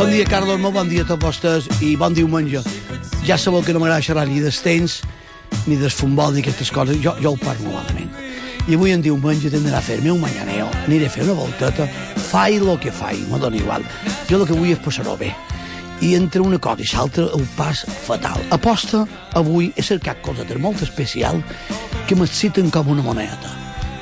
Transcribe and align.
Bon 0.00 0.08
dia, 0.08 0.24
Carlos, 0.24 0.56
molt 0.56 0.72
bon 0.72 0.88
dia 0.88 1.02
a 1.04 1.06
tots 1.10 1.20
vostès 1.20 1.66
i 1.84 1.90
bon 2.00 2.14
diumenge. 2.16 2.62
Ja 3.28 3.36
sabeu 3.36 3.60
que 3.60 3.74
no 3.76 3.82
m'agrada 3.82 4.00
xerrar 4.00 4.22
ni 4.24 4.38
dels 4.40 4.62
temps, 4.64 4.94
ni 5.68 5.76
del 5.76 5.92
futbol, 5.92 6.32
ni 6.32 6.40
aquestes 6.40 6.70
coses. 6.72 6.96
Jo, 7.04 7.12
jo 7.20 7.34
ho 7.34 7.36
parlo 7.36 7.74
malament. 7.74 8.08
I 8.64 8.78
avui 8.78 8.94
en 8.94 9.02
diumenge 9.04 9.50
tindrà 9.52 9.76
a 9.76 9.84
fer-me 9.84 10.08
un 10.14 10.22
mañaneo, 10.22 10.70
aniré 10.86 11.10
a 11.10 11.12
fer 11.12 11.26
una 11.26 11.34
volteta, 11.36 11.84
fai 12.30 12.56
lo 12.62 12.78
que 12.80 12.88
fai, 12.88 13.20
me 13.28 13.36
dona 13.42 13.60
igual. 13.60 13.84
Jo 14.30 14.38
el 14.38 14.46
que 14.48 14.56
vull 14.56 14.70
és 14.72 14.80
passar-ho 14.80 15.18
bé. 15.20 15.34
I 16.00 16.14
entre 16.16 16.40
una 16.40 16.56
cosa 16.56 16.80
i 16.80 16.88
l'altra 16.94 17.26
el 17.36 17.44
pas 17.58 17.84
fatal. 18.06 18.40
Aposta, 18.56 19.02
avui 19.36 19.68
he 19.76 19.84
cercat 19.84 20.24
coses 20.24 20.48
molt 20.56 20.80
especial 20.80 21.44
que 22.08 22.16
m'exciten 22.16 22.72
com 22.72 22.88
una 22.88 23.04
moneda. 23.04 23.52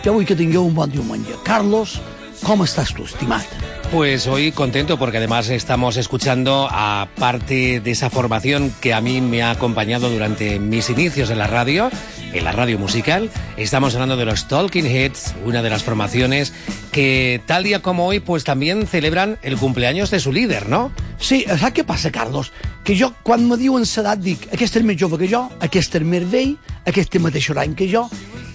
Jo 0.06 0.14
vull 0.14 0.30
que 0.30 0.38
tingueu 0.38 0.70
un 0.70 0.78
bon 0.78 0.94
diumenge. 0.94 1.42
Carlos, 1.42 1.98
com 2.44 2.62
estàs 2.64 2.94
tu, 2.94 3.04
estimat? 3.04 3.44
Pues 3.90 4.26
hoy 4.26 4.52
contento 4.52 4.98
porque 4.98 5.16
además 5.16 5.48
estamos 5.48 5.96
escuchando 5.96 6.68
a 6.70 7.08
parte 7.16 7.80
de 7.80 7.90
esa 7.90 8.10
formación 8.10 8.72
que 8.82 8.92
a 8.92 9.00
mí 9.00 9.22
me 9.22 9.42
ha 9.42 9.50
acompañado 9.50 10.10
durante 10.10 10.58
mis 10.58 10.90
inicios 10.90 11.30
en 11.30 11.38
la 11.38 11.46
radio, 11.46 11.90
en 12.34 12.44
la 12.44 12.52
radio 12.52 12.78
musical. 12.78 13.30
Estamos 13.56 13.94
hablando 13.94 14.16
de 14.16 14.26
los 14.26 14.46
Talking 14.46 14.84
Heads, 14.84 15.34
una 15.44 15.62
de 15.62 15.70
las 15.70 15.82
formaciones 15.84 16.52
que 16.92 17.40
tal 17.46 17.64
día 17.64 17.80
como 17.80 18.06
hoy 18.06 18.20
pues 18.20 18.44
también 18.44 18.86
celebran 18.86 19.38
el 19.42 19.56
cumpleaños 19.56 20.10
de 20.10 20.20
su 20.20 20.32
líder, 20.32 20.68
¿no? 20.68 20.92
Sí, 21.18 21.44
saps 21.48 21.74
què 21.74 21.84
passa, 21.84 22.12
Carlos? 22.12 22.52
Que 22.84 22.94
jo, 22.94 23.14
quan 23.24 23.48
me 23.48 23.56
diuen 23.56 23.88
l'edat, 23.88 24.20
dic, 24.20 24.48
aquest 24.52 24.76
és 24.76 24.84
més 24.84 25.00
jove 25.00 25.18
que 25.18 25.32
jo, 25.32 25.48
aquest 25.64 25.96
és 25.96 26.04
més 26.04 26.28
vell, 26.28 26.56
aquest 26.86 27.10
té 27.10 27.18
mateix 27.18 27.50
any 27.56 27.74
que 27.74 27.88
jo, 27.90 28.06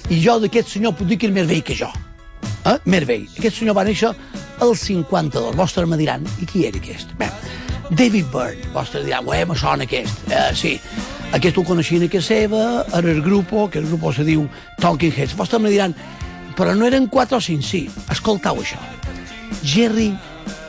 i 0.09 0.21
jo 0.21 0.39
d'aquest 0.39 0.77
senyor 0.77 0.93
puc 0.95 1.09
dir 1.09 1.17
que 1.17 1.27
és 1.27 1.33
més 1.33 1.49
vell 1.49 1.63
que 1.65 1.75
jo. 1.75 1.89
Eh? 2.63 2.77
Més 2.85 3.05
vell. 3.07 3.25
Aquest 3.37 3.59
senyor 3.59 3.75
va 3.77 3.85
néixer 3.87 4.13
el 4.63 4.75
52. 4.79 5.55
Vostres 5.59 5.89
me 5.89 5.99
diran, 5.99 6.23
i 6.39 6.47
qui 6.47 6.65
era 6.67 6.79
aquest? 6.79 7.11
Bé, 7.19 7.29
David 7.91 8.29
Byrne. 8.31 8.69
Vostres 8.75 9.05
diran, 9.07 9.27
ué, 9.27 9.43
me 9.49 9.57
sona 9.59 9.87
aquest. 9.87 10.23
Eh, 10.31 10.49
sí. 10.55 10.77
Aquest 11.33 11.57
ho 11.57 11.63
coneixien 11.65 12.05
que 12.09 12.21
seva, 12.21 12.83
era 12.93 13.09
el 13.09 13.23
grup, 13.25 13.51
que 13.73 13.81
el 13.81 13.87
grup 13.89 14.05
se 14.13 14.25
diu 14.27 14.45
Talking 14.79 15.13
Heads. 15.15 15.35
Vostres 15.35 15.61
me 15.61 15.73
diran, 15.73 15.95
però 16.57 16.75
no 16.77 16.87
eren 16.87 17.07
4 17.09 17.37
o 17.37 17.41
5, 17.41 17.65
sí. 17.65 17.87
Escoltau 18.13 18.61
això. 18.61 18.79
Jerry 19.63 20.11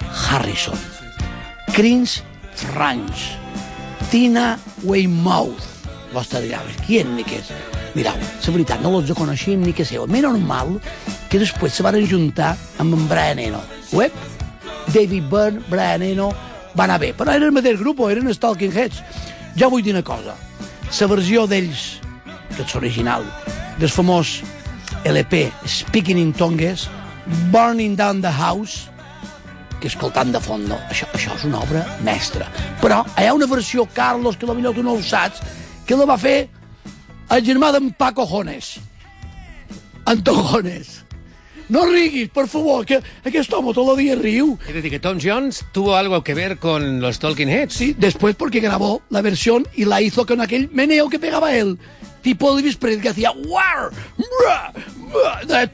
Harrison, 0.09 0.79
Chris 1.75 2.23
Franch, 2.55 3.35
Tina 4.11 4.55
Weymouth. 4.83 5.71
Vostres 6.15 6.47
diran, 6.47 6.67
qui 6.87 7.03
eren 7.03 7.19
aquests? 7.21 7.53
Mirau, 7.95 8.17
la 8.19 8.53
veritat, 8.57 8.81
no 8.83 8.91
els 8.99 9.13
coneixíem 9.15 9.63
ni 9.63 9.73
que 9.77 9.85
seva. 9.87 10.09
Més 10.11 10.25
normal 10.25 10.79
que 11.35 11.41
després 11.43 11.75
se 11.75 11.83
van 11.83 11.97
juntar 12.07 12.53
amb 12.79 12.95
en 12.95 13.09
Brian 13.11 13.41
Eno. 13.43 13.59
Web, 13.91 14.13
David 14.95 15.25
Byrne, 15.27 15.65
Brian 15.67 16.05
Eno, 16.07 16.29
va 16.79 16.85
anar 16.85 17.01
bé. 17.03 17.09
Però 17.11 17.33
eren 17.35 17.49
el 17.49 17.57
mateix 17.57 17.81
grup, 17.81 18.05
eren 18.07 18.31
els 18.31 18.39
Talking 18.39 18.71
Heads. 18.71 19.01
Ja 19.59 19.67
vull 19.67 19.83
dir 19.83 19.97
una 19.97 20.05
cosa. 20.07 20.37
La 20.95 21.09
versió 21.11 21.49
d'ells, 21.51 21.83
que 22.55 22.63
és 22.63 22.77
original, 22.79 23.27
del 23.81 23.91
famós 23.91 24.37
LP 25.11 25.49
Speaking 25.67 26.23
in 26.23 26.31
Tongues, 26.39 26.87
Burning 27.51 27.99
Down 27.99 28.23
the 28.23 28.31
House, 28.31 28.87
que 29.81 29.91
escoltant 29.91 30.31
de 30.31 30.39
fondo, 30.39 30.79
això, 30.87 31.11
això 31.19 31.35
és 31.35 31.49
una 31.51 31.65
obra 31.67 31.83
mestra. 32.07 32.47
Però 32.79 33.03
hi 33.19 33.27
ha 33.27 33.35
una 33.35 33.51
versió, 33.51 33.89
Carlos, 33.91 34.39
que 34.39 34.47
potser 34.47 34.77
tu 34.79 34.87
no 34.87 34.95
ho 34.95 35.03
saps, 35.03 35.43
que 35.83 35.99
la 35.99 36.07
va 36.07 36.15
fer 36.15 36.45
el 37.35 37.43
germà 37.43 37.75
d'en 37.75 37.91
Paco 37.99 38.23
Jones. 38.23 38.77
Antojones. 40.07 41.01
No 41.69 41.87
riguis, 41.87 42.29
por 42.29 42.47
favor, 42.49 42.85
que 42.85 43.01
aquest 43.25 43.53
home 43.53 43.73
todo 43.73 43.93
el 43.93 43.99
día 43.99 44.15
riu. 44.15 44.59
Es 44.67 44.75
decir, 44.75 44.91
que 44.91 45.01
Tom 45.01 45.19
Jones 45.23 45.65
tuvo 45.73 45.97
algo 45.97 46.23
que 46.23 46.35
ver 46.35 46.59
con 46.59 47.01
los 47.01 47.19
Talking 47.19 47.49
Heads. 47.49 47.73
Sí, 47.73 47.95
después 47.97 48.37
porque 48.37 48.61
grabó 48.61 49.03
la 49.09 49.23
versión 49.23 49.67
y 49.75 49.85
la 49.85 50.03
hizo 50.03 50.27
con 50.27 50.41
aquel 50.41 50.69
meneo 50.71 51.09
que 51.09 51.19
pegaba 51.19 51.55
él. 51.55 51.79
Tipo 52.25 52.57
Elvis 52.57 52.77
Presley 52.77 53.03
que 53.03 53.11
hacía 53.11 53.33
war, 53.33 53.91
de 55.47 55.71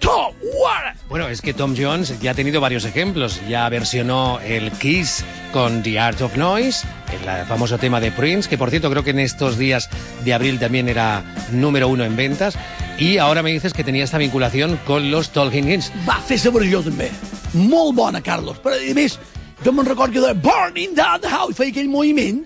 war. 0.59 0.97
Bueno, 1.09 1.28
es 1.28 1.41
que 1.41 1.55
Tom 1.55 1.77
Jones 1.78 2.21
ya 2.21 2.33
ha 2.33 2.34
tenido 2.34 2.61
varios 2.61 2.84
ejemplos. 2.84 3.41
Ya 3.49 3.69
versionó 3.69 4.41
el 4.41 4.72
Kiss 4.72 5.25
con 5.53 5.84
The 5.84 6.00
Art 6.00 6.21
of 6.21 6.37
Noise, 6.37 6.87
el 7.12 7.47
famoso 7.47 7.78
tema 7.78 8.00
de 8.00 8.10
Prince, 8.10 8.49
que 8.49 8.59
por 8.59 8.71
cierto 8.71 8.91
creo 8.91 9.05
que 9.05 9.10
en 9.10 9.21
estos 9.21 9.59
días 9.59 9.89
de 10.25 10.34
abril 10.34 10.59
también 10.59 10.89
era 10.89 11.22
número 11.53 11.87
uno 11.87 12.05
en 12.05 12.16
ventas. 12.16 12.56
Y 12.99 13.19
ahora 13.19 13.44
me 13.44 13.53
dices 13.53 13.72
que 13.72 13.84
tenía 13.84 14.03
esta 14.03 14.19
vinculación 14.19 14.77
con 14.87 15.12
los 15.12 15.31
Talking 15.31 15.69
Heads. 15.69 15.93
Va 16.06 16.19
fer 16.19 16.50
versió 16.50 16.83
també. 16.83 17.12
Molt 17.55 17.94
bona, 17.94 18.21
Carlos. 18.21 18.59
Però, 18.59 18.75
a 18.75 18.94
més, 18.94 19.21
jo 19.65 19.72
me'n 19.72 19.87
recordo 19.87 20.19
que 20.19 20.27
de 20.27 20.34
Burning 20.34 20.94
Down 20.99 21.22
the 21.22 21.31
House 21.31 21.56
feia 21.56 21.71
aquell 21.71 21.89
moviment 21.89 22.43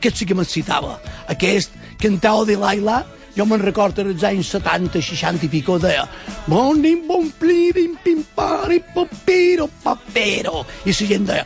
que 0.00 0.10
sí 0.14 0.24
que 0.24 0.34
m'excitava. 0.38 1.00
Aquest 1.28 1.74
cantau 2.00 2.46
de 2.46 2.56
Laila, 2.56 3.02
jo 3.36 3.46
me'n 3.46 3.62
recordo 3.62 4.02
als 4.02 4.24
anys 4.26 4.52
70, 4.56 5.02
60 5.02 5.46
i 5.46 5.50
pico, 5.52 5.78
deia 5.78 6.06
Burning, 6.46 7.06
bom, 7.08 7.30
plirim, 7.38 7.96
pim, 8.04 8.24
pari, 8.34 8.80
papiro, 8.94 9.68
papero. 9.82 10.64
I 10.84 10.94
la 10.94 11.10
gent 11.12 11.28
deia, 11.28 11.44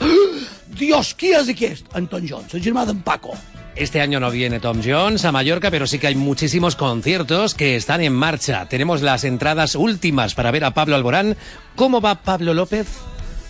Dios, 0.75 1.15
qui 1.15 1.35
és 1.35 1.51
aquest? 1.53 1.91
Anton 1.95 2.25
Jones, 2.27 2.55
el 2.55 2.63
germà 2.65 2.87
d'en 2.87 3.03
Paco. 3.05 3.37
Este 3.77 4.01
año 4.01 4.21
no 4.21 4.31
viene 4.31 4.61
Tom 4.61 4.81
Jones 4.85 5.25
a 5.25 5.33
Mallorca, 5.33 5.69
pero 5.71 5.89
sí 5.89 5.99
que 5.99 6.07
hay 6.07 6.15
muchísimos 6.15 6.77
conciertos 6.77 7.55
que 7.55 7.75
están 7.75 8.03
en 8.03 8.13
marcha. 8.13 8.69
Tenemos 8.69 9.03
las 9.03 9.25
entradas 9.25 9.75
últimas 9.75 10.35
para 10.35 10.53
ver 10.53 10.65
a 10.65 10.75
Pablo 10.75 10.95
Alborán. 10.95 11.37
¿Cómo 11.75 12.01
va 12.01 12.23
Pablo 12.23 12.55
López? 12.55 12.87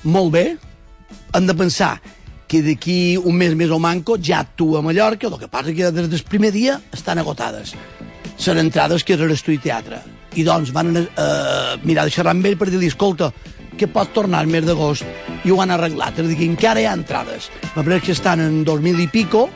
Molt 0.03 0.33
bé. 0.33 0.57
Hem 1.35 1.47
de 1.47 1.55
pensar 1.55 2.01
que 2.49 2.63
d'aquí 2.63 3.17
un 3.19 3.37
mes 3.37 3.53
més 3.57 3.73
o 3.73 3.81
manco 3.81 4.17
ja 4.17 4.41
actua 4.45 4.81
a 4.81 4.87
Mallorca, 4.87 5.29
el 5.29 5.39
que 5.41 5.49
passa 5.49 5.75
que 5.77 5.93
des 5.93 6.09
del 6.09 6.25
primer 6.25 6.53
dia 6.53 6.81
estan 6.93 7.19
agotades. 7.19 7.75
Són 8.37 8.59
entrades 8.59 9.05
que 9.05 9.15
era 9.15 9.29
l'estudi 9.31 9.59
teatre. 9.63 10.01
I 10.35 10.45
doncs 10.47 10.73
van 10.75 10.95
eh, 10.99 11.05
mirar 11.87 12.07
de 12.07 12.15
xerrar 12.15 12.35
amb 12.35 12.47
ell 12.47 12.57
per 12.59 12.69
dir-li, 12.71 12.91
escolta, 12.91 13.31
que 13.79 13.89
pot 13.91 14.13
tornar 14.15 14.43
el 14.45 14.51
mes 14.51 14.67
d'agost 14.67 15.05
i 15.45 15.53
ho 15.53 15.61
han 15.63 15.75
arreglat. 15.75 16.19
És 16.19 16.27
a 16.27 16.31
dir, 16.31 16.39
que 16.39 16.49
encara 16.49 16.83
hi 16.83 16.89
ha 16.89 16.97
entrades. 16.97 17.51
Me 17.75 17.83
pareix 17.83 18.07
que 18.07 18.15
estan 18.17 18.43
en 18.43 18.63
2000 18.67 19.03
i 19.05 19.09
pico, 19.11 19.49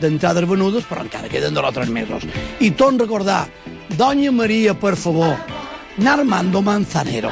d'entrades 0.00 0.48
venudes, 0.48 0.84
però 0.88 1.04
encara 1.04 1.30
queden 1.32 1.56
dos 1.56 1.64
o 1.64 1.72
tres 1.72 1.92
mesos. 1.92 2.26
I 2.60 2.72
torn 2.76 2.98
recordar, 3.00 3.46
Doña 3.96 4.32
Maria, 4.32 4.74
per 4.74 4.96
favor, 4.96 5.36
Narmando 5.96 6.60
Manzanero 6.60 7.30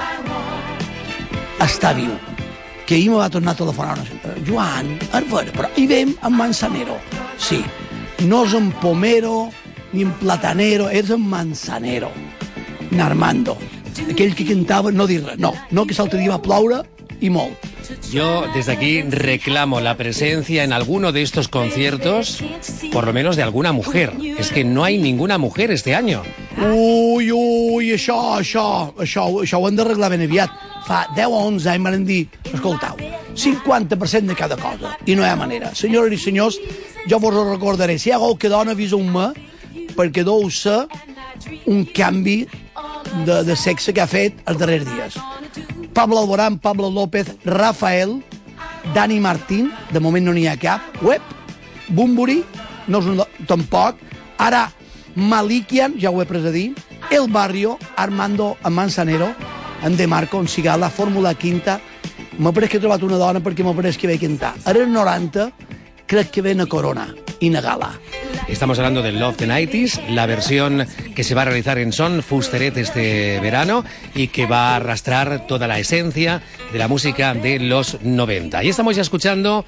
està 1.60 1.92
viu, 1.96 2.12
que 2.86 2.96
ahir 2.96 3.10
me 3.10 3.18
va 3.20 3.30
tornar 3.32 3.54
a 3.54 3.58
telefonar 3.58 3.96
una 3.96 4.04
senyora. 4.04 4.40
Joan, 4.46 4.90
és 5.00 5.28
vera, 5.30 5.52
però 5.56 5.70
hi 5.76 5.86
vem 5.88 6.14
amb 6.22 6.40
Manzanero. 6.40 6.98
Sí, 7.40 7.60
no 8.28 8.44
és 8.44 8.54
en 8.58 8.70
Pomero 8.82 9.50
ni 9.94 10.02
en 10.02 10.12
Platanero, 10.18 10.88
és 10.90 11.10
en 11.14 11.22
Manzanero. 11.30 12.10
Narmando, 12.94 13.56
aquell 14.10 14.34
que 14.34 14.46
cantava 14.48 14.92
no 14.92 15.06
dir 15.06 15.22
res, 15.24 15.38
no, 15.38 15.54
no 15.70 15.86
que 15.86 15.96
l'altre 15.96 16.20
dia 16.20 16.34
va 16.34 16.42
ploure 16.42 16.82
i 17.20 17.30
molt. 17.30 17.70
Yo 18.10 18.46
desde 18.54 18.72
aquí 18.72 19.02
reclamo 19.02 19.80
la 19.80 19.96
presencia 19.96 20.64
en 20.64 20.72
alguno 20.72 21.12
de 21.12 21.22
estos 21.22 21.48
conciertos, 21.48 22.42
por 22.92 23.06
lo 23.06 23.12
menos 23.12 23.36
de 23.36 23.42
alguna 23.42 23.72
mujer. 23.72 24.12
Es 24.38 24.50
que 24.50 24.64
no 24.64 24.84
hay 24.84 24.98
ninguna 24.98 25.38
mujer 25.38 25.70
este 25.70 25.94
año. 25.94 26.22
Ui, 26.56 27.30
ui, 27.30 27.92
això, 27.92 28.38
això, 28.40 28.94
això, 28.96 29.26
això 29.42 29.60
ho 29.60 29.68
hem 29.68 29.76
d'arreglar 29.76 30.10
ben 30.14 30.24
aviat. 30.24 30.50
Fa 30.84 31.06
10 31.16 31.32
o 31.32 31.42
11 31.48 31.70
anys 31.72 31.84
van 31.84 32.04
dir, 32.04 32.22
escoltau, 32.52 32.96
50% 33.34 34.28
de 34.28 34.36
cada 34.36 34.56
cosa, 34.60 34.98
i 35.06 35.16
no 35.16 35.24
hi 35.24 35.30
ha 35.30 35.36
manera. 35.36 35.72
Senyores 35.74 36.12
i 36.12 36.20
senyors, 36.20 36.58
jo 37.08 37.18
vos 37.20 37.34
ho 37.34 37.44
recordaré. 37.50 37.98
Si 37.98 38.10
hi 38.10 38.12
ha 38.12 38.20
qualque 38.20 38.52
dona, 38.52 38.76
aviseu-me, 38.76 39.30
perquè 39.96 40.24
deu 40.26 40.48
ser 40.50 40.84
un 41.70 41.84
canvi 41.84 42.44
de, 43.24 43.42
de 43.46 43.56
sexe 43.56 43.94
que 43.94 44.02
ha 44.02 44.10
fet 44.10 44.40
els 44.50 44.58
darrers 44.60 44.86
dies. 44.88 45.18
Pablo 45.94 46.18
Alborán, 46.18 46.58
Pablo 46.58 46.90
López, 46.90 47.30
Rafael, 47.44 48.18
Dani 48.94 49.20
Martín, 49.20 49.70
de 49.92 50.00
moment 50.00 50.26
no 50.26 50.34
n'hi 50.34 50.48
ha 50.50 50.56
cap, 50.60 50.82
Web, 51.02 51.22
Bumburi, 51.88 52.42
no 52.88 53.00
és 53.00 53.10
un, 53.12 53.22
tampoc, 53.48 54.00
ara 54.42 54.66
Malikian, 55.14 55.94
ja 56.02 56.10
ho 56.10 56.20
he 56.20 56.26
pres 56.26 56.44
a 56.48 56.52
dir, 56.54 56.72
El 57.10 57.28
Barrio, 57.30 57.78
Armando 57.96 58.56
Manzanero, 58.70 59.30
en 59.84 59.96
De 59.96 60.06
Marco, 60.06 60.40
en 60.40 60.48
Cigala, 60.48 60.90
Fórmula 60.90 61.34
Quinta, 61.34 61.78
m'ha 62.38 62.52
pareix 62.52 62.72
que 62.72 62.78
he 62.80 62.82
trobat 62.82 63.04
una 63.06 63.20
dona 63.20 63.42
perquè 63.44 63.62
m'ha 63.62 63.76
pareix 63.76 63.98
que 64.00 64.08
ve 64.10 64.16
a 64.18 64.22
cantar. 64.22 64.54
Ara 64.64 64.82
en 64.82 64.92
90 64.92 65.50
crec 66.06 66.30
que 66.30 66.42
ven 66.42 66.60
a 66.60 66.66
Corona 66.66 67.14
i 67.40 67.50
na 67.50 67.60
Gala. 67.60 67.92
Estamos 68.48 68.78
hablando 68.78 69.02
del 69.02 69.18
Love 69.18 69.36
the 69.36 69.46
90s, 69.46 70.08
la 70.08 70.26
versión 70.26 70.86
que 71.14 71.24
se 71.24 71.34
va 71.34 71.42
a 71.42 71.44
realizar 71.46 71.78
en 71.78 71.92
Son 71.92 72.22
Fusteret 72.22 72.76
este 72.76 73.40
verano 73.40 73.84
y 74.14 74.28
que 74.28 74.46
va 74.46 74.72
a 74.72 74.76
arrastrar 74.76 75.46
toda 75.46 75.66
la 75.66 75.78
esencia 75.78 76.42
de 76.72 76.78
la 76.78 76.88
música 76.88 77.34
de 77.34 77.58
los 77.58 77.98
90. 78.02 78.64
Y 78.64 78.68
estamos 78.68 78.96
ya 78.96 79.02
escuchando 79.02 79.64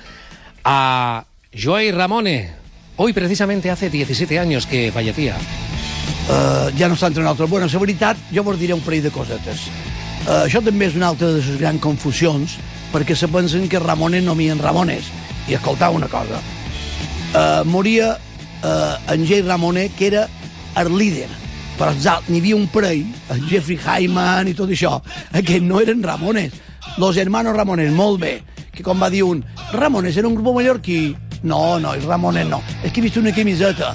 a 0.65 1.25
Joey 1.57 1.91
Ramone. 1.93 2.51
Hoy 2.97 3.13
precisamente 3.13 3.71
hace 3.71 3.91
17 3.91 4.39
años 4.39 4.67
que 4.67 4.93
fallecía. 4.93 5.37
Uh, 6.27 6.73
ja 6.75 6.89
no 6.91 6.97
està 6.99 7.07
entre 7.07 7.23
nosaltres. 7.23 7.51
Bueno, 7.51 7.69
la 7.71 7.79
veritat, 7.79 8.19
jo 8.35 8.43
vos 8.43 8.59
diré 8.59 8.75
un 8.75 8.83
parell 8.83 9.05
de 9.05 9.13
cosetes. 9.15 9.69
Uh, 10.27 10.43
això 10.49 10.59
també 10.59 10.89
és 10.89 10.97
una 10.99 11.13
altra 11.13 11.29
de 11.31 11.39
les 11.39 11.61
grans 11.61 11.79
confusions, 11.79 12.57
perquè 12.91 13.15
se 13.15 13.29
pensen 13.31 13.69
que 13.71 13.79
Ramones 13.79 14.25
no 14.27 14.35
mien 14.35 14.59
Ramones. 14.59 15.07
I 15.49 15.55
escoltau 15.55 15.95
una 15.95 16.09
cosa. 16.09 16.41
Uh, 17.33 17.65
moria 17.69 18.17
uh, 18.17 19.13
en 19.13 19.27
Jay 19.27 19.43
Ramone, 19.43 19.89
que 19.97 20.09
era 20.09 20.29
el 20.77 20.97
líder. 20.97 21.29
Però 21.77 21.93
n'hi 21.93 22.41
havia 22.41 22.57
un 22.57 22.67
parell, 22.73 23.05
el 23.35 23.43
Jeffrey 23.51 23.77
Hyman 23.77 24.49
i 24.49 24.55
tot 24.57 24.71
això, 24.73 24.97
que 25.45 25.61
no 25.61 25.81
eren 25.83 26.03
Ramones. 26.03 26.55
Los 26.97 27.17
hermanos 27.17 27.57
Ramones, 27.57 27.93
molt 27.93 28.21
bé. 28.21 28.41
Que 28.73 28.83
com 28.85 29.01
va 29.01 29.11
dir 29.13 29.23
un, 29.25 29.45
Ramones 29.73 30.17
era 30.17 30.29
un 30.29 30.37
grup 30.37 30.57
mallorquí. 30.57 31.15
No, 31.43 31.79
no, 31.79 31.93
els 31.93 32.05
Ramones 32.09 32.49
no. 32.49 32.63
És 32.83 32.93
que 32.93 33.03
he 33.03 33.05
vist 33.05 33.21
una 33.21 33.35
camiseta 33.37 33.95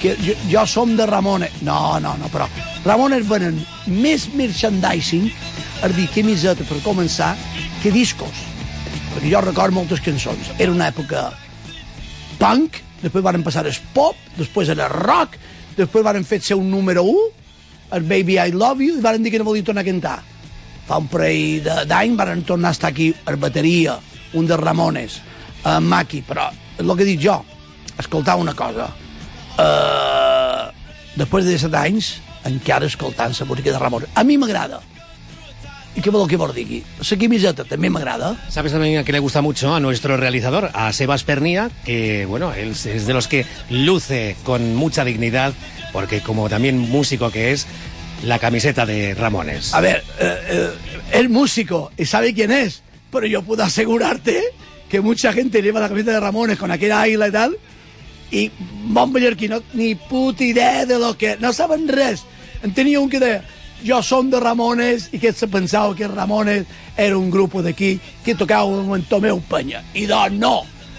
que 0.00 0.14
jo, 0.22 0.36
jo 0.50 0.66
som 0.70 0.94
de 0.96 1.06
Ramones. 1.06 1.62
No, 1.66 1.98
no, 2.00 2.14
no, 2.20 2.30
però 2.30 2.46
Ramones 2.84 3.26
venen 3.26 3.58
més 3.90 4.28
merchandising, 4.38 5.30
és 5.82 5.96
dir, 5.96 6.06
camiseta 6.14 6.66
per 6.68 6.78
començar, 6.86 7.34
que 7.82 7.90
discos. 7.90 8.46
Perquè 9.16 9.30
jo 9.32 9.40
recordo 9.40 9.72
moltes 9.78 10.02
cançons. 10.04 10.50
Era 10.60 10.68
una 10.68 10.90
època 10.90 11.30
punk, 12.36 12.82
després 13.00 13.22
van 13.24 13.40
passar 13.46 13.62
el 13.64 13.76
pop, 13.94 14.18
després 14.36 14.68
era 14.74 14.90
rock, 14.92 15.38
després 15.78 16.04
van 16.04 16.20
fer 16.28 16.42
ser 16.44 16.58
un 16.60 16.66
número 16.68 17.00
1, 17.08 17.22
el 17.96 18.04
Baby 18.10 18.36
I 18.36 18.52
Love 18.52 18.84
You, 18.84 18.98
i 18.98 19.04
van 19.06 19.24
dir 19.24 19.32
que 19.32 19.40
no 19.40 19.46
volia 19.48 19.64
tornar 19.64 19.86
a 19.86 19.88
cantar. 19.88 20.18
Fa 20.84 20.98
un 21.00 21.08
parell 21.08 21.64
d'any 21.88 22.12
van 22.18 22.42
tornar 22.44 22.74
a 22.74 22.76
estar 22.76 22.90
aquí 22.92 23.08
a 23.24 23.32
bateria, 23.40 23.96
un 24.36 24.46
de 24.46 24.58
Ramones, 24.60 25.16
a 25.64 25.78
Maki, 25.80 26.20
però 26.28 26.50
el 26.76 26.92
que 26.98 27.08
dic 27.08 27.22
jo, 27.24 27.38
escoltar 27.96 28.36
una 28.36 28.52
cosa, 28.52 28.90
uh, 29.56 30.68
després 31.16 31.48
de 31.48 31.56
17 31.56 31.80
anys, 31.80 32.12
encara 32.44 32.84
escoltant 32.84 33.32
la 33.32 33.48
música 33.48 33.72
de 33.72 33.80
Ramones. 33.80 34.12
A 34.12 34.28
mi 34.28 34.36
m'agrada. 34.36 34.82
¿Y 35.96 36.02
qué 36.02 36.10
voleu 36.10 36.28
que 36.28 36.36
vos 36.36 36.52
digui? 36.54 36.82
La 37.00 37.16
camiseta 37.16 37.64
també 37.64 37.88
m'agrada. 37.88 38.36
¿Sabes 38.52 38.72
también 38.72 38.98
a 38.98 39.04
qué 39.04 39.12
le 39.12 39.18
gusta 39.18 39.40
mucho 39.40 39.74
a 39.74 39.80
nuestro 39.80 40.18
realizador, 40.18 40.70
a 40.74 40.92
Sebas 40.92 41.24
Pernía, 41.24 41.70
que 41.86 42.26
bueno, 42.26 42.52
él 42.52 42.72
es 42.72 43.06
de 43.06 43.14
los 43.14 43.28
que 43.28 43.46
luce 43.70 44.36
con 44.44 44.76
mucha 44.76 45.04
dignidad, 45.04 45.54
porque 45.94 46.20
como 46.20 46.50
también 46.50 46.78
músico 46.78 47.30
que 47.30 47.52
es, 47.52 47.66
la 48.22 48.38
camiseta 48.38 48.84
de 48.84 49.14
Ramones. 49.14 49.72
A 49.72 49.80
ver, 49.80 50.04
eh, 50.18 50.38
eh, 50.48 50.70
el 51.12 51.30
músico 51.30 51.92
y 51.96 52.04
sabe 52.04 52.34
quién 52.34 52.52
es, 52.52 52.82
pero 53.10 53.26
yo 53.26 53.42
puedo 53.42 53.62
asegurarte 53.62 54.42
que 54.90 55.00
mucha 55.00 55.32
gente 55.32 55.62
lleva 55.62 55.80
la 55.80 55.88
camiseta 55.88 56.12
de 56.12 56.20
Ramones 56.20 56.58
con 56.58 56.70
aquella 56.70 57.00
águila 57.00 57.28
y 57.28 57.32
tal, 57.32 57.56
i 58.30 58.50
bon 58.90 59.12
mallorquí 59.12 59.48
no, 59.48 59.62
ni 59.74 59.94
puta 59.94 60.44
idea 60.44 60.84
de 60.84 60.98
lo 60.98 61.16
que... 61.16 61.36
No 61.38 61.52
saben 61.52 61.88
res. 61.88 62.24
En 62.62 62.74
tenia 62.74 63.00
un 63.00 63.10
que 63.10 63.20
deia, 63.20 63.44
jo 63.84 64.00
som 64.02 64.30
de 64.30 64.40
Ramones, 64.40 65.10
i 65.12 65.20
que 65.20 65.32
se 65.32 65.48
pensava 65.48 65.94
que 65.96 66.08
Ramones 66.08 66.66
era 66.96 67.18
un 67.18 67.30
grup 67.30 67.58
d'aquí 67.64 67.96
que 68.24 68.34
tocava 68.34 68.80
amb 68.80 68.94
en 68.96 69.04
Tomeu 69.10 69.42
Penya. 69.50 69.82
I 69.94 70.06
doncs 70.10 70.40
no, 70.40 70.56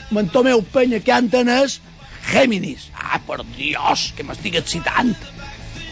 amb 0.10 0.24
en 0.24 0.30
Tomeu 0.34 0.62
Penya 0.62 1.02
canten 1.06 1.50
és 1.50 1.80
Géminis. 2.28 2.90
Ah, 2.94 3.22
per 3.24 3.40
Dios, 3.56 4.12
que 4.18 4.26
m'estic 4.28 4.58
excitant. 4.60 5.16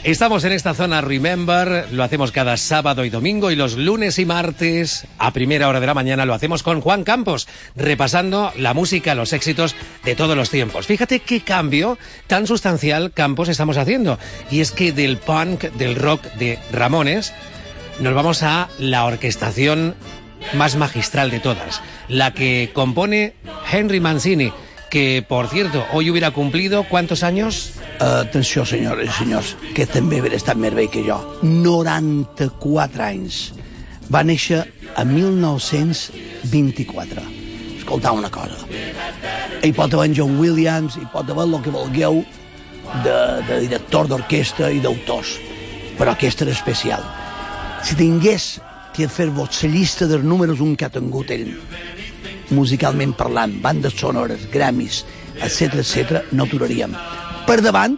Estamos 0.06 0.44
en 0.44 0.52
esta 0.52 0.76
zona 0.76 1.02
Remember, 1.02 1.88
lo 1.92 2.04
hacemos 2.04 2.32
cada 2.32 2.58
sábado 2.58 3.06
y 3.06 3.10
domingo 3.10 3.50
y 3.50 3.56
los 3.56 3.76
lunes 3.76 4.20
y 4.20 4.26
martes 4.28 5.08
a 5.18 5.34
primera 5.34 5.68
hora 5.68 5.80
de 5.80 5.88
la 5.88 5.96
mañana 5.96 6.28
lo 6.28 6.36
hacemos 6.36 6.62
con 6.62 6.80
Juan 6.80 7.04
Campos, 7.04 7.48
repasando 7.76 8.54
la 8.56 8.76
música, 8.76 9.16
los 9.16 9.34
éxitos 9.34 9.76
de 10.04 10.14
todos 10.14 10.38
los 10.38 10.52
tiempos. 10.52 10.86
Fíjate 10.86 11.22
qué 11.22 11.42
cambio 11.42 11.98
tan 12.28 12.46
sustancial 12.46 13.14
Campos 13.14 13.50
estamos 13.50 13.78
haciendo. 13.78 14.20
Y 14.52 14.60
es 14.60 14.72
que 14.72 14.92
del 14.92 15.18
punk, 15.18 15.64
del 15.72 15.96
rock 15.96 16.24
de 16.36 16.60
Ramones, 16.72 17.34
nos 18.00 18.14
vamos 18.14 18.44
a 18.44 18.70
la 18.78 19.06
orquestación 19.06 19.96
más 20.54 20.76
magistral 20.76 21.32
de 21.32 21.40
todas, 21.40 21.82
la 22.10 22.32
que 22.32 22.70
compone 22.76 23.34
Henry 23.72 24.02
Mancini, 24.02 24.54
que 24.96 25.26
por 25.28 25.50
cierto, 25.50 25.84
hoy 25.92 26.10
hubiera 26.10 26.32
cumplido 26.32 26.86
¿cuántos 26.88 27.24
años? 27.24 27.74
Atenció, 28.00 28.66
senyores 28.66 29.10
i 29.10 29.12
senyors, 29.12 29.58
que 29.76 29.84
també 29.84 30.24
haver 30.24 30.32
estat 30.38 30.56
més 30.56 30.72
vell 30.72 30.88
que 30.88 31.04
jo. 31.04 31.20
94 31.44 33.04
anys. 33.04 33.52
Va 34.08 34.24
néixer 34.24 34.64
a 34.96 35.04
1924. 35.04 37.20
Escoltau 37.76 38.16
una 38.22 38.32
cosa. 38.32 38.56
Hi 39.68 39.76
pot 39.76 39.92
haver 40.00 40.16
John 40.16 40.40
Williams, 40.40 40.96
hi 40.96 41.04
pot 41.12 41.28
haver 41.28 41.44
el 41.44 41.60
que 41.60 41.76
vulgueu 41.76 42.24
de, 43.04 43.44
de 43.52 43.68
director 43.68 44.08
d'orquestra 44.08 44.72
i 44.72 44.80
d'autors. 44.80 45.36
Però 46.00 46.16
aquesta 46.16 46.48
era 46.48 46.56
especial. 46.56 47.04
Si 47.84 48.00
tingués 48.00 48.64
que 48.96 49.12
fer-vos 49.12 49.60
la 49.60 49.76
llista 49.76 50.08
dels 50.08 50.24
números 50.24 50.64
un 50.64 50.80
que 50.80 50.88
ha 50.88 50.96
tingut 50.96 51.36
ell, 51.36 51.52
musicalment 52.52 53.16
parlant, 53.18 53.54
bandes 53.62 53.96
sonores, 53.98 54.50
gramis, 54.52 55.04
etc 55.38 55.82
etc, 55.82 56.22
no 56.32 56.46
aturaríem. 56.46 56.94
Per 57.46 57.60
davant, 57.62 57.98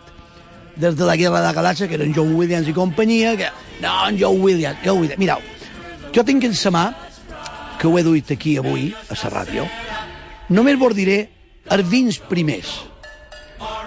des 0.77 0.95
de 0.95 1.05
la 1.05 1.17
Guerra 1.17 1.41
de 1.41 1.47
la 1.47 1.55
Galàxia, 1.57 1.87
que 1.87 1.97
eren 1.97 2.13
John 2.15 2.35
Williams 2.35 2.67
i 2.69 2.75
companyia, 2.75 3.35
que... 3.37 3.49
No, 3.81 3.93
en 4.07 4.17
John 4.19 4.41
Williams, 4.41 4.79
John 4.85 5.01
Williams. 5.01 5.19
Mireu, 5.21 5.41
jo 6.13 6.23
tinc 6.25 6.45
en 6.47 6.55
sa 6.57 6.71
mà, 6.73 6.85
que 7.77 7.87
ho 7.87 7.97
he 7.97 8.03
duit 8.05 8.31
aquí 8.33 8.57
avui, 8.57 8.91
a 9.09 9.17
la 9.17 9.33
ràdio, 9.33 9.67
només 10.49 10.79
vos 10.79 10.95
diré 10.97 11.19
els 11.73 11.89
vins 11.89 12.17
primers. 12.29 12.77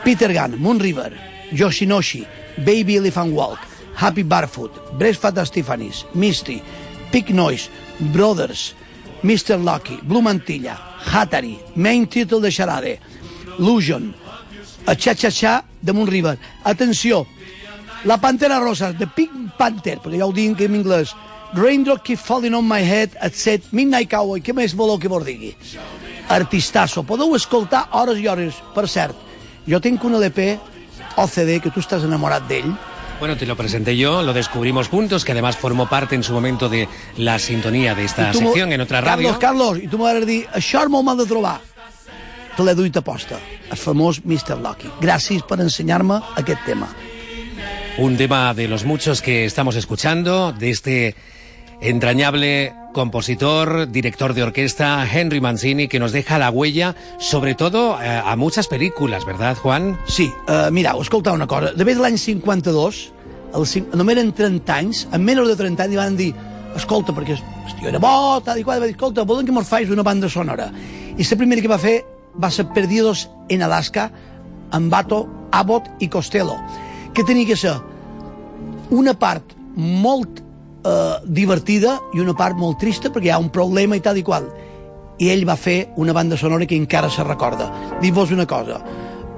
Peter 0.05 0.31
Gunn, 0.33 0.59
Moon 0.59 0.81
River, 0.81 1.13
Yoshinoshi, 1.53 2.25
Baby 2.59 2.97
Elephant 2.97 3.33
Walk, 3.35 3.59
Happy 3.97 4.23
Barefoot, 4.23 4.93
Breastfat 4.99 5.39
Stephanie's, 5.47 6.07
Misty, 6.15 6.63
Pig 7.11 7.31
Noise, 7.35 7.69
Brothers, 8.13 8.75
Mr. 9.23 9.59
Lucky, 9.63 9.99
Blue 10.03 10.23
Mantilla, 10.23 10.79
Hatari, 11.13 11.59
Main 11.75 12.07
Title 12.07 12.41
de 12.41 12.51
Charade, 12.51 13.01
Lusion, 13.59 14.15
a 14.87 14.97
Cha 14.97 15.15
Cha 15.15 15.31
Cha 15.31 15.65
de 15.81 15.93
Moonriver. 15.93 16.39
Atenció, 16.65 17.27
la 18.05 18.19
Pantera 18.19 18.59
Rosa, 18.61 18.93
de 18.93 19.07
Pink 19.07 19.53
Panther, 19.59 19.99
perquè 20.01 20.21
ja 20.21 20.27
ho 20.27 20.33
dic 20.33 20.61
en 20.65 20.79
anglès, 20.81 21.15
Raindrop 21.53 22.03
Keep 22.03 22.19
Falling 22.19 22.55
on 22.55 22.69
My 22.69 22.81
Head, 22.81 23.17
etc. 23.21 23.73
Midnight 23.73 24.11
Cowboy, 24.11 24.41
què 24.41 24.55
més 24.57 24.75
voleu 24.77 24.99
que 24.99 25.11
vos 25.11 25.25
digui? 25.27 25.53
Artistasso, 26.31 27.03
podeu 27.03 27.35
escoltar 27.37 27.89
hores 27.99 28.21
i 28.23 28.29
hores. 28.31 28.61
Per 28.75 28.87
cert, 28.89 29.17
jo 29.67 29.81
tinc 29.83 30.05
un 30.07 30.15
LP 30.17 30.55
o 31.19 31.27
CD 31.27 31.59
que 31.61 31.73
tu 31.75 31.83
estàs 31.83 32.07
enamorat 32.07 32.47
d'ell, 32.49 32.71
Bueno, 33.21 33.37
te 33.37 33.45
lo 33.45 33.55
presenté 33.55 33.99
yo, 33.99 34.23
lo 34.23 34.33
descubrimos 34.33 34.89
juntos, 34.89 35.27
que 35.27 35.33
además 35.33 35.55
formó 35.55 35.87
parte 35.91 36.15
en 36.15 36.23
su 36.23 36.33
momento 36.33 36.71
de 36.71 36.89
la 37.19 37.39
sintonía 37.39 37.95
de 37.95 38.07
esta 38.07 38.33
sección 38.33 38.73
en 38.73 38.81
otra 38.81 39.03
radio. 39.03 39.39
Carlos, 39.39 39.77
Carlos, 39.77 39.85
i 39.85 39.89
tu 39.89 39.99
de 40.03 40.25
dir, 40.25 40.49
això 40.57 40.89
molt 40.89 41.05
mal 41.05 41.19
de 41.19 41.27
trobar. 41.29 41.61
Te 42.57 42.65
l'he 42.65 42.75
duit 42.75 42.97
a 42.97 43.03
posta, 43.05 43.37
el 43.69 43.77
famós 43.77 44.23
Mr. 44.25 44.57
Lucky. 44.57 44.89
Gràcies 45.05 45.45
per 45.45 45.61
ensenyar-me 45.61 46.17
aquest 46.41 46.65
tema. 46.65 46.89
Un 47.99 48.17
tema 48.17 48.55
de 48.55 48.69
los 48.69 48.87
muchos 48.87 49.21
que 49.21 49.45
estamos 49.45 49.77
escuchando, 49.77 50.53
de 50.53 50.71
este 50.71 51.15
entrañable 51.83 52.73
compositor, 52.93 53.91
director 53.91 54.35
de 54.35 54.43
orquesta, 54.43 55.07
Henry 55.11 55.41
Mancini, 55.41 55.89
que 55.89 55.99
nos 55.99 56.13
deja 56.13 56.39
la 56.39 56.51
huella, 56.51 56.95
sobre 57.19 57.55
todo 57.55 58.01
eh, 58.01 58.23
a 58.25 58.37
muchas 58.37 58.69
películas, 58.69 59.25
¿verdad, 59.25 59.57
Juan? 59.57 59.99
Sí, 60.07 60.33
uh, 60.49 60.71
mirau, 60.71 61.03
escolta 61.03 61.33
una 61.33 61.47
cosa. 61.47 61.73
De 61.73 61.85
l'any 61.85 62.19
52, 62.19 63.13
el, 63.55 63.85
només 63.95 64.17
eren 64.17 64.33
30 64.33 64.75
anys, 64.75 65.07
en 65.13 65.25
menys 65.25 65.49
de 65.49 65.57
30 65.57 65.87
anys, 65.87 65.99
van 65.99 66.17
dir 66.19 66.33
escolta, 66.77 67.15
perquè 67.15 67.37
el 67.37 67.89
era 67.89 67.99
bo, 68.03 68.41
tal 68.45 68.61
i 68.61 68.65
qual, 68.65 68.81
va 68.83 68.89
dir, 68.89 68.95
escolta, 68.95 69.25
volen 69.27 69.47
que 69.47 69.55
mos 69.55 69.69
faig 69.69 69.91
una 69.91 70.05
banda 70.07 70.29
sonora. 70.29 70.71
I 71.17 71.25
la 71.25 71.39
primera 71.39 71.63
que 71.63 71.71
va 71.71 71.79
fer 71.79 72.01
va 72.41 72.51
ser 72.51 72.69
Perdidos 72.75 73.29
en 73.49 73.63
Alaska, 73.63 74.11
amb 74.71 74.91
Bato, 74.93 75.27
Abbott 75.53 75.89
i 76.01 76.09
Costello, 76.09 76.57
que 77.15 77.25
tenia 77.25 77.47
que 77.47 77.57
ser 77.57 77.75
una 78.91 79.15
part 79.15 79.55
molt 79.75 80.43
eh, 80.85 81.15
divertida 81.25 81.99
i 82.15 82.21
una 82.21 82.35
part 82.37 82.59
molt 82.59 82.81
trista 82.81 83.11
perquè 83.13 83.31
hi 83.31 83.35
ha 83.35 83.41
un 83.43 83.51
problema 83.53 83.97
i 83.97 84.05
tal 84.05 84.19
i 84.19 84.25
qual. 84.27 84.49
I 85.21 85.29
ell 85.33 85.45
va 85.49 85.57
fer 85.57 85.91
una 86.01 86.15
banda 86.17 86.39
sonora 86.41 86.67
que 86.67 86.79
encara 86.79 87.11
se 87.11 87.25
recorda. 87.25 87.69
Dic-vos 88.01 88.33
una 88.33 88.47
cosa, 88.47 88.81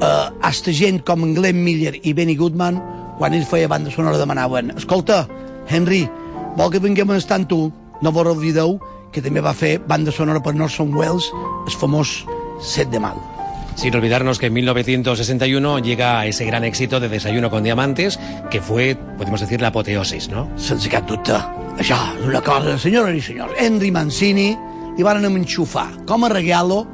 eh, 0.01 0.29
hasta 0.41 0.73
gent 0.73 1.03
com 1.05 1.35
Glenn 1.35 1.63
Miller 1.65 1.99
i 2.03 2.13
Benny 2.13 2.37
Goodman, 2.37 2.81
quan 3.19 3.35
ell 3.35 3.47
feia 3.47 3.69
banda 3.69 3.91
sonora 3.91 4.19
demanaven 4.19 4.73
escolta, 4.77 5.27
Henry, 5.69 6.09
vol 6.57 6.73
que 6.73 6.83
vinguem 6.83 7.11
a 7.11 7.21
estar 7.21 7.39
amb 7.39 7.49
tu? 7.49 7.61
No 8.03 8.11
vos 8.11 8.27
oblideu 8.27 8.81
que 9.13 9.23
també 9.23 9.45
va 9.45 9.55
fer 9.55 9.77
banda 9.79 10.11
sonora 10.11 10.43
per 10.43 10.57
Norson 10.57 10.95
Wells, 10.97 11.31
el 11.67 11.79
famós 11.79 12.23
Set 12.63 12.91
de 12.91 12.99
Mal. 12.99 13.32
Sin 13.75 13.95
olvidarnos 13.97 14.38
que 14.38 14.47
en 14.47 14.52
1961 14.52 15.79
llega 15.81 16.25
ese 16.26 16.45
gran 16.45 16.64
éxito 16.64 17.00
de 17.00 17.09
Desayuno 17.09 17.50
con 17.50 17.64
Diamantes, 17.64 18.19
que 18.50 18.61
fue, 18.61 18.97
podemos 19.17 19.41
decir, 19.41 19.61
la 19.61 19.69
apoteosis, 19.69 20.29
¿no? 20.29 20.49
Sense 20.57 20.88
cap 20.88 21.09
dubte. 21.09 21.35
Això 21.81 21.97
és 22.19 22.26
una 22.29 22.43
cosa, 22.45 22.76
senyores 22.79 23.17
i 23.17 23.23
senyors. 23.25 23.57
Henry 23.59 23.91
Mancini 23.91 24.52
li 24.97 25.07
van 25.07 25.25
enxufar 25.25 25.88
com 26.07 26.25
a 26.25 26.31
regalo, 26.31 26.85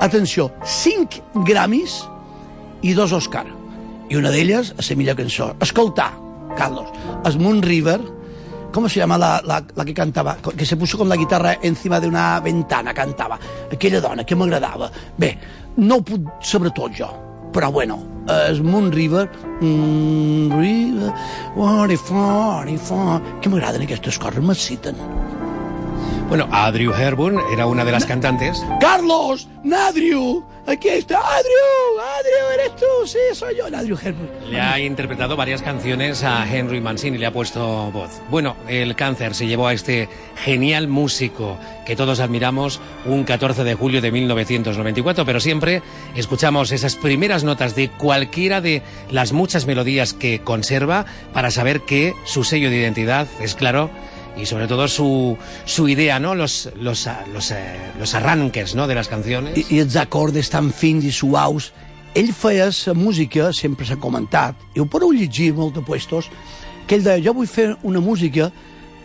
atenció, 0.00 0.50
5 0.62 1.44
Grammys 1.48 2.02
i 2.82 2.92
dos 2.94 3.12
Oscar. 3.16 3.46
I 4.08 4.16
una 4.16 4.30
d'elles, 4.30 4.74
a 4.76 4.84
la 4.84 4.96
millor 4.96 5.16
cançó. 5.16 5.54
Escoltar, 5.64 6.12
Carlos, 6.56 6.92
es 7.24 7.36
Moon 7.36 7.62
River, 7.62 8.00
¿Cómo 8.72 8.88
se 8.88 9.00
llama 9.00 9.16
la, 9.16 9.40
la, 9.44 9.64
la 9.74 9.84
que 9.84 9.94
cantava? 9.94 10.36
Que 10.36 10.66
se 10.66 10.76
puso 10.76 10.98
con 10.98 11.08
la 11.08 11.16
guitarra 11.16 11.58
encima 11.62 11.98
de 12.00 12.06
una 12.06 12.38
ventana, 12.40 12.92
cantava. 12.92 13.38
Aquella 13.72 14.00
dona 14.00 14.24
que 14.24 14.36
m'agradava. 14.36 14.90
Bé, 15.16 15.38
no 15.78 15.98
ho 15.98 16.02
puc 16.02 16.28
saber 16.42 16.72
tot 16.74 16.94
jo, 16.98 17.08
però 17.54 17.70
bueno, 17.72 18.00
és 18.34 18.60
Moon 18.60 18.90
River, 18.92 19.28
mm, 19.60 20.58
River, 20.58 21.12
what 21.54 21.90
if, 21.94 22.10
what 22.10 22.68
if, 22.68 22.90
que 23.40 23.52
m'agraden 23.52 23.86
aquestes 23.86 24.18
coses, 24.18 24.42
m'exciten. 24.44 24.98
Bueno, 26.28 26.46
Adriu 26.52 26.92
Herburn 26.92 27.40
era 27.50 27.64
una 27.64 27.86
de 27.86 27.92
las 27.92 28.04
cantantes. 28.04 28.62
¡Carlos! 28.80 29.48
¡Nadriu! 29.64 30.44
¡Aquí 30.66 30.90
está! 30.90 31.16
¡Adriu! 31.20 32.00
¡Adriu, 32.18 32.52
eres 32.52 32.76
tú! 32.76 33.06
Sí, 33.06 33.18
soy 33.32 33.56
yo, 33.56 33.70
Nadriu 33.70 33.96
Herburn. 33.96 34.28
Le 34.50 34.60
ha 34.60 34.78
interpretado 34.78 35.36
varias 35.36 35.62
canciones 35.62 36.22
a 36.24 36.46
Henry 36.46 36.82
Mancini, 36.82 37.16
le 37.16 37.24
ha 37.24 37.32
puesto 37.32 37.90
voz. 37.92 38.20
Bueno, 38.28 38.56
el 38.68 38.94
cáncer 38.94 39.34
se 39.34 39.46
llevó 39.46 39.68
a 39.68 39.72
este 39.72 40.10
genial 40.36 40.86
músico 40.86 41.56
que 41.86 41.96
todos 41.96 42.20
admiramos 42.20 42.78
un 43.06 43.24
14 43.24 43.64
de 43.64 43.74
julio 43.74 44.02
de 44.02 44.12
1994, 44.12 45.24
pero 45.24 45.40
siempre 45.40 45.80
escuchamos 46.14 46.72
esas 46.72 46.96
primeras 46.96 47.42
notas 47.42 47.74
de 47.74 47.88
cualquiera 47.88 48.60
de 48.60 48.82
las 49.10 49.32
muchas 49.32 49.64
melodías 49.64 50.12
que 50.12 50.42
conserva 50.42 51.06
para 51.32 51.50
saber 51.50 51.80
que 51.80 52.12
su 52.26 52.44
sello 52.44 52.68
de 52.68 52.76
identidad 52.76 53.26
es 53.40 53.54
claro 53.54 53.88
y 54.38 54.46
sobre 54.46 54.68
todo 54.68 54.88
su, 54.88 55.36
su 55.64 55.88
idea, 55.88 56.18
¿no? 56.18 56.34
Los, 56.34 56.70
los, 56.80 57.08
los, 57.32 57.50
eh, 57.50 57.76
los 57.98 58.14
arranques, 58.14 58.74
¿no? 58.74 58.86
De 58.86 58.94
les 58.94 59.08
canciones. 59.08 59.58
I, 59.58 59.66
I 59.74 59.82
els 59.82 59.98
acordes 59.98 60.50
tan 60.50 60.70
fins 60.72 61.04
i 61.04 61.12
suaus. 61.12 61.72
Ell 62.16 62.30
feia 62.32 62.70
la 62.70 62.94
música, 62.94 63.52
sempre 63.52 63.86
s'ha 63.86 63.98
comentat, 64.00 64.56
i 64.74 64.80
ho 64.80 64.86
podeu 64.88 65.12
llegir 65.12 65.52
molt 65.54 65.76
de 65.76 65.82
puestos, 65.84 66.30
que 66.86 66.96
ell 66.96 67.04
deia, 67.04 67.20
jo 67.26 67.34
vull 67.36 67.50
fer 67.50 67.74
una 67.86 68.00
música 68.00 68.48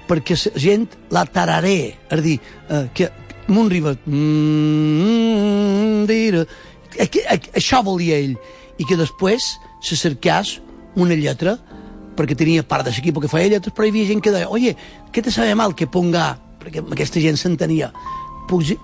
perquè 0.08 0.38
la 0.38 0.60
gent 0.60 0.88
la 1.12 1.26
tararé, 1.26 1.96
és 2.10 2.20
a 2.20 2.22
dir, 2.22 2.40
eh, 2.70 2.88
que 2.94 3.10
Moon 3.48 3.70
River, 3.70 3.98
mm, 4.06 6.06
dir, 6.08 6.46
que, 6.94 7.26
eh, 7.28 7.40
això 7.60 7.84
volia 7.84 8.18
ell, 8.18 8.38
i 8.78 8.86
que 8.86 8.98
després 8.98 9.58
se 9.82 10.00
cercàs 10.00 10.60
una 10.96 11.16
lletra 11.16 11.58
perquè 12.18 12.38
tenia 12.38 12.64
part 12.64 12.86
de 12.86 12.94
l'equip 12.94 13.20
que 13.22 13.32
feia 13.32 13.56
lletres, 13.56 13.74
però 13.76 13.88
hi 13.88 13.94
havia 13.94 14.10
gent 14.10 14.24
que 14.24 14.34
deia, 14.34 14.50
oye, 14.50 14.76
què 15.14 15.24
te 15.24 15.32
sabe 15.32 15.56
mal 15.56 15.76
que 15.76 15.88
ponga, 15.88 16.34
perquè 16.62 16.84
aquesta 16.96 17.22
gent 17.24 17.40
s'entenia, 17.40 17.92
posi, 18.48 18.78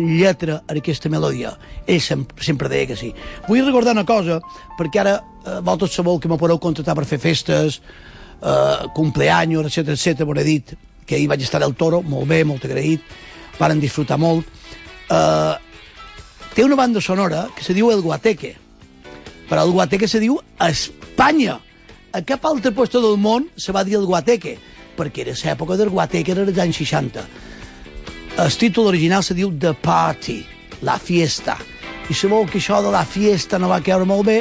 lletra 0.00 0.62
a 0.66 0.74
aquesta 0.76 1.08
melodia. 1.08 1.54
Ell 1.86 2.00
sempre, 2.00 2.42
sempre 2.42 2.68
deia 2.68 2.86
que 2.86 2.96
sí. 2.96 3.12
Vull 3.48 3.64
recordar 3.64 3.94
una 3.94 4.04
cosa, 4.04 4.40
perquè 4.78 5.00
ara 5.00 5.14
eh, 5.18 5.60
vosaltres 5.60 5.94
sabeu 5.94 6.18
que 6.18 6.28
me 6.28 6.38
podeu 6.38 6.58
contractar 6.58 6.96
per 6.96 7.04
fer 7.04 7.18
festes, 7.18 7.80
eh, 8.40 8.88
cumpleaños, 8.94 9.66
etc 9.66 9.94
etc. 9.94 10.24
m'ho 10.24 10.40
he 10.40 10.44
dit 10.44 10.74
que 11.06 11.16
ahir 11.16 11.28
vaig 11.28 11.42
estar 11.42 11.62
al 11.62 11.74
Toro, 11.76 12.02
molt 12.02 12.28
bé, 12.28 12.44
molt 12.44 12.64
agraït, 12.64 13.02
varen 13.58 13.80
disfrutar 13.80 14.18
molt. 14.18 14.46
Eh, 15.10 15.54
té 16.54 16.64
una 16.64 16.76
banda 16.76 17.00
sonora 17.00 17.48
que 17.54 17.64
se 17.64 17.74
diu 17.74 17.90
El 17.90 18.02
Guateque, 18.02 18.56
però 19.48 19.66
el 19.66 19.72
Guateque 19.72 20.08
se 20.08 20.20
diu 20.22 20.40
Espanya 20.60 21.60
a 22.14 22.22
cap 22.22 22.44
altre 22.46 22.70
lloc 22.70 22.92
del 22.94 23.16
món 23.18 23.48
se 23.58 23.72
va 23.74 23.82
dir 23.84 23.96
el 23.98 24.06
guateque, 24.06 24.54
perquè 24.96 25.24
era 25.24 25.34
l'època 25.34 25.76
del 25.76 25.90
guateque, 25.90 26.30
era 26.30 26.44
dels 26.46 26.60
anys 26.62 26.78
60. 26.78 27.24
El 28.38 28.58
títol 28.58 28.86
original 28.92 29.24
se 29.26 29.34
diu 29.34 29.50
The 29.50 29.74
Party, 29.74 30.38
la 30.82 30.98
fiesta. 30.98 31.58
I 32.10 32.14
sabeu 32.14 32.46
que 32.46 32.60
això 32.62 32.80
de 32.84 32.94
la 32.94 33.04
fiesta 33.04 33.58
no 33.58 33.72
va 33.72 33.82
caure 33.82 34.06
molt 34.06 34.26
bé, 34.30 34.38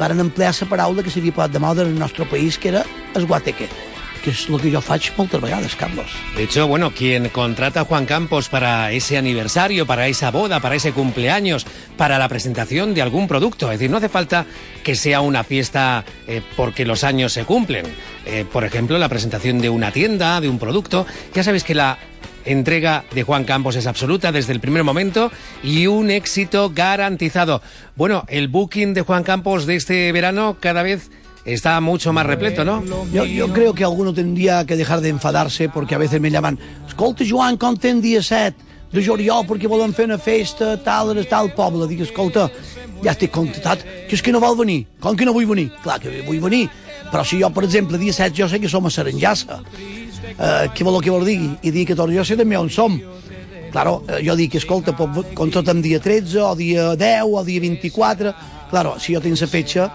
varen 0.00 0.24
emplear 0.24 0.54
la 0.56 0.70
paraula 0.72 1.04
que 1.04 1.12
s'havia 1.12 1.36
posat 1.36 1.52
de 1.52 1.60
moda 1.60 1.84
en 1.84 1.92
el 1.92 1.98
nostre 1.98 2.24
país, 2.24 2.56
que 2.56 2.72
era 2.72 2.84
el 3.14 3.26
guateque 3.26 3.89
que 4.22 4.30
es 4.30 4.48
lo 4.48 4.58
que 4.58 4.70
yo 4.70 4.80
faig 4.80 5.12
moltes 5.16 5.40
vegades, 5.40 5.74
Carlos. 5.76 6.06
De 6.36 6.44
hecho, 6.44 6.66
bueno, 6.66 6.92
quien 6.92 7.28
contrata 7.30 7.80
a 7.80 7.84
Juan 7.84 8.06
Campos 8.06 8.48
para 8.48 8.92
ese 8.92 9.16
aniversario, 9.16 9.86
para 9.86 10.08
esa 10.08 10.30
boda, 10.30 10.60
para 10.60 10.74
ese 10.74 10.92
cumpleaños, 10.92 11.66
para 11.96 12.18
la 12.18 12.28
presentación 12.28 12.94
de 12.94 13.02
algún 13.02 13.28
producto, 13.28 13.66
es 13.66 13.78
decir, 13.78 13.90
no 13.90 13.96
hace 13.96 14.08
falta 14.08 14.46
que 14.82 14.94
sea 14.94 15.20
una 15.20 15.44
fiesta 15.44 16.04
eh, 16.26 16.42
porque 16.56 16.84
los 16.84 17.04
años 17.04 17.32
se 17.32 17.44
cumplen. 17.44 17.86
Eh, 18.26 18.44
por 18.50 18.64
ejemplo, 18.64 18.98
la 18.98 19.08
presentación 19.08 19.60
de 19.60 19.70
una 19.70 19.92
tienda, 19.92 20.40
de 20.40 20.48
un 20.48 20.58
producto. 20.58 21.06
Ya 21.34 21.42
sabéis 21.42 21.64
que 21.64 21.74
la 21.74 21.98
entrega 22.44 23.04
de 23.12 23.22
Juan 23.22 23.44
Campos 23.44 23.76
es 23.76 23.86
absoluta 23.86 24.32
desde 24.32 24.52
el 24.52 24.60
primer 24.60 24.84
momento 24.84 25.30
y 25.62 25.86
un 25.86 26.10
éxito 26.10 26.70
garantizado. 26.74 27.62
Bueno, 27.96 28.24
el 28.28 28.48
booking 28.48 28.94
de 28.94 29.02
Juan 29.02 29.24
Campos 29.24 29.66
de 29.66 29.76
este 29.76 30.10
verano 30.12 30.56
cada 30.60 30.82
vez 30.82 31.10
está 31.52 31.80
mucho 31.80 32.12
más 32.12 32.26
repleto, 32.26 32.64
¿no? 32.64 32.82
Yo, 33.12 33.24
yo 33.24 33.52
creo 33.52 33.74
que 33.74 33.84
alguno 33.84 34.12
tendría 34.12 34.64
que 34.64 34.76
dejar 34.76 35.00
de 35.00 35.08
enfadarse 35.08 35.68
porque 35.68 35.94
a 35.94 35.98
veces 35.98 36.20
me 36.20 36.30
llaman 36.30 36.58
escolta, 36.86 37.24
Joan, 37.26 37.56
com 37.56 37.76
ten 37.76 38.00
dia 38.00 38.20
7 38.20 38.56
de 38.92 39.00
juliol 39.00 39.46
perquè 39.48 39.68
volen 39.70 39.94
fer 39.94 40.04
una 40.08 40.18
festa 40.18 40.74
tal, 40.84 41.14
tal 41.30 41.48
poble. 41.56 41.86
Dic, 41.88 42.02
escolta, 42.04 42.50
ja 43.00 43.14
estic 43.14 43.32
contactat, 43.32 43.84
que 44.08 44.18
és 44.18 44.22
que 44.22 44.34
no 44.34 44.42
vol 44.42 44.58
venir. 44.58 44.84
Com 45.00 45.16
que 45.16 45.24
no 45.24 45.32
vull 45.32 45.48
venir? 45.48 45.70
Clar 45.84 46.00
que 46.02 46.20
vull 46.26 46.42
venir. 46.42 46.68
Però 47.10 47.24
si 47.24 47.40
jo, 47.40 47.48
per 47.54 47.64
exemple, 47.64 47.98
dia 47.98 48.12
7 48.12 48.36
jo 48.36 48.48
sé 48.48 48.60
que 48.60 48.68
som 48.68 48.86
a 48.86 48.92
Saranjassa, 48.92 49.62
eh, 50.36 50.68
què 50.74 50.84
vol 50.84 51.00
que 51.02 51.10
vol 51.10 51.24
digui? 51.24 51.54
I 51.62 51.86
que 51.86 51.96
tot 51.96 52.12
jo 52.12 52.24
sé 52.24 52.36
també 52.36 52.58
on 52.58 52.70
som. 52.70 53.00
Claro, 53.70 54.02
eh, 54.08 54.20
jo 54.26 54.36
dic, 54.36 54.58
escolta, 54.58 54.92
contratem 55.34 55.80
dia 55.82 56.00
13, 56.02 56.38
o 56.42 56.54
dia 56.54 56.94
10, 56.96 57.26
o 57.30 57.44
dia 57.44 57.60
24... 57.60 58.34
Claro, 58.70 58.94
si 59.02 59.16
jo 59.16 59.20
tinc 59.20 59.34
la 59.40 59.48
fetxa, 59.50 59.88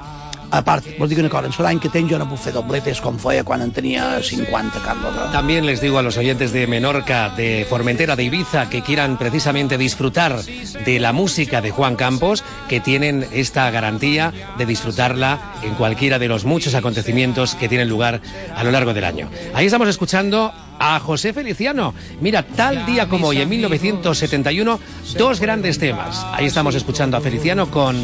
a 0.51 0.61
vos 0.99 1.09
dic 1.09 1.19
una 1.19 1.29
cosa, 1.29 1.71
en 1.71 1.79
que 1.79 1.89
no 2.01 2.27
dobletes 2.53 3.01
com 3.01 3.17
feia 3.17 3.43
quan 3.43 3.61
en 3.61 3.71
tenia 3.71 4.21
50, 4.21 4.79
Carlos. 4.81 5.13
¿no? 5.15 5.31
También 5.31 5.65
les 5.65 5.81
digo 5.81 5.97
a 5.97 6.01
los 6.01 6.17
oyentes 6.17 6.51
de 6.51 6.67
Menorca, 6.67 7.29
de 7.29 7.65
Formentera, 7.69 8.15
de 8.15 8.23
Ibiza, 8.23 8.69
que 8.69 8.81
quieran 8.81 9.17
precisamente 9.17 9.77
disfrutar 9.77 10.41
de 10.41 10.99
la 10.99 11.13
música 11.13 11.61
de 11.61 11.71
Juan 11.71 11.95
Campos, 11.95 12.43
que 12.69 12.79
tienen 12.79 13.27
esta 13.31 13.69
garantía 13.71 14.33
de 14.57 14.65
disfrutarla 14.65 15.39
en 15.63 15.73
cualquiera 15.75 16.19
de 16.19 16.27
los 16.27 16.45
muchos 16.45 16.75
acontecimientos 16.75 17.55
que 17.55 17.69
tienen 17.69 17.89
lugar 17.89 18.21
a 18.55 18.63
lo 18.63 18.71
largo 18.71 18.93
del 18.93 19.03
año. 19.03 19.29
Ahí 19.53 19.65
estamos 19.65 19.89
escuchando 19.89 20.53
a 20.79 20.99
José 20.99 21.33
Feliciano. 21.33 21.93
Mira, 22.21 22.43
tal 22.43 22.85
día 22.85 23.07
como 23.07 23.27
hoy, 23.27 23.41
en 23.41 23.49
1971, 23.49 24.79
dos 25.17 25.39
grandes 25.39 25.79
temas. 25.79 26.25
Ahí 26.33 26.45
estamos 26.45 26.75
escuchando 26.75 27.17
a 27.17 27.21
Feliciano 27.21 27.69
con 27.71 27.95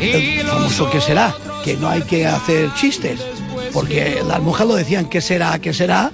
el 0.00 0.46
famoso 0.46 0.90
que 0.90 1.00
será, 1.00 1.34
que 1.64 1.76
no 1.76 1.88
hay 1.88 2.02
que 2.02 2.26
hacer 2.26 2.72
chistes, 2.74 3.20
porque 3.72 4.22
las 4.26 4.40
mujeres 4.40 4.68
lo 4.68 4.76
decían, 4.76 5.08
¿qué 5.08 5.20
será? 5.20 5.58
¿Qué 5.58 5.72
será? 5.72 6.10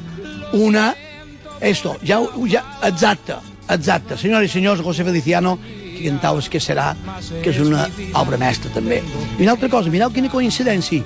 Una, 0.52 0.94
esto, 1.60 1.96
ya, 2.02 2.20
ya 2.46 2.78
exacte, 2.82 3.34
exacte. 3.68 4.16
Senyores 4.16 4.50
i 4.50 4.52
senyors, 4.52 4.82
José 4.82 5.04
Feliciano, 5.04 5.58
que 5.94 6.10
és 6.10 6.48
que 6.48 6.60
serà, 6.60 6.94
que 7.42 7.50
és 7.50 7.60
una 7.60 7.88
obra 8.14 8.36
mestra 8.36 8.70
també. 8.74 9.02
I 9.38 9.42
una 9.42 9.52
altra 9.52 9.68
cosa, 9.68 9.90
mireu 9.90 10.10
quina 10.12 10.28
coincidència. 10.28 11.02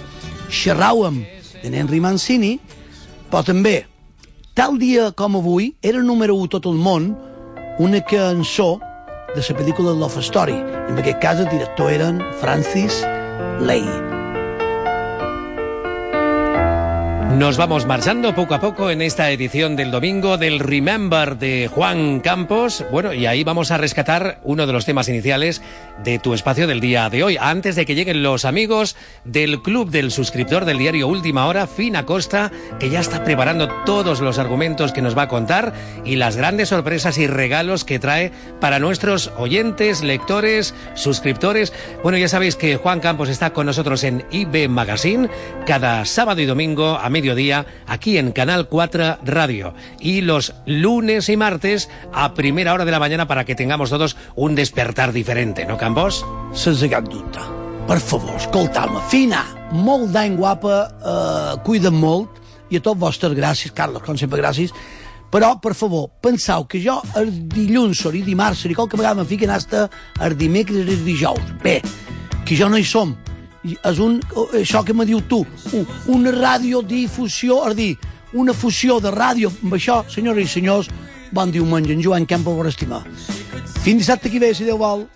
Xerràvem 0.50 1.22
de 1.62 1.70
Henry 1.70 2.00
Mancini, 2.00 2.58
però 3.30 3.44
també, 3.44 3.86
tal 4.54 4.78
dia 4.78 5.12
com 5.12 5.36
avui, 5.36 5.74
era 5.82 6.02
número 6.02 6.36
1 6.36 6.48
tot 6.56 6.66
el 6.66 6.74
món 6.74 7.12
una 7.78 8.00
cançó 8.02 8.80
de 9.38 9.54
la 9.54 9.58
pel·lícula 9.60 9.94
Love 9.94 10.18
Story. 10.20 10.58
En 10.90 10.98
aquest 10.98 11.20
cas 11.22 11.38
el 11.38 11.50
director 11.52 11.92
eren 11.94 12.22
Francis 12.42 13.04
Lay. 13.62 14.17
Nos 17.36 17.58
vamos 17.58 17.84
marchando 17.84 18.34
poco 18.34 18.54
a 18.54 18.60
poco 18.60 18.90
en 18.90 19.02
esta 19.02 19.30
edición 19.30 19.76
del 19.76 19.90
domingo 19.90 20.38
del 20.38 20.58
Remember 20.58 21.36
de 21.36 21.68
Juan 21.68 22.20
Campos. 22.20 22.84
Bueno, 22.90 23.12
y 23.12 23.26
ahí 23.26 23.44
vamos 23.44 23.70
a 23.70 23.76
rescatar 23.76 24.40
uno 24.44 24.66
de 24.66 24.72
los 24.72 24.86
temas 24.86 25.08
iniciales 25.10 25.60
de 26.02 26.18
tu 26.18 26.32
espacio 26.32 26.66
del 26.66 26.80
día 26.80 27.10
de 27.10 27.22
hoy. 27.22 27.36
Antes 27.38 27.76
de 27.76 27.84
que 27.84 27.94
lleguen 27.94 28.22
los 28.22 28.46
amigos 28.46 28.96
del 29.24 29.60
club 29.60 29.90
del 29.90 30.10
suscriptor 30.10 30.64
del 30.64 30.78
diario 30.78 31.06
Última 31.06 31.46
Hora, 31.46 31.66
Fina 31.66 32.06
Costa, 32.06 32.50
que 32.80 32.88
ya 32.88 33.00
está 33.00 33.22
preparando 33.22 33.68
todos 33.84 34.20
los 34.20 34.38
argumentos 34.38 34.92
que 34.92 35.02
nos 35.02 35.16
va 35.16 35.22
a 35.22 35.28
contar 35.28 35.74
y 36.04 36.16
las 36.16 36.36
grandes 36.36 36.70
sorpresas 36.70 37.18
y 37.18 37.26
regalos 37.26 37.84
que 37.84 37.98
trae 37.98 38.32
para 38.58 38.80
nuestros 38.80 39.30
oyentes, 39.36 40.02
lectores, 40.02 40.74
suscriptores. 40.94 41.74
Bueno, 42.02 42.16
ya 42.16 42.28
sabéis 42.28 42.56
que 42.56 42.76
Juan 42.76 43.00
Campos 43.00 43.28
está 43.28 43.52
con 43.52 43.66
nosotros 43.66 44.02
en 44.02 44.24
IB 44.30 44.68
Magazine 44.70 45.28
cada 45.66 46.04
sábado 46.06 46.40
y 46.40 46.46
domingo 46.46 46.96
a 46.96 47.10
mediodía 47.18 47.66
aquí 47.86 48.16
en 48.16 48.30
Canal 48.32 48.68
4 48.68 49.18
Radio. 49.24 49.74
Y 49.98 50.20
los 50.20 50.54
lunes 50.66 51.28
y 51.28 51.36
martes 51.36 51.90
a 52.12 52.34
primera 52.34 52.72
hora 52.72 52.84
de 52.84 52.92
la 52.92 53.00
mañana 53.00 53.26
para 53.26 53.44
que 53.44 53.54
tengamos 53.54 53.90
todos 53.90 54.16
un 54.36 54.54
despertar 54.54 55.12
diferente, 55.12 55.66
¿no, 55.66 55.76
Campos? 55.76 56.24
Sense 56.54 56.88
cap 56.88 57.08
dubte. 57.08 57.40
Per 57.88 58.00
favor, 58.00 58.36
escolta'm, 58.36 59.00
Fina, 59.08 59.42
molt 59.72 60.12
d'any 60.12 60.36
guapa, 60.36 60.74
eh, 61.00 61.54
cuida't 61.64 61.96
molt, 61.96 62.36
i 62.68 62.76
a 62.76 62.82
tots 62.84 63.00
vostres 63.00 63.32
gràcies, 63.32 63.72
Carlos, 63.72 64.04
com 64.04 64.18
sempre 64.20 64.42
gràcies, 64.42 64.74
però, 65.32 65.54
per 65.60 65.74
favor, 65.74 66.10
penseu 66.20 66.66
que 66.68 66.80
jo 66.84 66.98
el 67.16 67.32
dilluns 67.48 68.04
el 68.08 68.20
dimarts 68.24 68.64
o 68.64 68.74
qualque 68.76 69.00
vegada 69.00 69.22
me 69.22 69.28
fiquen 69.28 69.50
hasta 69.50 69.88
el 70.20 70.36
dimecres 70.36 70.86
i 70.86 70.94
el 70.98 71.04
dijous. 71.04 71.56
Bé, 71.64 71.80
que 72.44 72.56
jo 72.56 72.68
no 72.68 72.76
hi 72.76 72.84
som. 72.84 73.16
És 73.66 73.98
un, 73.98 74.20
això 74.54 74.84
que 74.86 74.94
me 74.94 75.06
diu 75.08 75.20
tu, 75.28 75.42
una 76.14 76.32
radiodifusió, 76.34 77.62
és 77.70 77.76
dir, 77.78 77.90
una 78.38 78.54
fusió 78.54 78.98
de 79.02 79.10
ràdio 79.10 79.50
amb 79.64 79.74
això, 79.74 80.02
senyores 80.12 80.46
i 80.46 80.52
senyors, 80.52 80.90
bon 81.34 81.50
diumenge, 81.52 81.92
en 81.92 82.02
Joan 82.04 82.26
Campo 82.28 82.54
per 82.58 82.68
estimar. 82.70 83.02
Fins 83.82 84.04
dissabte 84.04 84.30
que 84.30 84.40
ve, 84.42 84.52
si 84.54 84.68
Déu 84.68 84.78
vol. 84.78 85.06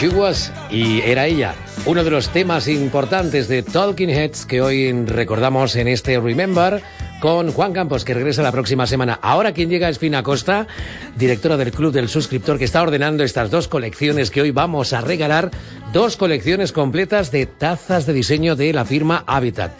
She 0.00 0.08
y 0.70 1.02
era 1.02 1.26
ella. 1.26 1.54
Uno 1.84 2.02
de 2.02 2.10
los 2.10 2.30
temas 2.30 2.68
importantes 2.68 3.48
de 3.48 3.62
Talking 3.62 4.08
Heads 4.08 4.46
que 4.46 4.62
hoy 4.62 4.90
recordamos 5.04 5.76
en 5.76 5.88
este 5.88 6.18
Remember 6.18 6.82
con 7.20 7.52
Juan 7.52 7.74
Campos, 7.74 8.06
que 8.06 8.14
regresa 8.14 8.40
la 8.42 8.50
próxima 8.50 8.86
semana. 8.86 9.18
Ahora 9.20 9.52
quien 9.52 9.68
llega 9.68 9.90
es 9.90 9.98
Fina 9.98 10.22
Costa, 10.22 10.66
directora 11.18 11.58
del 11.58 11.70
Club 11.70 11.92
del 11.92 12.08
Suscriptor, 12.08 12.56
que 12.56 12.64
está 12.64 12.80
ordenando 12.80 13.24
estas 13.24 13.50
dos 13.50 13.68
colecciones 13.68 14.30
que 14.30 14.40
hoy 14.40 14.52
vamos 14.52 14.94
a 14.94 15.02
regalar, 15.02 15.50
dos 15.92 16.16
colecciones 16.16 16.72
completas 16.72 17.30
de 17.30 17.44
tazas 17.44 18.06
de 18.06 18.14
diseño 18.14 18.56
de 18.56 18.72
la 18.72 18.86
firma 18.86 19.22
Habitat. 19.26 19.72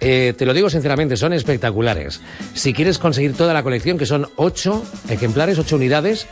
Eh, 0.00 0.32
te 0.38 0.46
lo 0.46 0.54
digo 0.54 0.70
sinceramente, 0.70 1.18
son 1.18 1.34
espectaculares. 1.34 2.22
Si 2.54 2.72
quieres 2.72 2.96
conseguir 2.98 3.34
toda 3.34 3.52
la 3.52 3.62
colección, 3.62 3.98
que 3.98 4.06
son 4.06 4.30
ocho 4.36 4.82
ejemplares, 5.10 5.58
ocho 5.58 5.76
unidades, 5.76 6.26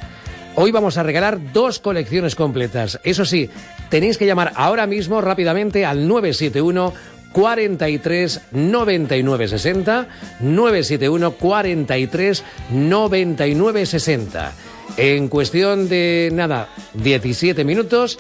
Hoy 0.56 0.70
vamos 0.70 0.98
a 0.98 1.02
regalar 1.02 1.52
dos 1.52 1.80
colecciones 1.80 2.36
completas. 2.36 3.00
Eso 3.02 3.24
sí, 3.24 3.50
tenéis 3.90 4.18
que 4.18 4.26
llamar 4.26 4.52
ahora 4.54 4.86
mismo 4.86 5.20
rápidamente 5.20 5.84
al 5.84 6.06
971 6.06 6.92
43 7.32 8.40
99 8.52 9.48
60 9.48 10.08
971 10.38 11.32
43 11.32 12.44
99 12.70 13.86
60. 13.86 14.52
En 14.96 15.28
cuestión 15.28 15.88
de 15.88 16.30
nada, 16.32 16.68
17 16.94 17.64
minutos, 17.64 18.18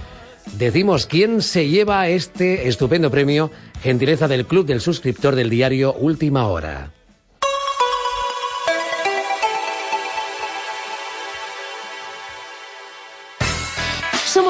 decimos 0.58 1.06
quién 1.06 1.40
se 1.40 1.68
lleva 1.68 2.08
este 2.08 2.66
estupendo 2.66 3.12
premio, 3.12 3.52
gentileza 3.80 4.26
del 4.26 4.46
Club 4.46 4.66
del 4.66 4.80
Suscriptor 4.80 5.36
del 5.36 5.50
diario 5.50 5.94
Última 5.94 6.48
Hora. 6.48 6.90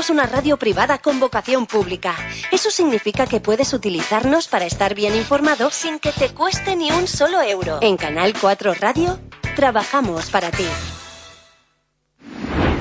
Somos 0.04 0.22
una 0.22 0.26
radio 0.26 0.58
privada 0.58 0.98
con 0.98 1.18
vocación 1.18 1.64
pública. 1.66 2.14
Eso 2.52 2.70
significa 2.70 3.26
que 3.26 3.40
puedes 3.40 3.72
utilizarnos 3.72 4.48
para 4.48 4.66
estar 4.66 4.94
bien 4.94 5.14
informado 5.14 5.70
sin 5.70 5.98
que 5.98 6.12
te 6.12 6.28
cueste 6.28 6.76
ni 6.76 6.90
un 6.90 7.06
solo 7.06 7.40
euro. 7.40 7.78
En 7.80 7.96
Canal 7.96 8.34
4 8.38 8.74
Radio, 8.74 9.18
trabajamos 9.56 10.28
para 10.28 10.50
ti. 10.50 10.66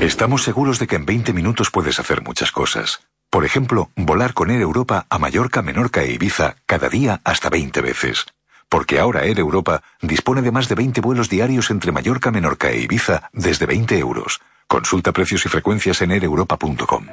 Estamos 0.02 0.44
seguros 0.44 0.80
de 0.80 0.88
que 0.88 0.98
en 0.98 1.06
20 1.06 1.32
minutos 1.32 1.72
puedes 1.72 1.98
hacer 1.98 2.24
muchas 2.24 2.52
cosas. 2.52 3.00
Por 3.30 3.46
ejemplo, 3.46 3.90
volar 3.96 4.34
con 4.34 4.52
Air 4.52 4.62
Europa 4.62 5.06
a 5.10 5.18
Mallorca, 5.18 5.62
Menorca 5.62 6.04
e 6.04 6.12
Ibiza 6.12 6.58
cada 6.66 6.90
día 6.90 7.22
hasta 7.24 7.50
20 7.50 7.80
veces. 7.80 8.26
Porque 8.68 9.00
ahora 9.00 9.24
Air 9.24 9.40
Europa 9.40 9.82
dispone 10.02 10.42
de 10.42 10.52
más 10.52 10.68
de 10.68 10.76
20 10.76 11.00
vuelos 11.00 11.30
diarios 11.30 11.70
entre 11.70 11.94
Mallorca, 11.94 12.32
Menorca 12.32 12.72
e 12.72 12.82
Ibiza 12.82 13.30
desde 13.32 13.66
20 13.66 13.98
euros. 13.98 14.42
Consulta 14.67 15.12
precios 15.12 15.45
y 15.45 15.49
frecuencias 15.49 16.02
en 16.02 16.12
aereuropa.com. 16.12 17.08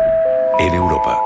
Air 0.59 0.75
Europa. 0.75 1.19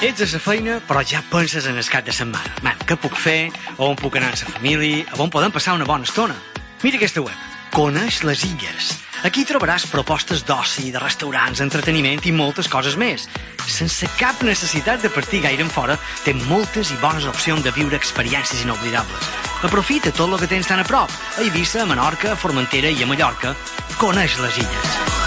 Ets 0.00 0.22
a 0.22 0.26
la 0.30 0.38
feina, 0.38 0.76
però 0.86 1.02
ja 1.02 1.24
penses 1.26 1.66
en 1.66 1.76
el 1.76 1.88
cap 1.90 2.04
de 2.06 2.12
setmana. 2.14 2.54
Man, 2.62 2.78
què 2.86 2.94
puc 2.94 3.16
fer? 3.18 3.50
On 3.82 3.96
puc 3.98 4.14
anar 4.14 4.30
amb 4.30 4.38
la 4.44 4.52
família? 4.54 5.02
A 5.10 5.18
on 5.18 5.30
podem 5.34 5.50
passar 5.50 5.74
una 5.74 5.88
bona 5.88 6.06
estona? 6.06 6.36
Mira 6.84 7.00
aquesta 7.00 7.20
web. 7.20 7.34
Coneix 7.74 8.22
les 8.22 8.44
illes. 8.46 8.94
Aquí 9.26 9.42
trobaràs 9.42 9.88
propostes 9.90 10.44
d'oci, 10.46 10.92
de 10.94 11.00
restaurants, 11.02 11.58
entreteniment 11.64 12.22
i 12.28 12.32
moltes 12.32 12.68
coses 12.70 12.94
més. 12.94 13.26
Sense 13.66 14.06
cap 14.18 14.44
necessitat 14.46 15.02
de 15.02 15.10
partir 15.10 15.42
gaire 15.42 15.64
en 15.64 15.72
fora, 15.72 15.98
té 16.22 16.34
moltes 16.46 16.92
i 16.94 16.98
bones 17.02 17.26
opcions 17.26 17.64
de 17.66 17.74
viure 17.74 17.98
experiències 17.98 18.62
inoblidables. 18.62 19.30
Aprofita 19.66 20.14
tot 20.14 20.30
el 20.30 20.38
que 20.38 20.50
tens 20.54 20.70
tan 20.70 20.78
a 20.78 20.86
prop. 20.86 21.10
A 21.10 21.42
Eivissa, 21.42 21.82
a 21.82 21.88
Menorca, 21.90 22.32
a 22.32 22.38
Formentera 22.38 22.94
i 22.94 23.02
a 23.02 23.10
Mallorca. 23.10 23.56
Coneix 23.98 24.38
les 24.38 24.62
illes. 24.62 25.18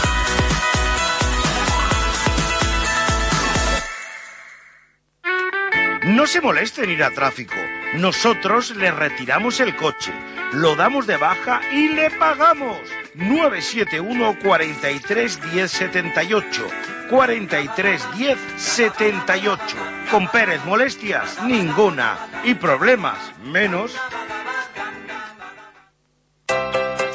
No 6.16 6.26
se 6.28 6.40
moleste 6.42 6.88
en 6.88 6.96
ir 6.96 7.04
a 7.04 7.12
tráfico. 7.12 7.71
Nosotros 7.94 8.74
le 8.78 8.90
retiramos 8.90 9.60
el 9.60 9.76
coche, 9.76 10.14
lo 10.54 10.78
damos 10.78 11.08
de 11.08 11.18
baja 11.18 11.60
y 11.74 11.90
le 11.90 12.10
pagamos. 12.12 12.80
971 13.16 14.38
43 14.42 15.40
1078 15.54 16.68
43 17.10 18.18
10 18.18 18.38
78. 18.56 19.76
Con 20.10 20.30
Pérez 20.30 20.64
molestias 20.64 21.44
ninguna 21.44 22.18
y 22.46 22.54
problemas 22.54 23.18
menos. 23.44 23.94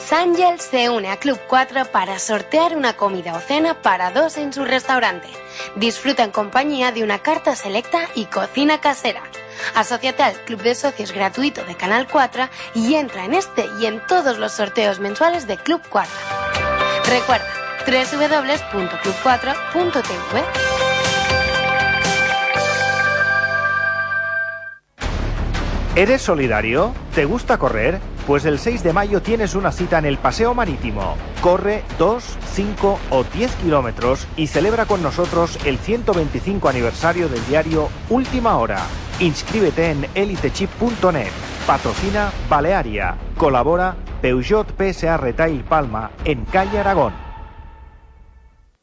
Sangel 0.06 0.60
se 0.60 0.88
une 0.88 1.10
a 1.10 1.16
Club 1.16 1.40
4 1.48 1.86
para 1.86 2.20
sortear 2.20 2.76
una 2.76 2.96
comida 2.96 3.34
o 3.34 3.40
cena 3.40 3.82
para 3.82 4.12
dos 4.12 4.36
en 4.36 4.52
su 4.52 4.64
restaurante. 4.64 5.26
Disfruta 5.74 6.22
en 6.22 6.30
compañía 6.30 6.92
de 6.92 7.02
una 7.02 7.18
carta 7.18 7.56
selecta 7.56 8.02
y 8.14 8.26
cocina 8.26 8.80
casera. 8.80 9.24
Asociate 9.74 10.22
al 10.22 10.36
Club 10.44 10.62
de 10.62 10.76
Socios 10.76 11.10
gratuito 11.10 11.64
de 11.64 11.74
Canal 11.74 12.06
4 12.06 12.48
y 12.74 12.94
entra 12.94 13.24
en 13.24 13.34
este 13.34 13.68
y 13.80 13.86
en 13.86 14.00
todos 14.06 14.38
los 14.38 14.52
sorteos 14.52 15.00
mensuales 15.00 15.48
de 15.48 15.56
Club 15.56 15.82
4. 15.90 16.08
Recuerda, 17.08 17.52
www.club4.tv. 17.84 20.44
¿Eres 25.96 26.22
solidario? 26.22 26.94
¿Te 27.12 27.24
gusta 27.24 27.58
correr? 27.58 27.98
Pues 28.26 28.44
el 28.44 28.58
6 28.58 28.82
de 28.82 28.92
mayo 28.92 29.22
tienes 29.22 29.54
una 29.54 29.70
cita 29.70 29.98
en 29.98 30.04
el 30.04 30.18
Paseo 30.18 30.52
Marítimo. 30.52 31.16
Corre 31.40 31.84
2, 31.96 32.24
5 32.54 32.98
o 33.10 33.24
10 33.24 33.54
kilómetros 33.56 34.26
y 34.36 34.48
celebra 34.48 34.84
con 34.84 35.00
nosotros 35.00 35.56
el 35.64 35.78
125 35.78 36.68
aniversario 36.68 37.28
del 37.28 37.46
diario 37.46 37.88
Última 38.10 38.58
Hora. 38.58 38.82
Inscríbete 39.20 39.90
en 39.90 40.06
elitechip.net. 40.14 41.30
Patrocina 41.68 42.32
Balearia. 42.48 43.16
Colabora 43.36 43.94
Peugeot 44.20 44.72
PSA 44.76 45.16
Retail 45.18 45.62
Palma 45.62 46.10
en 46.24 46.44
calle 46.46 46.80
Aragón. 46.80 47.26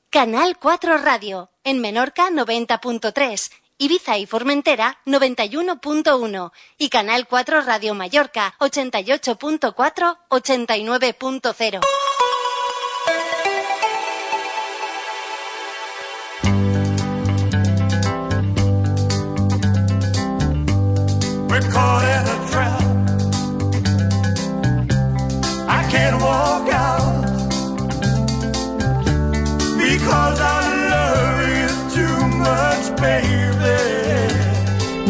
Canal 0.10 0.58
4 0.60 1.00
Radio, 1.00 1.50
en 1.64 1.82
Menorca 1.82 2.30
90.3, 2.30 3.52
Ibiza 3.84 4.18
y 4.18 4.26
Formentera 4.26 4.98
91.1 5.06 6.54
y 6.78 6.88
Canal 6.88 7.28
4 7.28 7.64
Radio 7.64 7.94
Mallorca 7.94 8.56
88.4, 8.60 10.20
89.0. 10.30 11.82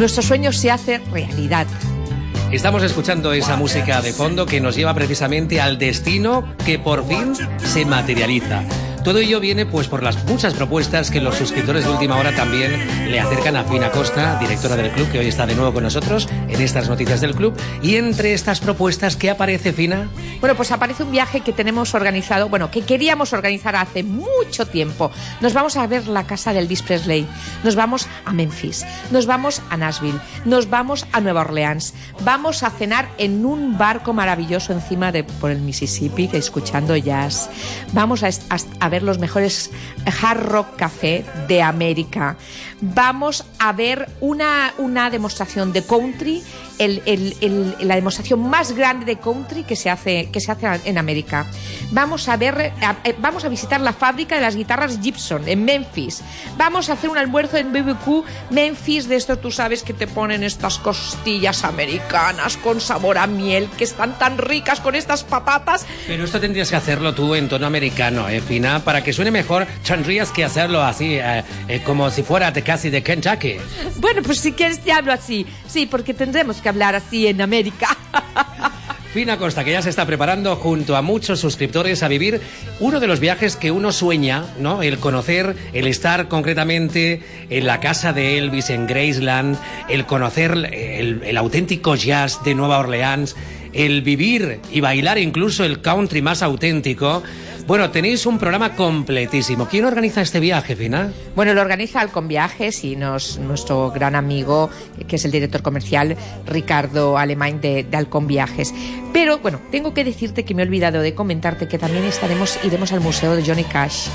Nuestro 0.04 0.22
sueño 0.22 0.52
se 0.52 0.70
hace 0.70 0.98
realidad. 0.98 1.66
Estamos 2.52 2.84
escuchando 2.84 3.32
esa 3.32 3.56
música 3.56 4.02
de 4.02 4.12
fondo 4.12 4.46
que 4.46 4.60
nos 4.60 4.76
lleva 4.76 4.94
precisamente 4.94 5.62
al 5.62 5.78
destino 5.78 6.44
que 6.66 6.78
por 6.78 7.08
fin 7.08 7.34
se 7.60 7.86
materializa. 7.86 8.64
Todo 9.04 9.20
ello 9.20 9.42
viene 9.42 9.66
pues 9.66 9.90
por 9.90 10.02
las 10.02 10.24
muchas 10.26 10.54
propuestas 10.54 11.12
que 11.12 11.20
los 11.20 11.36
suscriptores 11.36 11.84
de 11.84 11.92
última 11.92 12.16
hora 12.16 12.34
también 12.36 13.12
le 13.12 13.20
acercan 13.20 13.58
a 13.58 13.66
Fina 13.66 13.92
Costa, 13.92 14.38
directora 14.40 14.78
del 14.78 14.92
club, 14.92 15.12
que 15.12 15.20
hoy 15.20 15.28
está 15.28 15.46
de 15.46 15.56
nuevo 15.56 15.74
con 15.74 15.84
nosotros 15.84 16.30
en 16.48 16.62
estas 16.62 16.88
noticias 16.88 17.20
del 17.20 17.36
club. 17.36 17.54
Y 17.82 17.98
entre 17.98 18.34
estas 18.34 18.62
propuestas, 18.62 19.18
¿qué 19.18 19.30
aparece 19.30 19.74
Fina? 19.74 20.08
Bueno, 20.40 20.56
pues 20.56 20.72
aparece 20.72 21.04
un 21.04 21.12
viaje 21.12 21.42
que 21.42 21.52
tenemos 21.52 21.94
organizado, 21.96 22.48
bueno, 22.48 22.72
que 22.72 22.84
queríamos 22.84 23.34
organizar 23.34 23.76
hace 23.76 24.04
mucho 24.04 24.66
tiempo. 24.68 25.12
Nos 25.42 25.54
vamos 25.54 25.76
a 25.76 25.86
ver 25.86 26.08
la 26.08 26.24
casa 26.26 26.54
de 26.54 26.60
Elvis 26.60 26.84
nos 27.64 27.76
vamos 27.76 28.08
a 28.26 28.32
Memphis, 28.32 28.86
nos 29.12 29.26
vamos 29.26 29.62
a 29.70 29.76
Nashville, 29.78 30.20
nos 30.46 30.70
vamos 30.70 31.06
a 31.12 31.20
Nueva 31.20 31.42
Orleans, 31.42 31.94
vamos 32.22 32.64
a 32.64 32.70
cenar 32.70 33.10
en 33.18 33.46
un 33.46 33.78
barco 33.78 34.14
maravilloso 34.14 34.72
encima 34.74 35.12
de 35.12 35.24
por 35.26 35.52
el 35.52 35.60
Mississippi, 35.60 36.30
escuchando 36.34 36.96
jazz. 36.96 37.50
Vamos 37.92 38.24
a, 38.24 38.28
a- 38.28 38.58
a 38.80 38.90
ver 38.94 39.02
los 39.02 39.18
mejores 39.18 39.72
Hard 40.22 40.44
Rock 40.44 40.76
Café 40.76 41.26
de 41.48 41.64
América. 41.64 42.38
Vamos 42.86 43.46
a 43.60 43.72
ver 43.72 44.10
una, 44.20 44.74
una 44.78 45.10
demostración 45.10 45.72
de 45.72 45.86
country, 45.86 46.44
el- 46.80 47.02
el- 47.06 47.38
el- 47.40 47.76
la 47.88 47.96
demostración 47.96 48.42
más 48.50 48.74
grande 48.74 49.06
de 49.06 49.16
country 49.18 49.64
que 49.64 49.78
se 49.78 49.90
hace, 49.90 50.30
que 50.34 50.42
se 50.42 50.52
hace 50.52 50.68
en 50.84 50.98
América. 50.98 51.46
Vamos 51.92 52.28
a 52.28 52.36
ver, 52.36 52.74
a- 52.82 52.96
eh, 53.06 53.16
vamos 53.20 53.46
a 53.46 53.48
visitar 53.50 53.80
la 53.80 53.94
fábrica 53.94 54.36
de 54.36 54.42
las 54.42 54.58
guitarras 54.58 55.00
Gibson 55.02 55.48
en 55.48 55.64
Memphis. 55.64 56.24
Vamos 56.58 56.90
a 56.90 56.94
hacer 56.94 57.10
un 57.10 57.18
almuerzo 57.18 57.56
en 57.56 57.72
BBQ 57.72 58.26
Memphis, 58.50 59.08
de 59.08 59.16
esto 59.16 59.38
tú 59.38 59.50
sabes 59.50 59.82
que 59.84 59.94
te 59.94 60.06
ponen 60.08 60.44
estas 60.44 60.78
costillas 60.80 61.64
americanas 61.64 62.58
con 62.58 62.82
sabor 62.82 63.18
a 63.18 63.28
miel, 63.28 63.70
que 63.78 63.86
están 63.86 64.20
tan 64.20 64.38
ricas 64.38 64.82
con 64.82 64.96
estas 64.96 65.24
patatas. 65.24 65.86
Pero 66.06 66.26
esto 66.26 66.42
tendrías 66.42 66.70
que 66.70 66.76
hacerlo 66.76 67.14
tú 67.14 67.34
en 67.36 67.48
tono 67.48 67.66
americano, 67.66 68.28
¿eh, 68.28 68.42
Fina? 68.42 68.80
Para 68.84 69.04
que 69.06 69.14
suene 69.14 69.32
mejor, 69.32 69.68
tendrías 69.88 70.32
que 70.32 70.44
hacerlo 70.44 70.82
así, 70.84 71.14
eh, 71.16 71.44
eh, 71.70 71.82
como 71.86 72.10
si 72.12 72.24
fuera 72.24 72.52
de 72.52 72.62
casi 72.74 72.90
de 72.90 73.04
Kentucky. 73.04 73.58
Bueno, 73.98 74.24
pues 74.24 74.40
si 74.40 74.52
quieres 74.52 74.80
te 74.80 74.92
hablo 74.92 75.14
así. 75.14 75.46
Sí, 75.68 75.86
porque 75.86 76.16
tendremos 76.16 76.60
que 76.60 76.70
hablar 76.70 76.96
así 76.96 77.28
en 77.28 77.40
América. 77.40 77.96
Fina 79.14 79.38
Costa, 79.38 79.64
que 79.64 79.74
ya 79.74 79.84
se 79.84 79.92
está 79.92 80.08
preparando 80.08 80.56
junto 80.56 80.96
a 80.96 81.04
muchos 81.04 81.40
suscriptores 81.40 82.02
a 82.02 82.08
vivir 82.08 82.42
uno 82.80 83.00
de 83.00 83.06
los 83.06 83.20
viajes 83.20 83.56
que 83.56 83.70
uno 83.70 83.92
sueña, 83.92 84.44
¿no? 84.58 84.82
El 84.82 84.98
conocer, 84.98 85.56
el 85.74 85.86
estar 85.86 86.28
concretamente 86.28 87.22
en 87.52 87.68
la 87.68 87.80
casa 87.80 88.12
de 88.12 88.40
Elvis 88.40 88.72
en 88.72 88.88
Graceland, 88.88 89.56
el 89.88 90.08
conocer 90.08 90.54
el, 90.74 91.22
el 91.24 91.38
auténtico 91.38 91.94
jazz 91.94 92.44
de 92.44 92.56
Nueva 92.56 92.80
Orleans, 92.80 93.36
el 93.72 94.02
vivir 94.02 94.62
y 94.72 94.82
bailar 94.82 95.20
incluso 95.20 95.64
el 95.64 95.80
country 95.80 96.24
más 96.24 96.42
auténtico. 96.42 97.22
Bueno, 97.66 97.92
tenéis 97.92 98.26
un 98.26 98.40
programa 98.40 98.76
completísimo. 98.76 99.70
¿Quién 99.70 99.86
organiza 99.86 100.22
este 100.22 100.42
viaje, 100.42 100.76
Fina? 100.76 101.14
Bueno, 101.34 101.54
lo 101.54 101.62
organiza 101.62 102.02
Alcon 102.02 102.28
Viajes 102.28 102.84
y 102.84 102.98
nos, 102.98 103.38
nuestro 103.40 103.90
gran 103.90 104.16
amigo, 104.16 104.70
que 105.08 105.16
es 105.16 105.24
el 105.24 105.32
director 105.32 105.62
comercial, 105.62 106.18
Ricardo 106.46 107.18
Alemán 107.18 107.62
de, 107.62 107.84
de 107.86 108.08
Viajes. 108.24 108.74
Pero 109.14 109.40
bueno, 109.40 109.62
tengo 109.72 109.94
que 109.94 110.04
decirte 110.04 110.44
que 110.44 110.54
me 110.54 110.64
he 110.64 110.66
olvidado 110.66 111.00
de 111.00 111.16
comentarte 111.16 111.70
que 111.70 111.78
también 111.78 112.04
estaremos, 112.04 112.60
iremos 112.66 112.92
al 112.92 113.00
Museo 113.00 113.34
de 113.34 113.46
Johnny 113.46 113.64
Cash. 113.64 114.08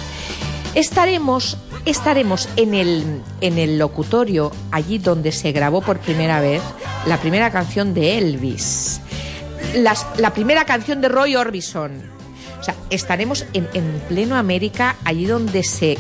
Estaremos, 0.75 1.57
estaremos 1.87 2.51
en 2.57 2.75
el, 2.75 3.23
en 3.41 3.59
el 3.59 3.79
locutorio, 3.79 4.53
allí 4.73 4.99
donde 4.99 5.33
se 5.33 5.53
grabó 5.53 5.81
por 5.81 6.01
primera 6.01 6.43
vez 6.43 6.61
la 7.07 7.17
primera 7.17 7.51
canción 7.51 7.95
de 7.95 8.19
Elvis. 8.19 9.01
La 9.75 10.35
primera 10.35 10.67
canción 10.67 11.01
de 11.01 11.09
Roy 11.09 11.35
Orbison. 11.35 12.18
O 12.61 12.63
sea, 12.63 12.75
estaremos 12.91 13.47
en, 13.53 13.69
en 13.75 14.01
pleno 14.09 14.37
América, 14.37 14.97
allí 15.05 15.27
donde 15.27 15.63
se, 15.63 15.97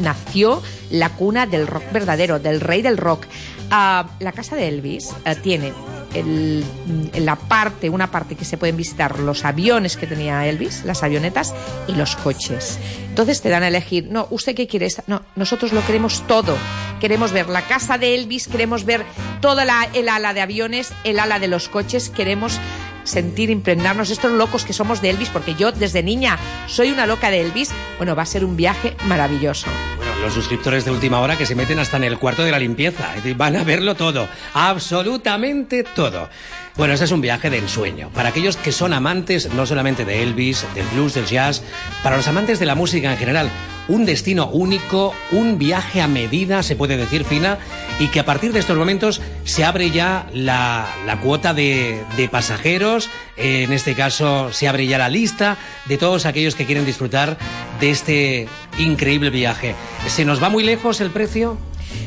nació 0.00 0.62
la 0.90 1.10
cuna 1.10 1.46
del 1.46 1.66
rock 1.66 1.84
verdadero, 1.92 2.38
del 2.38 2.60
rey 2.60 2.82
del 2.82 2.96
rock. 2.96 3.26
Ah, 3.70 4.10
la 4.20 4.32
casa 4.32 4.56
de 4.56 4.68
Elvis 4.68 5.10
eh, 5.24 5.34
tiene 5.42 5.72
en 6.14 7.24
la 7.24 7.36
parte, 7.36 7.88
una 7.88 8.10
parte 8.10 8.36
que 8.36 8.44
se 8.44 8.58
pueden 8.58 8.76
visitar 8.76 9.18
los 9.18 9.44
aviones 9.44 9.96
que 9.96 10.06
tenía 10.06 10.46
Elvis, 10.46 10.84
las 10.84 11.02
avionetas 11.02 11.54
y 11.88 11.92
los 11.92 12.16
coches. 12.16 12.78
Entonces 13.08 13.40
te 13.40 13.48
dan 13.48 13.62
a 13.62 13.68
elegir, 13.68 14.08
no, 14.10 14.26
¿usted 14.30 14.54
qué 14.54 14.66
quiere? 14.66 14.88
No, 15.06 15.22
nosotros 15.36 15.72
lo 15.72 15.84
queremos 15.86 16.26
todo. 16.26 16.56
Queremos 17.00 17.32
ver 17.32 17.48
la 17.48 17.62
casa 17.62 17.98
de 17.98 18.14
Elvis, 18.14 18.46
queremos 18.46 18.84
ver 18.84 19.04
toda 19.40 19.64
la, 19.64 19.88
el 19.94 20.08
ala 20.08 20.34
de 20.34 20.40
aviones, 20.40 20.92
el 21.04 21.18
ala 21.18 21.38
de 21.38 21.48
los 21.48 21.68
coches, 21.68 22.10
queremos 22.10 22.60
sentir, 23.04 23.50
impregnarnos 23.50 24.10
estos 24.10 24.32
locos 24.32 24.64
que 24.64 24.72
somos 24.72 25.02
de 25.02 25.10
Elvis, 25.10 25.28
porque 25.28 25.54
yo 25.54 25.72
desde 25.72 26.02
niña 26.02 26.38
soy 26.66 26.90
una 26.90 27.06
loca 27.06 27.30
de 27.30 27.40
Elvis. 27.40 27.70
Bueno, 27.98 28.14
va 28.14 28.22
a 28.22 28.26
ser 28.26 28.44
un 28.44 28.56
viaje 28.56 28.96
maravilloso. 29.06 29.66
Bueno, 29.96 30.12
los 30.22 30.34
suscriptores 30.34 30.84
de 30.84 30.90
última 30.90 31.20
hora 31.20 31.36
que 31.36 31.46
se 31.46 31.54
meten 31.54 31.78
hasta 31.78 31.96
en 31.96 32.04
el 32.04 32.18
cuarto 32.18 32.42
de 32.44 32.50
la 32.50 32.58
limpieza. 32.58 33.12
Van 33.36 33.56
a 33.56 33.64
verlo 33.64 33.94
todo. 33.94 34.28
Absolutamente 34.54 35.84
todo. 35.84 36.28
Bueno, 36.76 36.94
este 36.94 37.04
es 37.04 37.12
un 37.12 37.20
viaje 37.20 37.50
de 37.50 37.58
ensueño. 37.58 38.08
Para 38.14 38.30
aquellos 38.30 38.56
que 38.56 38.72
son 38.72 38.94
amantes 38.94 39.52
no 39.52 39.66
solamente 39.66 40.06
de 40.06 40.22
Elvis, 40.22 40.64
del 40.74 40.86
blues, 40.88 41.12
del 41.12 41.26
jazz, 41.26 41.62
para 42.02 42.16
los 42.16 42.26
amantes 42.28 42.58
de 42.58 42.66
la 42.66 42.74
música 42.74 43.12
en 43.12 43.18
general. 43.18 43.50
Un 43.88 44.06
destino 44.06 44.46
único, 44.46 45.12
un 45.32 45.58
viaje 45.58 46.00
a 46.00 46.08
medida, 46.08 46.62
se 46.62 46.74
puede 46.74 46.96
decir, 46.96 47.24
Fina, 47.24 47.58
y 47.98 48.06
que 48.06 48.20
a 48.20 48.24
partir 48.24 48.52
de 48.52 48.60
estos 48.60 48.78
momentos 48.78 49.20
se 49.44 49.64
abre 49.64 49.90
ya 49.90 50.26
la, 50.32 50.86
cuota 51.22 51.52
de, 51.52 52.04
pasajeros. 52.30 53.10
En 53.36 53.72
este 53.72 53.94
caso, 53.94 54.50
se 54.52 54.66
abre 54.66 54.86
ya 54.86 54.96
la 54.96 55.10
lista 55.10 55.58
de 55.86 55.98
todos 55.98 56.24
aquellos 56.24 56.54
que 56.54 56.64
quieren 56.64 56.86
disfrutar 56.86 57.36
de 57.80 57.90
este 57.90 58.48
increíble 58.78 59.28
viaje. 59.28 59.74
¿Se 60.06 60.24
nos 60.24 60.42
va 60.42 60.48
muy 60.48 60.62
lejos 60.62 61.02
el 61.02 61.10
precio? 61.10 61.58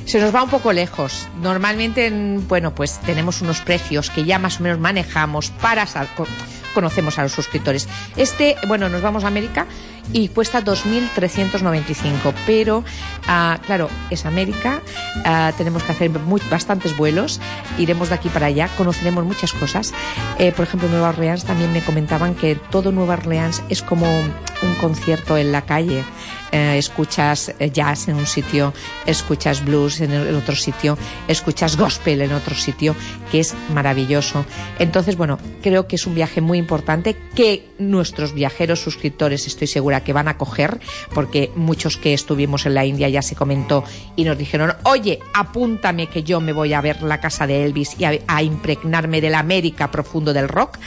Se 0.05 0.19
nos 0.19 0.33
va 0.33 0.43
un 0.43 0.49
poco 0.49 0.71
lejos. 0.73 1.27
Normalmente, 1.41 2.07
en- 2.07 2.45
bueno, 2.47 2.73
pues 2.75 2.99
tenemos 3.01 3.41
unos 3.41 3.59
precios 3.61 4.09
que 4.09 4.23
ya 4.23 4.37
más 4.39 4.59
o 4.59 4.63
menos 4.63 4.79
manejamos 4.79 5.49
para 5.49 5.85
conocemos 6.73 7.17
a 7.17 7.23
los 7.23 7.31
suscriptores. 7.31 7.87
Este, 8.17 8.55
bueno, 8.67 8.89
nos 8.89 9.01
vamos 9.01 9.23
a 9.23 9.27
América 9.27 9.65
y 10.11 10.27
cuesta 10.27 10.61
2.395. 10.61 12.33
Pero, 12.45 12.83
ah, 13.27 13.57
claro, 13.65 13.89
es 14.09 14.25
América, 14.25 14.81
ah, 15.23 15.51
tenemos 15.57 15.83
que 15.83 15.91
hacer 15.93 16.11
bastantes 16.49 16.95
vuelos, 16.97 17.39
iremos 17.77 18.09
de 18.09 18.15
aquí 18.15 18.29
para 18.29 18.47
allá, 18.47 18.67
conoceremos 18.77 19.23
muchas 19.25 19.53
cosas. 19.53 19.93
Eh, 20.37 20.51
por 20.51 20.65
ejemplo, 20.65 20.89
Nueva 20.89 21.09
Orleans 21.09 21.45
también 21.45 21.71
me 21.73 21.81
comentaban 21.81 22.35
que 22.35 22.55
todo 22.55 22.91
Nueva 22.91 23.13
Orleans 23.15 23.63
es 23.69 23.81
como 23.81 24.05
un 24.19 24.75
concierto 24.81 25.37
en 25.37 25.51
la 25.51 25.61
calle. 25.63 26.03
Eh, 26.51 26.77
escuchas 26.77 27.53
eh, 27.59 27.71
jazz 27.71 28.07
en 28.07 28.15
un 28.15 28.25
sitio, 28.25 28.73
escuchas 29.05 29.63
blues 29.63 29.99
en 30.01 30.35
otro 30.35 30.55
sitio, 30.55 30.97
escuchas 31.27 31.75
gospel 31.75 32.21
en 32.21 32.33
otro 32.33 32.55
sitio, 32.55 32.95
que 33.31 33.39
es 33.39 33.53
maravilloso. 33.73 34.45
Entonces, 34.79 35.17
bueno, 35.17 35.39
creo 35.61 35.87
que 35.87 35.95
es 35.95 36.05
un 36.05 36.15
viaje 36.15 36.41
muy 36.41 36.57
importante 36.57 37.15
que 37.35 37.67
nuestros 37.79 38.33
viajeros 38.33 38.79
suscriptores 38.79 39.47
estoy 39.47 39.67
segura 39.67 40.03
que 40.03 40.13
van 40.13 40.27
a 40.27 40.37
coger, 40.37 40.79
porque 41.13 41.51
muchos 41.55 41.97
que 41.97 42.13
estuvimos 42.13 42.65
en 42.65 42.75
la 42.75 42.85
India 42.85 43.09
ya 43.09 43.21
se 43.21 43.35
comentó 43.35 43.83
y 44.15 44.23
nos 44.23 44.37
dijeron, 44.37 44.73
oye, 44.83 45.19
apúntame 45.33 46.07
que 46.07 46.23
yo 46.23 46.39
me 46.39 46.53
voy 46.53 46.73
a 46.73 46.81
ver 46.81 47.01
la 47.01 47.19
casa 47.19 47.47
de 47.47 47.65
Elvis 47.65 47.99
y 47.99 48.05
a, 48.05 48.11
a 48.27 48.43
impregnarme 48.43 49.19
del 49.19 49.35
América 49.35 49.91
profundo 49.91 50.31
del 50.31 50.47
rock. 50.47 50.77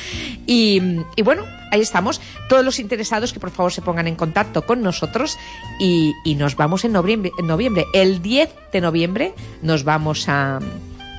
Y, 0.47 0.81
y 1.17 1.23
bueno, 1.23 1.45
ahí 1.71 1.81
estamos. 1.81 2.21
Todos 2.49 2.65
los 2.65 2.79
interesados 2.79 3.33
que 3.33 3.41
por 3.41 3.51
favor 3.51 3.73
se 3.73 3.83
pongan 3.83 4.07
en 4.09 4.15
contacto 4.17 4.67
con 4.67 4.83
nosotros 4.83 5.37
y, 5.79 6.15
y 6.25 6.35
nos 6.35 6.57
vamos 6.57 6.85
en 6.85 6.93
noviembre, 6.93 7.33
en 7.39 7.47
noviembre. 7.47 7.85
El 7.95 8.23
10 8.23 8.51
de 8.73 8.81
noviembre 8.81 9.35
nos 9.63 9.85
vamos 9.85 10.29
a, 10.29 10.59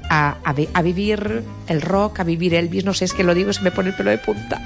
a, 0.10 0.38
a 0.44 0.54
vi- 0.54 0.70
a 0.74 0.82
vivir 0.82 1.44
el 1.68 1.82
rock, 1.82 2.20
a 2.20 2.24
vivir 2.24 2.54
Elvis. 2.54 2.86
No 2.86 2.94
sé, 2.94 3.06
es 3.06 3.14
que 3.14 3.24
lo 3.24 3.34
digo, 3.36 3.54
se 3.54 3.62
me 3.62 3.72
pone 3.72 3.90
el 3.90 3.96
pelo 3.96 4.10
de 4.12 4.18
punta. 4.18 4.62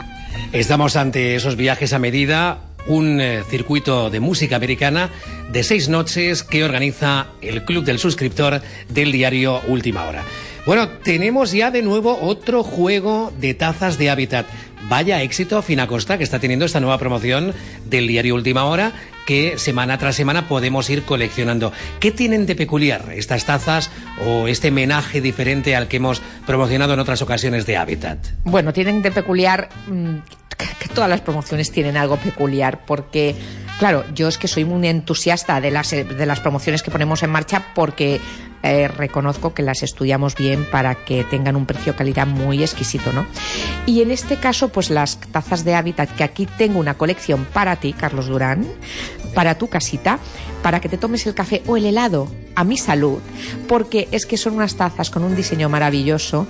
Estamos 0.52 0.96
ante 0.96 1.36
esos 1.36 1.56
viajes 1.56 1.94
a 1.94 2.00
medida, 2.00 2.60
un 2.88 3.20
eh, 3.22 3.44
circuito 3.50 4.10
de 4.10 4.20
música 4.20 4.56
americana 4.56 5.10
de 5.52 5.64
seis 5.64 5.90
noches 5.90 6.44
que 6.44 6.64
organiza 6.64 7.28
el 7.42 7.64
Club 7.66 7.84
del 7.86 7.98
Suscriptor 8.00 8.62
del 8.90 9.12
diario 9.12 9.62
Última 9.68 10.04
Hora. 10.06 10.24
Bueno, 10.66 10.88
tenemos 11.04 11.52
ya 11.52 11.72
de 11.72 11.82
nuevo 11.82 12.18
otro 12.22 12.64
juego 12.64 13.34
de 13.40 13.54
tazas 13.54 13.98
de 13.98 14.10
hábitat. 14.10 14.46
Vaya 14.90 15.22
éxito 15.22 15.62
Finacosta 15.62 16.18
que 16.18 16.24
está 16.24 16.40
teniendo 16.40 16.66
esta 16.66 16.80
nueva 16.80 16.98
promoción 16.98 17.54
del 17.86 18.08
diario 18.08 18.36
Última 18.36 18.66
Hora 18.66 18.92
que 19.26 19.58
semana 19.58 19.98
tras 19.98 20.16
semana 20.16 20.48
podemos 20.48 20.90
ir 20.90 21.04
coleccionando. 21.04 21.72
¿Qué 22.00 22.12
tienen 22.12 22.46
de 22.46 22.56
peculiar 22.56 23.06
estas 23.16 23.46
tazas 23.46 23.90
o 24.26 24.48
este 24.48 24.72
menaje 24.72 25.22
diferente 25.22 25.76
al 25.76 25.88
que 25.88 25.98
hemos 25.98 26.22
promocionado 26.46 26.94
en 26.94 27.00
otras 27.00 27.22
ocasiones 27.22 27.66
de 27.66 27.78
hábitat? 27.78 28.20
Bueno, 28.44 28.74
tienen 28.74 29.02
de 29.02 29.12
peculiar 29.12 29.70
mm, 29.88 30.18
que 30.80 30.90
todas 30.90 31.10
las 31.10 31.22
promociones 31.22 31.72
tienen 31.72 31.96
algo 31.98 32.18
peculiar 32.18 32.86
porque 32.86 33.36
claro, 33.80 34.04
yo 34.14 34.28
es 34.28 34.38
que 34.38 34.48
soy 34.48 34.66
muy 34.66 34.88
entusiasta 34.88 35.60
de 35.62 35.72
las 35.72 35.92
de 35.92 36.26
las 36.26 36.40
promociones 36.40 36.84
que 36.84 36.92
ponemos 36.92 37.24
en 37.24 37.30
marcha 37.30 37.68
porque 37.74 38.20
eh, 38.64 38.88
reconozco 38.88 39.54
que 39.54 39.62
las 39.62 39.84
estudiamos 39.84 40.36
bien 40.36 40.66
para 40.72 40.96
que 40.96 41.26
tengan 41.26 41.58
un 41.58 41.66
precio-calidad 41.66 42.26
muy 42.26 42.64
exquisito, 42.64 43.12
¿no? 43.12 43.26
Y 43.86 44.02
en 44.02 44.10
este 44.10 44.38
caso, 44.38 44.70
pues 44.70 44.90
las 44.90 45.20
tazas 45.20 45.66
de 45.66 45.76
hábitat, 45.76 46.10
que 46.16 46.24
aquí 46.24 46.46
tengo 46.46 46.80
una 46.80 46.94
colección 46.94 47.46
para 47.52 47.76
ti, 47.76 47.92
Carlos 47.92 48.28
Durán, 48.28 48.66
para 49.34 49.58
tu 49.58 49.68
casita, 49.68 50.18
para 50.62 50.80
que 50.80 50.88
te 50.88 50.98
tomes 50.98 51.28
el 51.28 51.34
café 51.34 51.62
o 51.68 51.76
el 51.76 51.86
helado 51.86 52.32
a 52.56 52.64
mi 52.64 52.78
salud, 52.78 53.20
porque 53.68 54.08
es 54.12 54.26
que 54.26 54.38
son 54.38 54.54
unas 54.54 54.76
tazas 54.76 55.10
con 55.10 55.24
un 55.24 55.36
diseño 55.36 55.68
maravilloso 55.68 56.48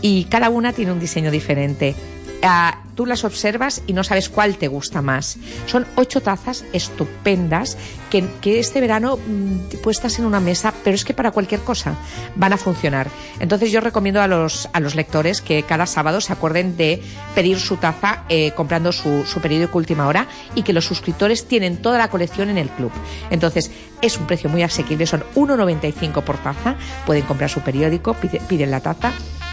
y 0.00 0.24
cada 0.24 0.48
una 0.48 0.72
tiene 0.72 0.92
un 0.92 1.00
diseño 1.00 1.30
diferente. 1.30 1.94
Ah, 2.42 2.84
tú 3.00 3.06
las 3.06 3.24
observas 3.24 3.80
y 3.86 3.94
no 3.94 4.04
sabes 4.04 4.28
cuál 4.28 4.58
te 4.58 4.68
gusta 4.68 5.00
más. 5.00 5.38
Son 5.64 5.86
ocho 5.96 6.20
tazas 6.20 6.66
estupendas 6.74 7.78
que, 8.10 8.58
este 8.60 8.78
verano 8.82 9.16
mm, 9.16 9.78
puestas 9.82 10.18
en 10.18 10.26
una 10.26 10.38
mesa, 10.38 10.74
pero 10.84 10.94
es 10.94 11.06
que 11.06 11.14
para 11.14 11.30
cualquier 11.30 11.62
cosa 11.62 11.94
van 12.36 12.52
a 12.52 12.58
funcionar. 12.58 13.08
Entonces 13.38 13.72
yo 13.72 13.80
recomiendo 13.80 14.20
a 14.20 14.26
los, 14.26 14.68
a 14.74 14.80
los 14.80 14.94
lectores 14.96 15.40
que 15.40 15.62
cada 15.62 15.86
sábado 15.86 16.20
se 16.20 16.34
acuerden 16.34 16.76
de 16.76 17.02
pedir 17.34 17.58
su 17.58 17.78
taza 17.78 18.24
eh, 18.28 18.50
comprando 18.54 18.92
su, 18.92 19.24
su 19.24 19.40
periódico 19.40 19.78
Última 19.78 20.06
Hora 20.06 20.26
y 20.54 20.62
que 20.62 20.74
los 20.74 20.84
suscriptores 20.84 21.48
tienen 21.48 21.78
toda 21.78 21.96
la 21.96 22.08
colección 22.10 22.50
en 22.50 22.58
el 22.58 22.68
club. 22.68 22.92
Entonces 23.30 23.70
es 24.02 24.18
un 24.18 24.26
precio 24.26 24.50
muy 24.50 24.62
asequible, 24.62 25.06
son 25.06 25.24
1,95 25.36 26.22
por 26.22 26.36
taza. 26.36 26.74
Pueden 27.06 27.22
comprar 27.24 27.48
su 27.48 27.62
periódico, 27.62 28.12
pide- 28.12 28.42
piden 28.46 28.70
la 28.70 28.80
taza 28.80 29.10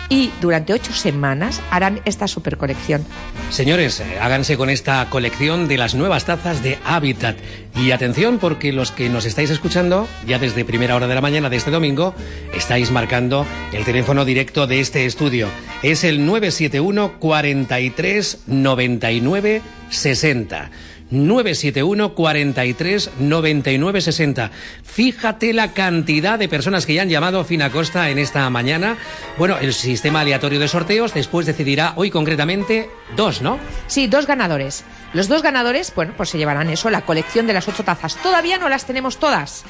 y 0.10 0.32
durante 0.42 0.74
ocho 0.74 0.94
semanas 0.94 1.62
harán 1.72 2.02
esta 2.06 2.28
super 2.28 2.58
colección. 2.58 3.06
Señores, 3.50 4.00
eh, 4.00 4.20
háganse 4.20 4.58
con 4.58 4.70
esta 4.70 5.10
colección 5.10 5.68
de 5.68 5.78
las 5.78 5.96
nuevas 5.96 6.26
tazas 6.26 6.64
de 6.64 6.78
Habitat. 6.86 7.38
Y 7.76 7.92
atención, 7.92 8.40
porque 8.40 8.74
los 8.74 8.92
que 8.92 9.10
nos 9.10 9.26
estáis 9.26 9.50
escuchando, 9.50 10.08
ya 10.26 10.40
desde 10.40 10.66
primera 10.66 10.96
hora 10.96 11.08
de 11.08 11.16
la 11.16 11.22
mañana 11.22 11.50
de 11.50 11.58
este 11.58 11.72
domingo, 11.72 12.16
estáis 12.54 12.92
marcando 12.92 13.46
el 13.72 13.86
teléfono 13.86 14.26
directo 14.26 14.68
de 14.68 14.80
este 14.80 15.06
estudio. 15.06 15.48
Es 15.84 16.04
el 16.04 16.26
971 16.26 17.20
43 17.20 18.40
99 18.48 19.62
60. 19.90 20.72
971 21.10 22.14
43 22.14 23.12
99 23.20 24.02
60. 24.02 24.52
Fíjate 24.84 25.54
la 25.54 25.74
cantidad 25.74 26.40
de 26.40 26.50
personas 26.50 26.86
que 26.86 26.94
ya 26.94 27.02
han 27.04 27.10
llamado 27.10 27.40
a 27.40 27.46
Finacosta 27.46 28.10
en 28.10 28.20
esta 28.20 28.50
mañana. 28.50 28.98
Bueno, 29.38 29.58
el 29.58 29.74
sistema 29.74 30.22
aleatorio 30.22 30.60
de 30.60 30.68
sorteos 30.68 31.14
después 31.14 31.46
decidirá 31.46 31.94
hoy 31.96 32.12
concretamente 32.12 32.90
dos, 33.16 33.42
¿no? 33.42 33.60
Sí, 33.88 34.08
dos 34.08 34.28
ganadores. 34.28 34.84
Los 35.14 35.28
dos 35.28 35.42
ganadores, 35.42 35.94
bueno, 35.96 36.14
pues 36.18 36.30
se 36.30 36.38
llevarán 36.38 36.70
eso, 36.70 36.90
la 36.90 37.02
colección 37.02 37.48
de 37.48 37.54
las 37.54 37.68
ocho 37.68 37.84
tazas. 37.84 38.16
Todavía 38.18 38.58
no 38.58 38.70
las 38.70 38.86
tenemos 38.86 39.18
todas. 39.18 39.64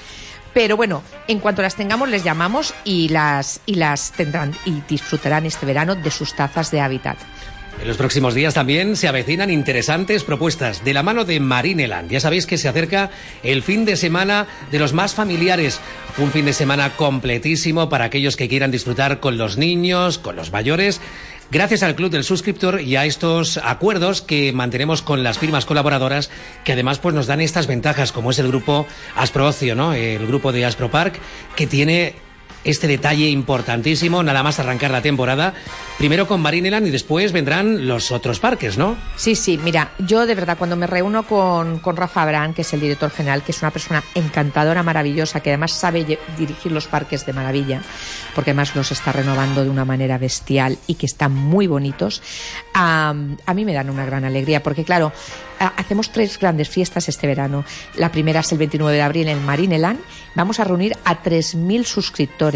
Pero 0.53 0.75
bueno, 0.75 1.03
en 1.27 1.39
cuanto 1.39 1.61
las 1.61 1.75
tengamos 1.75 2.09
les 2.09 2.23
llamamos 2.23 2.73
y 2.83 3.09
las, 3.09 3.61
y 3.67 3.75
las 3.75 4.11
tendrán 4.13 4.55
y 4.65 4.81
disfrutarán 4.89 5.45
este 5.45 5.67
verano 5.67 5.93
de 5.93 6.09
sus 6.09 6.33
tazas 6.33 6.71
de 6.71 6.81
hábitat. 6.81 7.17
En 7.81 7.87
los 7.87 7.97
próximos 7.97 8.33
días 8.33 8.55
también 8.55 8.95
se 8.95 9.07
avecinan 9.07 9.51
interesantes 9.51 10.23
propuestas 10.23 10.83
de 10.83 10.93
la 10.93 11.03
mano 11.03 11.25
de 11.25 11.39
Marineland. 11.39 12.09
Ya 12.09 12.19
sabéis 12.19 12.47
que 12.47 12.57
se 12.57 12.67
acerca 12.67 13.11
el 13.43 13.61
fin 13.61 13.85
de 13.85 13.95
semana 13.95 14.47
de 14.71 14.79
los 14.79 14.93
más 14.93 15.13
familiares. 15.13 15.79
Un 16.17 16.31
fin 16.31 16.45
de 16.45 16.53
semana 16.53 16.95
completísimo 16.95 17.87
para 17.87 18.05
aquellos 18.05 18.35
que 18.35 18.49
quieran 18.49 18.71
disfrutar 18.71 19.19
con 19.19 19.37
los 19.37 19.57
niños, 19.57 20.17
con 20.17 20.35
los 20.35 20.51
mayores. 20.51 20.99
Gracias 21.49 21.81
al 21.81 21.95
Club 21.95 22.11
del 22.11 22.25
Suscriptor 22.25 22.81
y 22.81 22.97
a 22.97 23.05
estos 23.05 23.57
acuerdos 23.63 24.21
que 24.21 24.51
mantenemos 24.51 25.01
con 25.01 25.23
las 25.23 25.37
firmas 25.37 25.65
colaboradoras, 25.65 26.29
que 26.65 26.73
además 26.73 26.99
pues, 26.99 27.15
nos 27.15 27.27
dan 27.27 27.39
estas 27.39 27.67
ventajas, 27.67 28.11
como 28.11 28.31
es 28.31 28.39
el 28.39 28.49
grupo 28.49 28.85
Asproocio, 29.15 29.73
¿no? 29.73 29.93
El 29.93 30.27
grupo 30.27 30.51
de 30.51 30.65
Aspropark, 30.65 31.17
que 31.55 31.67
tiene 31.67 32.15
este 32.63 32.87
detalle 32.87 33.29
importantísimo, 33.29 34.23
nada 34.23 34.43
más 34.43 34.59
arrancar 34.59 34.91
la 34.91 35.01
temporada, 35.01 35.53
primero 35.97 36.27
con 36.27 36.41
Marineland 36.41 36.87
y 36.87 36.91
después 36.91 37.31
vendrán 37.31 37.87
los 37.87 38.11
otros 38.11 38.39
parques, 38.39 38.77
¿no? 38.77 38.97
Sí, 39.15 39.35
sí, 39.35 39.59
mira, 39.63 39.91
yo 39.99 40.25
de 40.25 40.35
verdad 40.35 40.57
cuando 40.57 40.75
me 40.75 40.87
reúno 40.87 41.23
con, 41.23 41.79
con 41.79 41.95
Rafa 41.95 42.23
Abrán, 42.23 42.53
que 42.53 42.61
es 42.61 42.73
el 42.73 42.81
director 42.81 43.11
general, 43.11 43.43
que 43.43 43.51
es 43.51 43.61
una 43.61 43.71
persona 43.71 44.03
encantadora, 44.15 44.83
maravillosa, 44.83 45.39
que 45.39 45.51
además 45.51 45.71
sabe 45.71 46.19
dirigir 46.37 46.71
los 46.71 46.87
parques 46.87 47.25
de 47.25 47.33
maravilla, 47.33 47.81
porque 48.35 48.51
además 48.51 48.75
los 48.75 48.91
está 48.91 49.11
renovando 49.11 49.63
de 49.63 49.69
una 49.69 49.85
manera 49.85 50.17
bestial 50.17 50.77
y 50.87 50.95
que 50.95 51.05
están 51.05 51.33
muy 51.33 51.67
bonitos, 51.67 52.21
a, 52.73 53.13
a 53.45 53.53
mí 53.53 53.65
me 53.65 53.73
dan 53.73 53.89
una 53.89 54.05
gran 54.05 54.25
alegría, 54.25 54.61
porque 54.63 54.83
claro, 54.83 55.11
hacemos 55.59 56.11
tres 56.11 56.37
grandes 56.39 56.69
fiestas 56.69 57.09
este 57.09 57.27
verano. 57.27 57.65
La 57.95 58.11
primera 58.11 58.41
es 58.41 58.51
el 58.51 58.57
29 58.57 58.95
de 58.95 59.01
abril 59.01 59.27
en 59.27 59.43
Marineland. 59.45 59.99
Vamos 60.35 60.59
a 60.59 60.63
reunir 60.63 60.95
a 61.03 61.23
3.000 61.23 61.83
suscriptores, 61.83 62.46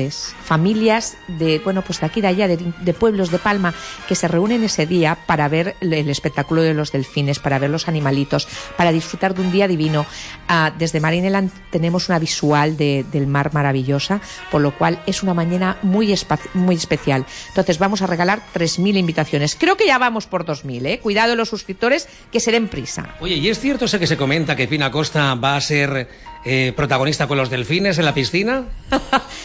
familias 0.43 1.17
de, 1.27 1.59
bueno, 1.59 1.81
pues 1.81 1.99
de 1.99 2.05
aquí, 2.05 2.21
de 2.21 2.27
allá, 2.27 2.47
de, 2.47 2.93
pueblos 2.93 3.31
de 3.31 3.39
Palma, 3.39 3.73
que 4.07 4.15
se 4.15 4.27
reúnen 4.27 4.63
ese 4.63 4.85
día 4.85 5.17
para 5.25 5.47
ver 5.47 5.75
el, 5.81 6.09
espectáculo 6.09 6.61
de 6.61 6.73
los 6.73 6.91
delfines, 6.91 7.39
para 7.39 7.59
ver 7.59 7.69
los 7.69 7.87
animalitos, 7.87 8.47
para 8.77 8.91
disfrutar 8.91 9.33
de 9.33 9.41
un 9.41 9.51
día 9.51 9.67
divino. 9.67 10.05
Ah, 10.47 10.71
desde 10.77 10.99
Marineland 10.99 11.51
tenemos 11.71 12.09
una 12.09 12.19
visual 12.19 12.77
de- 12.77 13.05
del 13.11 13.27
mar 13.27 13.53
maravillosa, 13.53 14.21
por 14.49 14.61
lo 14.61 14.77
cual 14.77 15.01
es 15.05 15.23
una 15.23 15.33
mañana 15.33 15.77
muy, 15.81 16.13
muy 16.53 16.75
especial. 16.75 17.25
Entonces 17.49 17.79
vamos 17.79 18.01
a 18.01 18.07
regalar 18.07 18.41
3.000 18.53 18.97
invitaciones. 18.97 19.55
Creo 19.59 19.77
que 19.77 19.85
ya 19.85 19.97
vamos 19.97 20.25
por 20.27 20.45
2.000, 20.45 20.85
¿eh? 20.85 20.99
Cuidado 20.99 21.35
los 21.35 21.49
suscriptores 21.49 22.07
que 22.31 22.39
se 22.39 22.51
den 22.51 22.67
prisa. 22.67 23.15
Oye, 23.19 23.35
¿y 23.35 23.49
es 23.49 23.59
cierto 23.59 23.85
ese 23.85 23.99
que 23.99 24.07
se 24.07 24.17
comenta 24.17 24.55
que 24.55 24.67
Fina 24.67 24.91
Costa 24.91 25.35
va 25.35 25.55
a 25.55 25.61
ser 25.61 26.07
eh, 26.45 26.73
protagonista 26.75 27.27
con 27.27 27.37
los 27.37 27.49
delfines 27.49 27.97
en 27.97 28.05
la 28.05 28.13
piscina? 28.13 28.65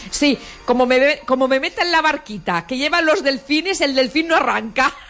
Sí, 0.09 0.37
como 0.65 0.85
me, 0.85 1.19
como 1.25 1.47
me 1.49 1.59
meta 1.59 1.81
en 1.81 1.91
la 1.91 2.01
barquita 2.01 2.65
que 2.65 2.77
llevan 2.77 3.05
los 3.05 3.23
delfines, 3.23 3.81
el 3.81 3.93
delfín 3.93 4.29
no 4.29 4.35
arranca. 4.37 4.93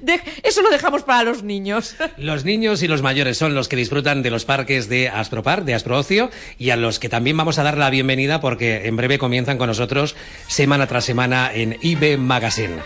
De- 0.00 0.20
eso 0.42 0.60
lo 0.62 0.70
dejamos 0.70 1.02
para 1.04 1.22
los 1.22 1.42
niños. 1.44 1.94
Los 2.18 2.44
niños 2.44 2.82
y 2.82 2.88
los 2.88 3.00
mayores 3.00 3.38
son 3.38 3.54
los 3.54 3.68
que 3.68 3.76
disfrutan 3.76 4.22
de 4.22 4.30
los 4.30 4.44
parques 4.44 4.88
de 4.88 5.08
Astropar, 5.08 5.64
de 5.64 5.74
Astroocio, 5.74 6.30
y 6.58 6.70
a 6.70 6.76
los 6.76 6.98
que 6.98 7.08
también 7.08 7.36
vamos 7.36 7.58
a 7.58 7.62
dar 7.62 7.78
la 7.78 7.88
bienvenida 7.88 8.40
porque 8.40 8.86
en 8.86 8.96
breve 8.96 9.18
comienzan 9.18 9.56
con 9.56 9.68
nosotros 9.68 10.16
semana 10.48 10.86
tras 10.88 11.04
semana 11.04 11.50
en 11.54 11.78
IB 11.80 12.18
Magazine. 12.18 12.76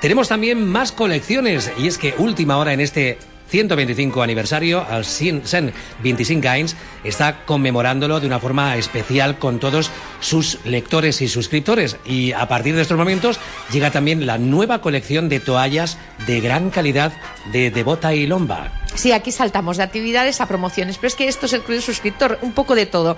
Tenemos 0.00 0.28
también 0.28 0.66
más 0.66 0.92
colecciones 0.92 1.70
y 1.78 1.86
es 1.86 1.98
que 1.98 2.14
última 2.18 2.58
hora 2.58 2.72
en 2.72 2.80
este 2.80 3.16
125 3.50 4.22
aniversario, 4.22 4.86
al 4.88 5.04
100 5.04 5.42
125 5.44 6.48
anys, 6.48 6.76
está 7.04 7.44
conmemorándolo 7.44 8.20
de 8.20 8.26
una 8.26 8.38
forma 8.38 8.76
especial 8.76 9.38
con 9.38 9.58
todos 9.58 9.90
sus 10.20 10.58
lectores 10.64 11.20
y 11.20 11.28
suscriptores. 11.28 11.96
Y 12.04 12.32
a 12.32 12.48
partir 12.48 12.74
de 12.74 12.82
estos 12.82 12.98
momentos 12.98 13.38
llega 13.72 13.90
también 13.90 14.26
la 14.26 14.38
nueva 14.38 14.80
colección 14.80 15.28
de 15.28 15.40
toallas 15.40 15.98
de 16.26 16.40
gran 16.40 16.70
calidad 16.70 17.12
de 17.52 17.70
Devota 17.70 18.14
y 18.14 18.26
Lomba. 18.26 18.72
Sí, 18.94 19.12
aquí 19.12 19.30
saltamos 19.30 19.76
de 19.76 19.84
actividades 19.84 20.40
a 20.40 20.46
promociones, 20.46 20.96
pero 20.96 21.08
es 21.08 21.14
que 21.14 21.28
esto 21.28 21.46
es 21.46 21.52
el 21.52 21.62
Club 21.62 21.80
Suscriptor, 21.80 22.38
un 22.42 22.52
poco 22.52 22.74
de 22.74 22.86
todo. 22.86 23.16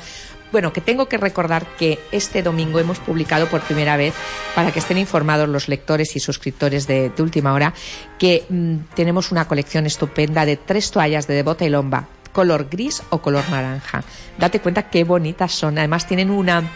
Bueno, 0.52 0.72
que 0.72 0.82
tengo 0.82 1.08
que 1.08 1.16
recordar 1.16 1.66
que 1.78 1.98
este 2.12 2.42
domingo 2.42 2.78
hemos 2.78 2.98
publicado 2.98 3.48
por 3.48 3.62
primera 3.62 3.96
vez, 3.96 4.14
para 4.54 4.70
que 4.70 4.80
estén 4.80 4.98
informados 4.98 5.48
los 5.48 5.66
lectores 5.66 6.14
y 6.14 6.20
suscriptores 6.20 6.86
de, 6.86 7.10
Última 7.18 7.54
Hora, 7.54 7.72
que 8.18 8.44
mm, 8.48 8.76
tenemos 8.94 9.32
una 9.32 9.48
colección 9.48 9.86
estupenda 9.86 10.44
de 10.44 10.58
tres 10.58 10.90
toallas 10.90 11.26
de 11.26 11.34
Devota 11.34 11.64
y 11.64 11.70
Lomba, 11.70 12.06
color 12.32 12.68
gris 12.70 13.02
o 13.08 13.22
color 13.22 13.48
naranja. 13.48 14.04
Date 14.38 14.60
cuenta 14.60 14.90
qué 14.90 15.04
bonitas 15.04 15.52
son. 15.52 15.78
Además 15.78 16.06
tienen 16.06 16.30
una 16.30 16.70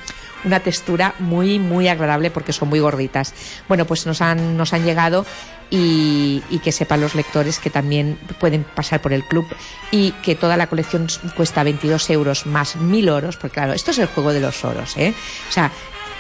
una 0.45 0.61
textura 0.61 1.15
muy, 1.19 1.59
muy 1.59 1.89
agradable 1.89 2.31
porque 2.31 2.53
son 2.53 2.69
muy 2.69 2.79
gorditas. 2.79 3.35
Bueno, 3.69 3.85
pues 3.85 4.07
nos 4.07 4.21
han, 4.23 4.57
nos 4.57 4.73
han 4.73 4.85
llegado 4.85 5.27
y, 5.71 6.43
que 6.65 6.73
sepan 6.73 7.01
los 7.01 7.15
lectores 7.15 7.59
que 7.59 7.71
también 7.71 8.19
pueden 8.41 8.65
pasar 8.65 9.01
por 9.01 9.13
el 9.13 9.23
club 9.25 9.47
y 9.93 10.13
que 10.23 10.35
toda 10.35 10.57
la 10.57 10.67
colección 10.67 11.07
cuesta 11.37 11.63
22 11.63 12.11
euros 12.11 12.47
más 12.47 12.77
1000 12.77 13.09
oros, 13.09 13.37
porque 13.37 13.55
claro, 13.55 13.73
esto 13.73 13.93
es 13.93 13.99
el 13.99 14.07
juego 14.07 14.33
de 14.33 14.41
los 14.41 14.65
oros, 14.65 14.97
¿eh? 14.97 15.15
O 15.49 15.53
sea, 15.53 15.71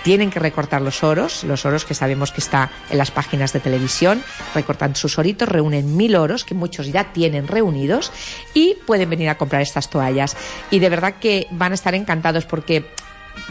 tienen 0.07 0.31
que 0.31 0.39
recortar 0.39 0.83
los 0.83 1.03
oros, 1.03 1.43
los 1.43 1.67
oros 1.67 1.85
que 1.85 1.93
sabemos 1.93 2.31
que 2.31 2.41
está 2.41 2.71
en 2.91 2.99
las 2.99 3.11
páginas 3.11 3.53
de 3.53 3.59
televisión, 3.59 4.23
recortan 4.55 4.95
sus 4.95 5.19
oritos, 5.19 5.49
reúnen 5.49 5.97
mil 5.97 6.15
oros, 6.15 6.45
que 6.45 6.55
muchos 6.55 6.93
ya 6.93 7.13
tienen 7.13 7.49
reunidos, 7.49 8.13
y 8.55 8.77
pueden 8.87 9.11
venir 9.11 9.29
a 9.31 9.37
comprar 9.37 9.63
estas 9.63 9.91
toallas. 9.91 10.37
Y 10.71 10.79
de 10.79 10.91
verdad 10.91 11.17
que 11.19 11.49
van 11.51 11.73
a 11.73 11.75
estar 11.75 11.97
encantados 11.97 12.47
porque 12.47 12.87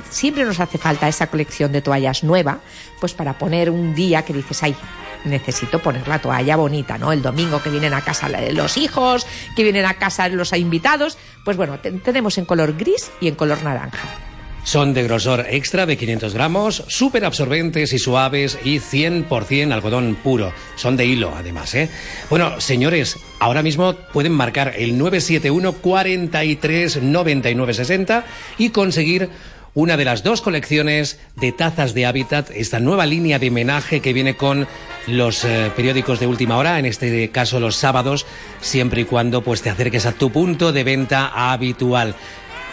siempre 0.10 0.46
nos 0.46 0.60
hace 0.60 0.78
falta 0.78 1.08
esa 1.08 1.28
colección 1.28 1.72
de 1.72 1.82
toallas 1.82 2.24
nueva, 2.24 2.60
pues 3.00 3.14
para 3.14 3.38
poner 3.38 3.70
un 3.70 3.94
día 3.96 4.24
que 4.24 4.34
dices, 4.34 4.62
ay, 4.64 4.76
necesito 5.26 5.80
poner 5.80 6.08
la 6.08 6.20
toalla 6.20 6.56
bonita, 6.56 6.98
¿no? 6.98 7.12
El 7.12 7.22
domingo 7.22 7.62
que 7.62 7.70
vienen 7.70 7.94
a 7.94 8.02
casa 8.02 8.30
los 8.52 8.78
hijos, 8.78 9.26
que 9.56 9.64
vienen 9.64 9.86
a 9.86 9.96
casa 9.96 10.28
los 10.30 10.54
invitados, 10.54 11.18
pues 11.44 11.58
bueno, 11.58 11.80
te- 11.80 11.92
tenemos 11.92 12.38
en 12.38 12.46
color 12.46 12.76
gris 12.78 13.12
y 13.20 13.28
en 13.28 13.36
color 13.36 13.64
naranja. 13.64 14.00
Son 14.64 14.96
de 14.96 15.04
grosor 15.04 15.46
extra 15.48 15.86
de 15.86 15.96
500 15.96 16.34
gramos, 16.34 16.84
súper 16.88 17.24
absorbentes 17.24 17.94
y 17.94 18.00
suaves 18.00 18.58
y 18.64 18.80
100% 18.80 19.72
algodón 19.72 20.16
puro. 20.16 20.52
Son 20.76 20.98
de 20.98 21.06
hilo, 21.06 21.32
además, 21.38 21.76
¿eh? 21.76 21.88
Bueno, 22.32 22.60
señores, 22.60 23.18
ahora 23.40 23.62
mismo 23.62 23.94
pueden 24.12 24.32
marcar 24.32 24.74
el 24.76 24.98
971 24.98 25.74
43 25.74 27.02
99 27.04 27.74
60 27.76 28.26
y 28.58 28.70
conseguir 28.70 29.30
una 29.76 29.98
de 29.98 30.06
las 30.06 30.24
dos 30.24 30.42
colecciones 30.42 31.20
de 31.36 31.52
tazas 31.52 31.94
de 31.94 32.06
hábitat, 32.06 32.50
esta 32.56 32.80
nueva 32.80 33.06
línea 33.06 33.40
de 33.40 33.50
homenaje 33.50 34.00
que 34.00 34.14
viene 34.14 34.36
con 34.36 34.68
los 35.06 35.44
eh, 35.44 35.70
periódicos 35.76 36.20
de 36.20 36.28
última 36.28 36.58
hora, 36.58 36.80
en 36.80 36.86
este 36.86 37.30
caso 37.30 37.60
los 37.60 37.76
sábados, 37.76 38.26
siempre 38.62 39.02
y 39.02 39.06
cuando 39.06 39.44
pues 39.44 39.62
te 39.62 39.70
acerques 39.70 40.06
a 40.06 40.14
tu 40.14 40.32
punto 40.32 40.72
de 40.72 40.86
venta 40.86 41.52
habitual. 41.52 42.16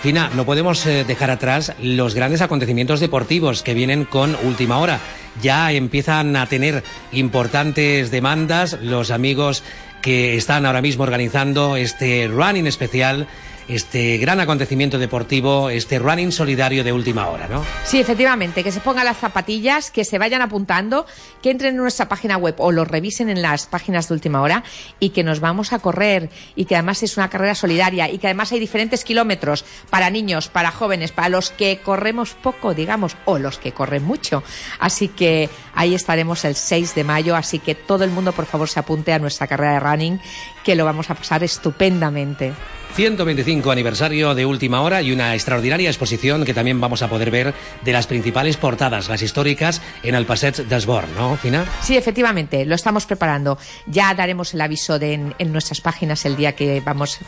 Fina, 0.01 0.31
no 0.35 0.47
podemos 0.47 0.87
eh, 0.87 1.05
dejar 1.05 1.31
atrás 1.31 1.75
los 1.81 2.15
grandes 2.15 2.41
acontecimientos 2.41 3.01
deportivos 3.01 3.63
que 3.63 3.75
vienen 3.75 4.05
con 4.05 4.37
última 4.45 4.79
hora. 4.79 5.01
Ya 5.43 5.73
empiezan 5.73 6.37
a 6.37 6.47
tener 6.47 6.85
importantes 7.11 8.13
demandas 8.13 8.79
los 8.81 9.11
amigos 9.11 9.65
que 10.03 10.37
están 10.37 10.67
ahora 10.67 10.83
mismo 10.83 11.05
organizando 11.05 11.77
este 11.77 12.29
running 12.29 12.67
especial, 12.67 13.29
este 13.69 14.19
gran 14.19 14.41
acontecimiento 14.41 14.99
deportivo, 14.99 15.71
este 15.71 15.99
running 15.99 16.33
solidario 16.33 16.85
de 16.85 16.93
última 16.93 17.29
hora, 17.29 17.49
¿no? 17.49 17.65
Sí, 17.85 18.01
efectivamente, 18.01 18.65
que 18.65 18.73
se 18.73 18.81
pongan 18.81 19.05
las 19.05 19.19
zapatillas, 19.19 19.91
que 19.91 20.05
se 20.05 20.19
vayan 20.19 20.43
apuntando, 20.43 21.07
que 21.43 21.51
entren 21.51 21.75
en 21.75 21.81
nuestra 21.81 22.09
página 22.09 22.37
web 22.37 22.55
o 22.59 22.73
los 22.73 22.89
revisen 22.89 23.29
en 23.29 23.43
las 23.43 23.67
páginas 23.67 24.09
de 24.09 24.15
última 24.15 24.43
hora 24.43 24.65
y 24.99 25.11
que 25.11 25.25
nos 25.25 25.41
vamos 25.41 25.73
a 25.73 25.79
correr 25.79 26.31
y 26.57 26.65
que 26.65 26.75
además 26.75 27.03
es 27.03 27.17
una 27.17 27.31
carrera 27.31 27.55
solidaria 27.55 28.11
y 28.11 28.19
que 28.19 28.27
además 28.27 28.53
hay 28.53 28.61
diferentes 28.61 29.05
kilómetros 29.05 29.65
para 29.91 30.11
niños, 30.11 30.49
para 30.49 30.71
jóvenes, 30.71 31.13
para 31.13 31.29
los 31.29 31.51
que 31.51 31.81
corremos 31.83 32.35
poco, 32.35 32.75
digamos, 32.75 33.17
o 33.25 33.39
los 33.39 33.59
que 33.59 33.73
corren 33.73 34.05
mucho. 34.05 34.43
Así 34.79 35.09
que 35.09 35.49
ahí 35.75 35.95
estaremos 35.95 36.45
el 36.45 36.55
6 36.55 36.95
de 36.95 37.05
mayo, 37.05 37.37
así 37.37 37.59
que 37.59 37.75
todo 37.75 38.05
el 38.05 38.11
mundo 38.11 38.33
por 38.33 38.47
favor 38.47 38.69
se 38.69 38.81
apunte 38.81 39.13
a 39.13 39.19
nuestra 39.19 39.47
carrera 39.47 39.75
de 39.75 39.81
running, 39.81 40.21
que 40.65 40.75
lo 40.75 40.85
vamos 40.85 41.11
a 41.11 41.15
pasar 41.15 41.43
estupendamente. 41.45 42.53
125 42.95 43.71
aniversario 43.71 44.35
de 44.35 44.45
última 44.45 44.83
hora 44.83 45.01
y 45.01 45.13
una 45.13 45.35
extraordinaria 45.35 45.89
exposición 45.89 46.45
que 46.45 46.53
también 46.53 46.81
vamos 46.81 47.03
a 47.03 47.09
poder 47.09 47.31
ver 47.31 47.55
de 47.83 47.93
las 47.93 48.07
principales 48.07 48.57
portadas, 48.57 49.09
las 49.09 49.23
históricas, 49.23 49.81
en 50.03 50.15
el 50.15 50.27
Passeig 50.27 50.67
d'Esbord, 50.67 51.09
¿no, 51.17 51.37
Fina? 51.37 51.65
Sí, 51.81 51.97
efectivamente, 51.97 52.67
lo 52.67 52.75
estamos 52.75 53.07
preparando. 53.07 53.59
Ya 53.87 54.15
daremos 54.15 54.53
el 54.53 54.61
aviso 54.61 54.99
de 54.99 55.15
en, 55.15 55.35
en 55.39 55.53
nuestras 55.53 55.81
páginas 55.81 56.25
el 56.27 56.37
día 56.37 56.53
que 56.53 56.81
vamos, 56.81 57.19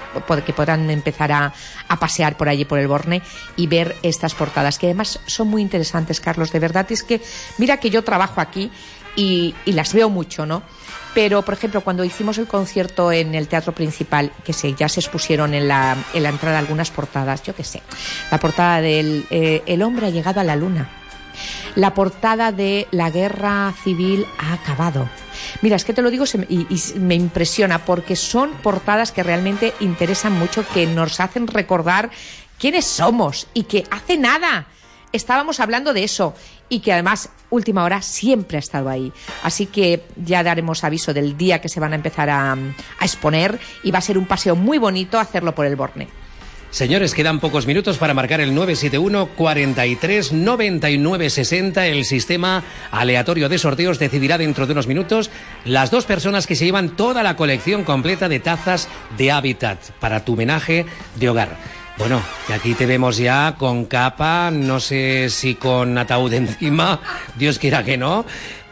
que 0.45 0.53
podrán 0.53 0.91
empezar 0.91 1.33
a, 1.33 1.55
a 1.89 1.99
pasear 1.99 2.37
por 2.37 2.49
allí 2.49 2.65
por 2.65 2.79
el 2.79 2.87
Borne 2.87 3.23
y 3.57 3.67
ver 3.67 3.97
estas 4.03 4.35
portadas, 4.35 4.79
que 4.79 4.87
además 4.87 5.21
son 5.27 5.49
muy 5.49 5.63
interesantes, 5.63 6.21
Carlos. 6.21 6.53
De 6.53 6.59
verdad 6.59 6.87
es 6.91 7.03
que, 7.03 7.21
mira 7.59 7.79
que 7.79 7.91
yo 7.91 8.05
trabajo 8.05 8.41
aquí 8.41 8.71
y, 9.17 9.55
y 9.65 9.73
las 9.73 9.95
veo 9.95 10.11
mucho, 10.11 10.45
¿no? 10.45 10.63
Pero, 11.15 11.43
por 11.43 11.55
ejemplo, 11.55 11.81
cuando 11.81 12.05
hicimos 12.05 12.39
el 12.39 12.49
concierto 12.49 13.13
en 13.13 13.35
el 13.35 13.47
teatro 13.47 13.73
principal, 13.73 14.33
que 14.45 14.53
se, 14.53 14.75
ya 14.75 14.89
se 14.89 15.01
expusieron 15.01 15.55
en 15.55 15.69
la, 15.69 15.97
en 16.13 16.23
la 16.25 16.29
entrada 16.29 16.59
algunas 16.59 16.91
portadas, 16.91 17.43
yo 17.45 17.55
qué 17.55 17.63
sé, 17.63 17.83
la 18.31 18.39
portada 18.39 18.81
del 18.81 19.25
eh, 19.31 19.63
El 19.67 19.83
hombre 19.83 20.07
ha 20.07 20.11
llegado 20.11 20.41
a 20.41 20.45
la 20.45 20.57
luna, 20.57 20.91
la 21.77 21.95
portada 21.95 22.53
de 22.53 22.89
La 22.91 23.11
guerra 23.11 23.73
civil 23.85 24.27
ha 24.39 24.55
acabado. 24.55 25.09
Mira, 25.63 25.77
es 25.77 25.85
que 25.85 25.95
te 25.95 26.03
lo 26.03 26.11
digo 26.11 26.25
y, 26.49 26.67
y 26.69 26.99
me 26.99 27.15
impresiona 27.15 27.85
porque 27.85 28.17
son 28.17 28.53
portadas 28.55 29.13
que 29.13 29.23
realmente 29.23 29.73
interesan 29.81 30.33
mucho, 30.33 30.65
que 30.75 30.87
nos 30.87 31.21
hacen 31.21 31.47
recordar 31.47 32.11
quiénes 32.59 32.87
somos 32.87 33.47
y 33.55 33.65
que 33.65 33.85
hace 33.91 34.17
nada 34.17 34.67
estábamos 35.13 35.61
hablando 35.61 35.93
de 35.93 36.05
eso 36.05 36.35
y 36.69 36.81
que 36.81 36.93
además 36.93 37.31
última 37.51 37.85
hora 37.85 38.03
siempre 38.03 38.57
ha 38.57 38.61
estado 38.61 38.89
ahí. 38.89 39.13
Así 39.43 39.67
que 39.67 40.05
ya 40.17 40.43
daremos 40.43 40.85
aviso 40.85 41.15
del 41.15 41.37
día 41.37 41.61
que 41.61 41.69
se 41.69 41.81
van 41.81 41.93
a 41.93 41.97
empezar 41.97 42.31
a, 42.31 42.57
exponer 43.01 43.59
y 43.83 43.91
va 43.91 43.99
a 43.99 44.03
ser 44.03 44.19
un 44.19 44.27
paseo 44.27 44.57
muy 44.57 44.79
bonito 44.79 45.19
hacerlo 45.19 45.55
por 45.55 45.67
el 45.67 45.77
Borne. 45.77 46.09
Señores, 46.71 47.15
quedan 47.15 47.39
pocos 47.39 47.69
minutos 47.69 47.99
para 47.99 48.15
marcar 48.15 48.41
el 48.41 48.53
971 48.53 49.29
43 49.37 50.33
99 50.33 51.31
60. 51.31 51.87
El 51.87 52.05
sistema 52.05 52.65
aleatorio 52.91 53.49
de 53.49 53.59
sorteos 53.59 54.01
decidirá 54.01 54.39
dentro 54.39 54.67
de 54.67 54.73
unos 54.73 54.89
minutos 54.89 55.31
las 55.65 55.93
dos 55.93 56.05
personas 56.05 56.49
que 56.49 56.57
se 56.57 56.65
llevan 56.65 56.97
toda 56.97 57.23
la 57.23 57.37
colección 57.37 57.85
completa 57.85 58.29
de 58.29 58.41
tazas 58.41 58.89
de 59.17 59.31
hábitat 59.31 59.79
para 60.01 60.25
tu 60.25 60.33
homenaje 60.33 60.85
de 61.15 61.29
hogar. 61.29 61.84
Bueno, 61.97 62.21
aquí 62.53 62.75
te 62.75 62.87
vemos 62.87 63.19
ya 63.19 63.55
con 63.57 63.85
capa, 63.85 64.51
no 64.51 64.81
sé 64.81 65.31
si 65.31 65.55
con 65.55 65.97
ataúd 65.97 66.33
encima, 66.35 67.01
Dios 67.37 67.59
quiera 67.61 67.85
que 67.85 67.97
no, 67.97 68.25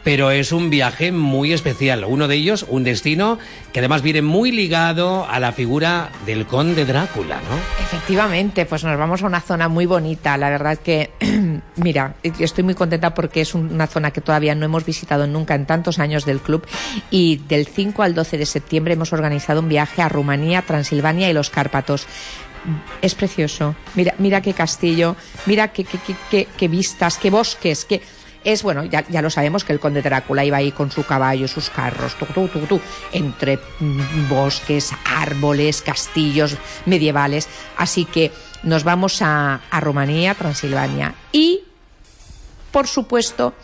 pero 0.03 0.33
es 0.33 0.51
un 0.51 0.71
viaje 0.71 1.13
muy 1.13 1.53
especial. 1.53 2.05
Uno 2.05 2.27
de 2.27 2.35
ellos, 2.35 2.67
un 2.69 2.83
destino 2.83 3.39
que 3.73 3.79
además 3.79 4.03
viene 4.03 4.23
muy 4.23 4.51
ligado 4.51 5.25
a 5.29 5.39
la 5.39 5.53
figura 5.53 6.11
del 6.27 6.47
conde 6.47 6.85
Drácula, 6.85 7.37
¿no? 7.37 7.85
Efectivamente, 7.85 8.67
pues 8.67 8.83
nos 8.83 8.99
vamos 8.99 9.23
a 9.23 9.27
una 9.27 9.41
zona 9.41 9.69
muy 9.69 9.87
bonita. 9.87 10.37
La 10.37 10.51
verdad 10.51 10.79
que, 10.79 11.11
mira, 11.77 12.15
estoy 12.23 12.65
muy 12.65 12.75
contenta 12.75 13.15
porque 13.15 13.41
es 13.41 13.55
una 13.55 13.87
zona 13.87 14.11
que 14.11 14.21
todavía 14.21 14.55
no 14.55 14.65
hemos 14.65 14.85
visitado 14.85 15.29
nunca 15.29 15.55
en 15.55 15.67
tantos 15.67 16.01
años 16.01 16.25
del 16.25 16.41
club 16.41 16.67
y 17.11 17.37
del 17.49 17.67
5 17.67 18.03
al 18.03 18.15
12 18.15 18.39
de 18.39 18.47
septiembre 18.47 18.95
hemos 18.95 19.13
organizado 19.13 19.61
un 19.61 19.69
viaje 19.69 20.03
a 20.03 20.09
Rumanía, 20.09 20.63
Transilvania 20.63 21.31
y 21.31 21.33
los 21.33 21.51
Cárpatos. 21.51 22.07
Es 23.01 23.15
precioso. 23.15 23.75
Mira, 23.95 24.15
mira 24.19 24.41
qué 24.41 24.53
castillo, 24.55 25.17
mira 25.47 25.69
qué, 25.69 25.85
qué, 25.85 25.99
qué, 26.31 26.49
qué- 26.57 26.69
vistas, 26.69 27.19
qué 27.19 27.31
bosques, 27.31 27.85
qué... 27.85 28.01
Es 28.45 28.65
bueno, 28.65 28.85
ya, 28.85 29.05
ya 29.09 29.23
lo 29.23 29.31
sabemos 29.31 29.63
que 29.63 29.73
el 29.73 29.79
conde 29.79 30.03
Drácula 30.03 30.45
iba 30.45 30.57
ahí 30.57 30.73
con 30.73 30.91
su 30.91 31.05
caballo, 31.05 31.47
sus 31.47 31.71
carros, 31.71 32.17
tu, 32.17 32.27
tu, 32.27 32.49
tu, 32.49 32.81
entre 33.13 33.61
bosques, 34.29 34.91
árboles, 35.05 35.81
castillos 35.81 36.57
medievales. 36.85 37.49
Así 37.77 38.05
que 38.05 38.33
nos 38.65 38.83
vamos 38.83 39.23
a, 39.23 39.61
a 39.71 39.81
Rumanía, 39.81 40.35
Transilvania. 40.35 41.15
Y, 41.31 41.61
por 42.73 42.89
supuesto, 42.89 43.55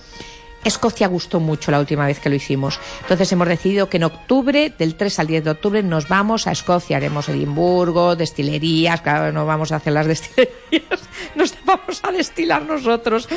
Escocia 0.65 1.07
gustó 1.07 1.41
mucho 1.41 1.71
la 1.71 1.79
última 1.79 2.07
vez 2.07 2.19
que 2.19 2.29
lo 2.29 2.35
hicimos. 2.35 2.81
Entonces 3.03 3.31
hemos 3.33 3.49
decidido 3.49 3.89
que 3.89 3.97
en 3.99 4.05
octubre, 4.05 4.73
del 4.77 4.97
3 4.97 5.19
al 5.21 5.27
10 5.29 5.45
de 5.45 5.51
octubre, 5.51 5.83
nos 5.83 6.09
vamos 6.09 6.47
a 6.47 6.53
Escocia. 6.53 6.97
Haremos 6.97 7.29
Edimburgo, 7.29 8.17
destilerías, 8.17 9.01
claro, 9.01 9.33
no 9.33 9.47
vamos 9.47 9.73
a 9.73 9.77
hacer 9.77 9.93
las 9.93 10.07
destilerías, 10.07 11.01
nos 11.37 11.55
vamos 11.65 12.01
a 12.03 12.11
destilar 12.11 12.63
nosotros. 12.63 13.29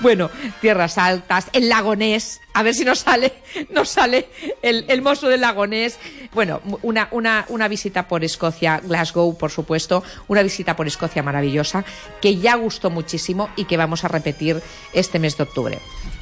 Bueno, 0.00 0.30
tierras 0.60 0.98
altas, 0.98 1.48
el 1.52 1.68
lagonés, 1.68 2.40
a 2.54 2.62
ver 2.62 2.74
si 2.74 2.84
nos 2.84 3.00
sale, 3.00 3.32
nos 3.70 3.88
sale 3.88 4.28
el, 4.62 5.02
mozo 5.02 5.28
del 5.28 5.40
lagonés. 5.40 5.98
Bueno, 6.32 6.60
una, 6.82 7.08
una, 7.10 7.44
una 7.48 7.68
visita 7.68 8.06
por 8.06 8.24
Escocia, 8.24 8.80
Glasgow, 8.84 9.36
por 9.36 9.50
supuesto, 9.50 10.04
una 10.28 10.42
visita 10.42 10.76
por 10.76 10.86
Escocia 10.86 11.22
maravillosa, 11.22 11.84
que 12.22 12.36
ya 12.36 12.54
gustó 12.54 12.88
muchísimo 12.88 13.50
y 13.56 13.64
que 13.64 13.76
vamos 13.76 14.04
a 14.04 14.08
repetir 14.08 14.62
este 14.92 15.18
mes 15.18 15.36
de 15.36 15.42
octubre. 15.42 15.78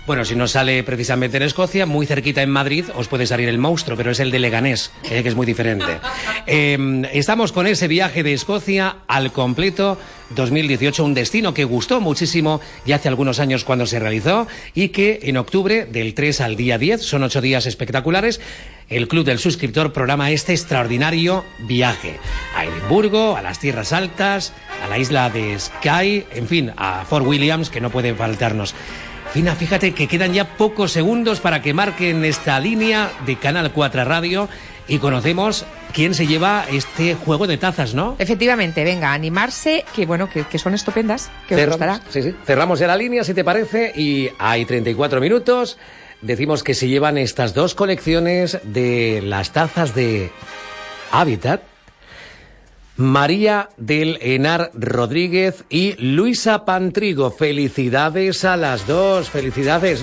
Bueno, 0.07 0.25
si 0.25 0.37
no 0.37 0.47
sale 0.47 0.85
precisamente 0.85 1.37
en 1.37 1.43
Escocia, 1.43 1.85
muy 1.85 2.07
cerquita 2.07 2.41
en 2.41 2.51
Madrid 2.51 2.85
os 2.95 3.09
puede 3.09 3.27
salir 3.27 3.49
el 3.49 3.59
monstruo, 3.59 3.97
pero 3.97 4.13
es 4.13 4.21
el 4.21 4.31
de 4.31 4.39
Leganés, 4.39 4.93
eh, 5.11 5.23
que 5.25 5.29
es 5.29 5.35
muy 5.35 5.47
diferente. 5.47 5.99
Eh, 6.49 7.03
estamos 7.13 7.51
con 7.51 7.67
ese 7.67 7.89
viaje 7.89 8.23
de 8.23 8.33
Escocia 8.33 8.99
al 9.09 9.33
completo 9.33 9.99
2018, 10.31 11.05
un 11.05 11.13
destino 11.13 11.53
que 11.55 11.65
gustó 11.65 12.01
muchísimo 12.01 12.61
ya 12.85 12.97
hace 12.97 13.09
algunos 13.09 13.41
años 13.41 13.65
cuando 13.65 13.85
se 13.85 13.99
realizó 13.99 14.47
y 14.73 14.91
que 14.91 15.19
en 15.25 15.39
octubre, 15.39 15.87
del 15.87 16.15
3 16.15 16.41
al 16.43 16.55
día 16.55 16.79
10, 16.79 17.03
son 17.03 17.25
ocho 17.25 17.41
días 17.41 17.67
espectaculares, 17.67 18.41
el 18.89 19.09
Club 19.09 19.25
del 19.25 19.41
Suscriptor 19.41 19.93
programa 19.93 20.31
este 20.31 20.53
extraordinario 20.53 21.45
viaje 21.67 22.21
a 22.55 22.65
Edimburgo, 22.65 23.37
a 23.37 23.43
las 23.43 23.59
Tierras 23.59 23.93
Altas, 23.93 24.53
a 24.85 24.89
la 24.89 24.99
isla 24.99 25.29
de 25.29 25.59
Skye, 25.59 26.27
en 26.33 26.47
fin, 26.47 26.73
a 26.77 27.05
Fort 27.05 27.27
Williams, 27.27 27.71
que 27.71 27.81
no 27.81 27.91
puede 27.91 28.15
faltarnos. 28.15 28.75
Fina, 29.33 29.55
fíjate 29.55 29.93
que 29.93 30.09
quedan 30.09 30.33
ya 30.33 30.57
pocos 30.57 30.93
segundos 30.93 31.41
para 31.41 31.61
que 31.61 31.75
marquen 31.75 32.25
esta 32.25 32.59
línea 32.59 33.11
de 33.27 33.37
Canal 33.37 33.71
4 33.71 34.05
Radio 34.05 34.49
y 34.89 34.99
conocemos 34.99 35.67
quién 35.93 36.15
se 36.15 36.27
lleva 36.27 36.65
este 36.71 37.15
juego 37.15 37.47
de 37.47 37.59
tazas, 37.59 37.93
¿no? 37.93 38.17
Efectivamente, 38.19 38.83
venga, 38.85 39.13
animarse, 39.13 39.85
que 39.95 40.07
bueno, 40.07 40.31
que, 40.31 40.45
que 40.45 40.59
son 40.59 40.75
estupendas, 40.75 41.31
que 41.49 41.57
os 41.57 41.67
gustará. 41.67 42.01
sí, 42.09 42.23
sí. 42.23 42.35
Cerramos 42.47 42.79
ya 42.79 42.87
la 42.87 42.97
línea, 42.97 43.25
si 43.25 43.35
te 43.35 43.45
parece, 43.45 43.93
y 43.95 44.31
hay 44.39 44.65
34 44.65 45.21
minutos. 45.21 45.77
Decimos 46.23 46.63
que 46.63 46.75
se 46.75 46.89
llevan 46.89 47.19
estas 47.19 47.53
dos 47.53 47.75
colecciones 47.75 48.59
de 48.63 49.21
las 49.23 49.51
tazas 49.51 49.95
de 49.95 50.31
Habitat. 51.13 51.63
María 52.97 53.69
del 53.77 54.19
Enar 54.23 54.71
Rodríguez 54.73 55.65
y 55.69 55.95
Luisa 56.03 56.65
Pantrigo. 56.65 57.31
Felicidades 57.31 58.45
a 58.45 58.57
las 58.57 58.87
dos, 58.87 59.29
felicidades. 59.29 60.03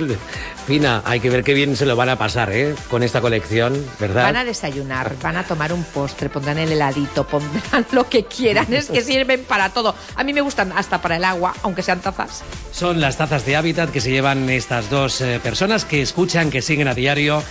Fina, 0.67 1.01
hay 1.03 1.19
que 1.19 1.29
ver 1.29 1.43
qué 1.43 1.53
bien 1.53 1.75
se 1.75 1.87
lo 1.87 1.95
van 1.95 2.09
a 2.09 2.17
pasar, 2.17 2.51
¿eh? 2.53 2.75
Con 2.89 3.01
esta 3.01 3.19
colección, 3.19 3.73
¿verdad? 3.99 4.23
Van 4.23 4.35
a 4.37 4.45
desayunar, 4.45 5.15
van 5.21 5.37
a 5.37 5.43
tomar 5.43 5.73
un 5.73 5.83
postre, 5.83 6.29
pondrán 6.29 6.59
el 6.59 6.71
heladito, 6.71 7.25
pondrán 7.27 7.85
lo 7.91 8.07
que 8.07 8.25
quieran, 8.25 8.71
es 8.71 8.89
que 8.89 9.01
sirven 9.01 9.43
para 9.43 9.69
todo. 9.69 9.95
A 10.15 10.23
mí 10.23 10.31
me 10.31 10.41
gustan 10.41 10.71
hasta 10.71 11.01
para 11.01 11.17
el 11.17 11.25
agua, 11.25 11.53
aunque 11.63 11.81
sean 11.81 11.99
tazas. 11.99 12.43
Son 12.71 13.01
las 13.01 13.17
tazas 13.17 13.45
de 13.45 13.55
hábitat 13.55 13.89
que 13.89 14.01
se 14.01 14.11
llevan 14.11 14.49
estas 14.49 14.89
dos 14.89 15.19
eh, 15.21 15.39
personas 15.41 15.83
que 15.83 16.01
escuchan, 16.01 16.51
que 16.51 16.61
siguen 16.61 16.87
a 16.87 16.93
diario 16.93 17.43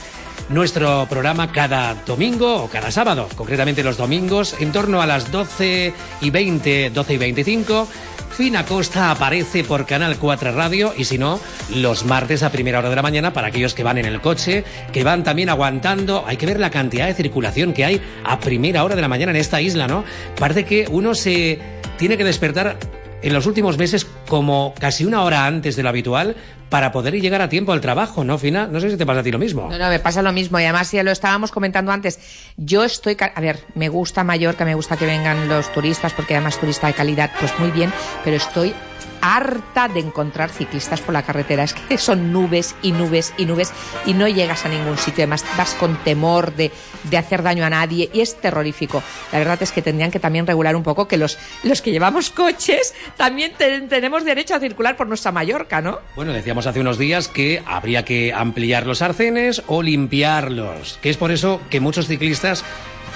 nuestro 0.48 1.06
programa 1.08 1.52
cada 1.52 1.94
domingo 2.06 2.64
o 2.64 2.68
cada 2.68 2.90
sábado, 2.90 3.28
concretamente 3.36 3.82
los 3.82 3.96
domingos, 3.96 4.56
en 4.60 4.72
torno 4.72 5.00
a 5.02 5.06
las 5.06 5.30
12 5.30 5.92
y 6.20 6.30
20, 6.30 6.90
12 6.90 7.14
y 7.14 7.18
25. 7.18 7.88
Fina 8.32 8.64
Costa 8.64 9.10
aparece 9.10 9.62
por 9.62 9.84
Canal 9.84 10.16
4 10.16 10.52
Radio 10.52 10.94
y 10.96 11.04
si 11.04 11.18
no, 11.18 11.38
los 11.74 12.06
martes 12.06 12.42
a 12.42 12.50
primera 12.50 12.78
hora 12.78 12.88
de 12.88 12.96
la 12.96 13.02
mañana 13.02 13.32
para 13.34 13.48
aquellos 13.48 13.74
que 13.74 13.82
van 13.82 13.98
en 13.98 14.06
el 14.06 14.22
coche, 14.22 14.64
que 14.92 15.04
van 15.04 15.22
también 15.22 15.50
aguantando. 15.50 16.24
Hay 16.26 16.38
que 16.38 16.46
ver 16.46 16.58
la 16.58 16.70
cantidad 16.70 17.06
de 17.06 17.14
circulación 17.14 17.74
que 17.74 17.84
hay 17.84 18.00
a 18.24 18.40
primera 18.40 18.84
hora 18.84 18.96
de 18.96 19.02
la 19.02 19.08
mañana 19.08 19.32
en 19.32 19.36
esta 19.36 19.60
isla, 19.60 19.86
¿no? 19.86 20.04
Parece 20.38 20.64
que 20.64 20.86
uno 20.90 21.14
se 21.14 21.58
tiene 21.98 22.16
que 22.16 22.24
despertar 22.24 22.78
en 23.22 23.32
los 23.32 23.46
últimos 23.46 23.78
meses 23.78 24.06
como 24.28 24.74
casi 24.78 25.04
una 25.04 25.22
hora 25.22 25.46
antes 25.46 25.76
de 25.76 25.82
lo 25.82 25.88
habitual 25.88 26.36
para 26.68 26.90
poder 26.90 27.14
llegar 27.20 27.42
a 27.42 27.48
tiempo 27.48 27.72
al 27.72 27.82
trabajo, 27.82 28.24
¿no, 28.24 28.38
Fina? 28.38 28.66
No 28.66 28.80
sé 28.80 28.90
si 28.90 28.96
te 28.96 29.04
pasa 29.04 29.20
a 29.20 29.22
ti 29.22 29.30
lo 29.30 29.38
mismo. 29.38 29.68
No, 29.70 29.76
no, 29.76 29.88
me 29.90 29.98
pasa 29.98 30.22
lo 30.22 30.32
mismo 30.32 30.58
y 30.58 30.64
además 30.64 30.90
ya 30.90 31.02
lo 31.02 31.10
estábamos 31.10 31.52
comentando 31.52 31.92
antes. 31.92 32.18
Yo 32.56 32.82
estoy, 32.82 33.16
a 33.20 33.40
ver, 33.40 33.60
me 33.74 33.90
gusta 33.90 34.24
Mallorca, 34.24 34.64
me 34.64 34.74
gusta 34.74 34.96
que 34.96 35.04
vengan 35.04 35.48
los 35.48 35.70
turistas 35.72 36.14
porque 36.14 36.34
además 36.34 36.58
turista 36.58 36.86
de 36.86 36.94
calidad, 36.94 37.30
pues 37.38 37.52
muy 37.58 37.70
bien, 37.70 37.92
pero 38.24 38.38
estoy 38.38 38.74
harta 39.22 39.88
de 39.88 40.00
encontrar 40.00 40.50
ciclistas 40.50 41.00
por 41.00 41.14
la 41.14 41.22
carretera. 41.22 41.62
Es 41.64 41.72
que 41.74 41.96
son 41.96 42.32
nubes 42.32 42.74
y 42.82 42.92
nubes 42.92 43.32
y 43.38 43.46
nubes 43.46 43.72
y 44.04 44.12
no 44.14 44.28
llegas 44.28 44.66
a 44.66 44.68
ningún 44.68 44.98
sitio. 44.98 45.22
Además, 45.22 45.44
vas 45.56 45.74
con 45.74 45.96
temor 46.04 46.54
de, 46.54 46.70
de 47.04 47.16
hacer 47.16 47.42
daño 47.42 47.64
a 47.64 47.70
nadie 47.70 48.10
y 48.12 48.20
es 48.20 48.34
terrorífico. 48.40 49.02
La 49.32 49.38
verdad 49.38 49.62
es 49.62 49.72
que 49.72 49.80
tendrían 49.80 50.10
que 50.10 50.20
también 50.20 50.46
regular 50.46 50.76
un 50.76 50.82
poco 50.82 51.08
que 51.08 51.16
los, 51.16 51.38
los 51.62 51.80
que 51.80 51.92
llevamos 51.92 52.30
coches 52.30 52.94
también 53.16 53.52
te- 53.56 53.80
tenemos 53.82 54.24
derecho 54.24 54.54
a 54.54 54.60
circular 54.60 54.96
por 54.96 55.06
nuestra 55.06 55.30
Mallorca, 55.32 55.80
¿no? 55.80 56.00
Bueno, 56.16 56.32
decíamos 56.32 56.66
hace 56.66 56.80
unos 56.80 56.98
días 56.98 57.28
que 57.28 57.62
habría 57.64 58.04
que 58.04 58.32
ampliar 58.32 58.86
los 58.86 59.02
arcenes 59.02 59.62
o 59.68 59.82
limpiarlos, 59.82 60.98
que 61.00 61.10
es 61.10 61.16
por 61.16 61.30
eso 61.30 61.60
que 61.70 61.78
muchos 61.80 62.08
ciclistas 62.08 62.64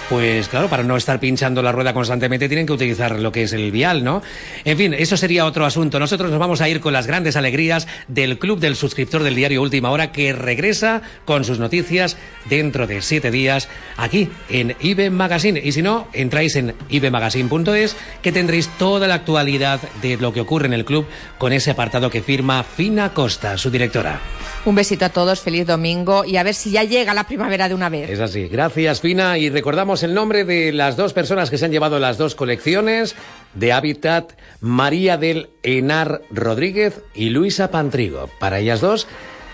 pues 0.08 0.48
claro, 0.48 0.68
para 0.68 0.82
no 0.82 0.96
estar 0.96 1.20
pinchando 1.20 1.62
la 1.62 1.72
rueda 1.72 1.92
constantemente 1.92 2.48
tienen 2.48 2.66
que 2.66 2.72
utilizar 2.72 3.18
lo 3.18 3.32
que 3.32 3.42
es 3.42 3.52
el 3.52 3.70
vial, 3.70 4.04
¿no? 4.04 4.22
En 4.64 4.76
fin, 4.76 4.94
eso 4.94 5.16
sería 5.16 5.46
otro 5.46 5.64
asunto. 5.64 5.98
Nosotros 5.98 6.30
nos 6.30 6.38
vamos 6.38 6.60
a 6.60 6.68
ir 6.68 6.80
con 6.80 6.92
las 6.92 7.06
grandes 7.06 7.36
alegrías 7.36 7.86
del 8.08 8.38
Club 8.38 8.60
del 8.60 8.76
Suscriptor 8.76 9.22
del 9.22 9.34
diario 9.34 9.62
Última 9.62 9.90
Hora 9.90 10.12
que 10.12 10.32
regresa 10.32 11.02
con 11.24 11.44
sus 11.44 11.58
noticias 11.58 12.16
dentro 12.48 12.86
de 12.86 13.02
siete 13.02 13.30
días 13.30 13.68
aquí 13.96 14.28
en 14.48 14.76
IBE 14.80 15.10
Magazine. 15.10 15.60
Y 15.62 15.72
si 15.72 15.82
no, 15.82 16.08
entráis 16.12 16.56
en 16.56 16.74
ibemagazine.es 16.88 17.96
que 18.22 18.32
tendréis 18.32 18.68
toda 18.78 19.06
la 19.06 19.14
actualidad 19.14 19.80
de 20.02 20.16
lo 20.16 20.32
que 20.32 20.40
ocurre 20.40 20.66
en 20.66 20.72
el 20.72 20.84
club 20.84 21.06
con 21.38 21.52
ese 21.52 21.70
apartado 21.70 22.10
que 22.10 22.22
firma 22.22 22.62
Fina 22.62 23.12
Costa, 23.12 23.58
su 23.58 23.70
directora. 23.70 24.20
Un 24.66 24.74
besito 24.74 25.04
a 25.04 25.10
todos, 25.10 25.40
feliz 25.40 25.64
domingo 25.64 26.24
y 26.24 26.38
a 26.38 26.42
ver 26.42 26.52
si 26.52 26.72
ya 26.72 26.82
llega 26.82 27.14
la 27.14 27.28
primavera 27.28 27.68
de 27.68 27.74
una 27.76 27.88
vez. 27.88 28.10
Es 28.10 28.18
así. 28.18 28.48
Gracias, 28.48 29.00
Fina. 29.00 29.38
Y 29.38 29.48
recordamos 29.48 30.02
el 30.02 30.12
nombre 30.12 30.44
de 30.44 30.72
las 30.72 30.96
dos 30.96 31.12
personas 31.12 31.50
que 31.50 31.56
se 31.56 31.66
han 31.66 31.70
llevado 31.70 32.00
las 32.00 32.18
dos 32.18 32.34
colecciones 32.34 33.14
de 33.54 33.72
Habitat, 33.72 34.32
María 34.60 35.18
del 35.18 35.50
Enar 35.62 36.22
Rodríguez 36.32 37.00
y 37.14 37.30
Luisa 37.30 37.70
Pantrigo. 37.70 38.28
Para 38.40 38.58
ellas 38.58 38.80
dos, 38.80 39.06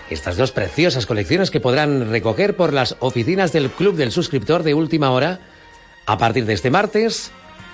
estas 0.09 0.35
dos 0.35 0.51
preciosas 0.51 1.05
colecciones 1.05 1.51
que 1.51 1.59
podrán 1.59 2.09
recoger 2.09 2.55
por 2.55 2.73
las 2.73 2.95
oficinas 2.99 3.53
del 3.53 3.69
Club 3.69 3.95
del 3.95 4.11
Suscriptor 4.11 4.63
de 4.63 4.73
Última 4.73 5.11
Hora 5.11 5.41
a 6.07 6.17
partir 6.17 6.45
de 6.45 6.53
este 6.53 6.71
martes, 6.71 7.29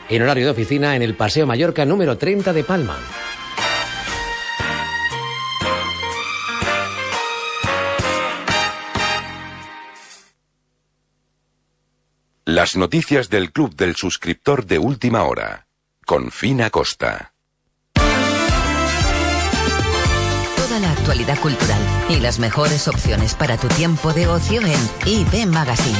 en 0.09 0.21
horario 0.23 0.43
de 0.43 0.51
oficina 0.51 0.97
en 0.97 1.03
el 1.03 1.15
Paseo 1.15 1.47
Mallorca 1.47 1.85
número 1.85 2.17
30 2.17 2.51
de 2.51 2.65
Palma. 2.65 2.97
Las 12.45 12.75
noticias 12.75 13.29
del 13.29 13.51
Club 13.51 13.75
del 13.75 13.95
Suscriptor 13.95 14.65
de 14.65 14.79
Última 14.79 15.23
Hora. 15.23 15.67
Con 16.05 16.31
Fina 16.31 16.69
Costa. 16.69 17.33
Toda 20.55 20.79
la 20.79 20.91
actualidad 20.91 21.39
cultural 21.39 21.79
y 22.09 22.19
las 22.19 22.39
mejores 22.39 22.87
opciones 22.87 23.35
para 23.35 23.57
tu 23.57 23.67
tiempo 23.67 24.13
de 24.13 24.27
ocio 24.27 24.61
en 24.61 24.89
IB 25.05 25.45
Magazine. 25.47 25.97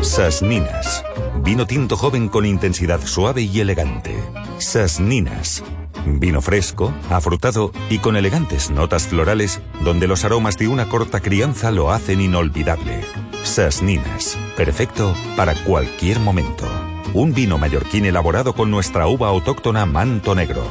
Sasninas. 0.00 1.04
Vino 1.42 1.66
tinto 1.66 1.96
joven 1.96 2.28
con 2.28 2.46
intensidad 2.46 3.04
suave 3.04 3.42
y 3.42 3.60
elegante. 3.60 4.14
Sasninas. 4.58 5.62
Vino 6.06 6.42
fresco, 6.42 6.92
afrutado 7.10 7.72
y 7.90 7.98
con 7.98 8.16
elegantes 8.16 8.70
notas 8.70 9.06
florales 9.06 9.60
donde 9.82 10.06
los 10.06 10.24
aromas 10.24 10.58
de 10.58 10.68
una 10.68 10.88
corta 10.88 11.20
crianza 11.20 11.70
lo 11.70 11.92
hacen 11.92 12.20
inolvidable. 12.20 13.00
Sasninas. 13.42 14.38
Perfecto 14.56 15.14
para 15.36 15.54
cualquier 15.64 16.18
momento. 16.20 16.66
Un 17.12 17.32
vino 17.32 17.58
mallorquín 17.58 18.06
elaborado 18.06 18.54
con 18.54 18.70
nuestra 18.70 19.06
uva 19.06 19.28
autóctona 19.28 19.86
manto 19.86 20.34
negro. 20.34 20.64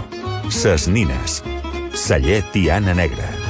Sasninas. 0.49 1.43
Sallet 1.93 2.51
Tiana 2.51 2.93
Negra. 2.93 3.42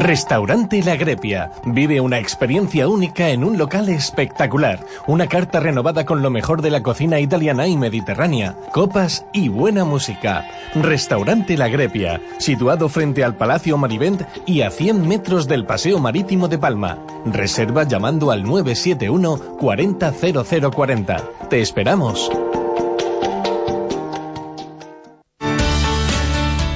Restaurante 0.00 0.80
La 0.84 0.94
Grepia. 0.94 1.50
Vive 1.64 2.00
una 2.00 2.20
experiencia 2.20 2.86
única 2.86 3.30
en 3.30 3.42
un 3.42 3.58
local 3.58 3.88
espectacular. 3.88 4.78
Una 5.08 5.26
carta 5.26 5.58
renovada 5.58 6.06
con 6.06 6.22
lo 6.22 6.30
mejor 6.30 6.62
de 6.62 6.70
la 6.70 6.82
cocina 6.82 7.18
italiana 7.18 7.66
y 7.66 7.76
mediterránea. 7.76 8.54
Copas 8.72 9.26
y 9.32 9.48
buena 9.48 9.84
música. 9.84 10.46
Restaurante 10.74 11.56
La 11.56 11.68
Grepia. 11.68 12.20
Situado 12.38 12.88
frente 12.88 13.24
al 13.24 13.34
Palacio 13.34 13.76
Marivent 13.76 14.22
y 14.46 14.62
a 14.62 14.70
100 14.70 15.06
metros 15.06 15.48
del 15.48 15.66
Paseo 15.66 15.98
Marítimo 15.98 16.46
de 16.46 16.58
Palma. 16.58 16.98
Reserva 17.26 17.82
llamando 17.82 18.30
al 18.30 18.44
971 18.44 19.56
400040. 19.58 21.24
Te 21.50 21.60
esperamos. 21.60 22.30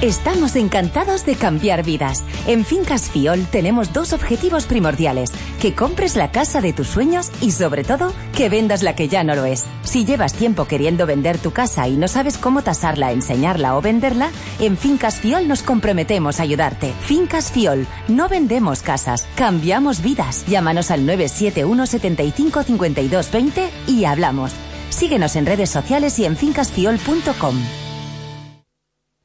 Estamos 0.03 0.57
encantados 0.57 1.25
de 1.25 1.35
cambiar 1.35 1.85
vidas. 1.85 2.25
En 2.45 2.65
Fincas 2.65 3.09
Fiol 3.09 3.47
tenemos 3.47 3.93
dos 3.93 4.11
objetivos 4.11 4.65
primordiales. 4.65 5.31
Que 5.61 5.73
compres 5.73 6.17
la 6.17 6.29
casa 6.29 6.59
de 6.59 6.73
tus 6.73 6.87
sueños 6.87 7.31
y 7.39 7.51
sobre 7.51 7.85
todo, 7.85 8.11
que 8.35 8.49
vendas 8.49 8.83
la 8.83 8.97
que 8.97 9.07
ya 9.07 9.23
no 9.23 9.33
lo 9.33 9.45
es. 9.45 9.63
Si 9.83 10.03
llevas 10.03 10.33
tiempo 10.33 10.65
queriendo 10.65 11.05
vender 11.05 11.37
tu 11.37 11.51
casa 11.51 11.87
y 11.87 11.95
no 11.95 12.09
sabes 12.09 12.37
cómo 12.37 12.63
tasarla, 12.63 13.13
enseñarla 13.13 13.77
o 13.77 13.81
venderla, 13.81 14.29
en 14.59 14.75
Fincas 14.75 15.21
Fiol 15.21 15.47
nos 15.47 15.63
comprometemos 15.63 16.41
a 16.41 16.43
ayudarte. 16.43 16.93
Fincas 17.05 17.53
Fiol, 17.53 17.87
no 18.09 18.27
vendemos 18.27 18.81
casas, 18.81 19.25
cambiamos 19.35 20.01
vidas. 20.01 20.43
Llámanos 20.47 20.91
al 20.91 21.05
971 21.05 21.87
75 21.87 22.63
52 22.63 23.31
20 23.31 23.69
y 23.87 24.03
hablamos. 24.03 24.51
Síguenos 24.89 25.37
en 25.37 25.45
redes 25.45 25.69
sociales 25.69 26.19
y 26.19 26.25
en 26.25 26.35
fincasfiol.com. 26.35 27.82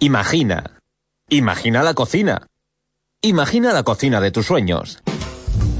Imagina. 0.00 0.78
Imagina 1.28 1.82
la 1.82 1.92
cocina. 1.92 2.46
Imagina 3.20 3.72
la 3.72 3.82
cocina 3.82 4.20
de 4.20 4.30
tus 4.30 4.46
sueños. 4.46 5.02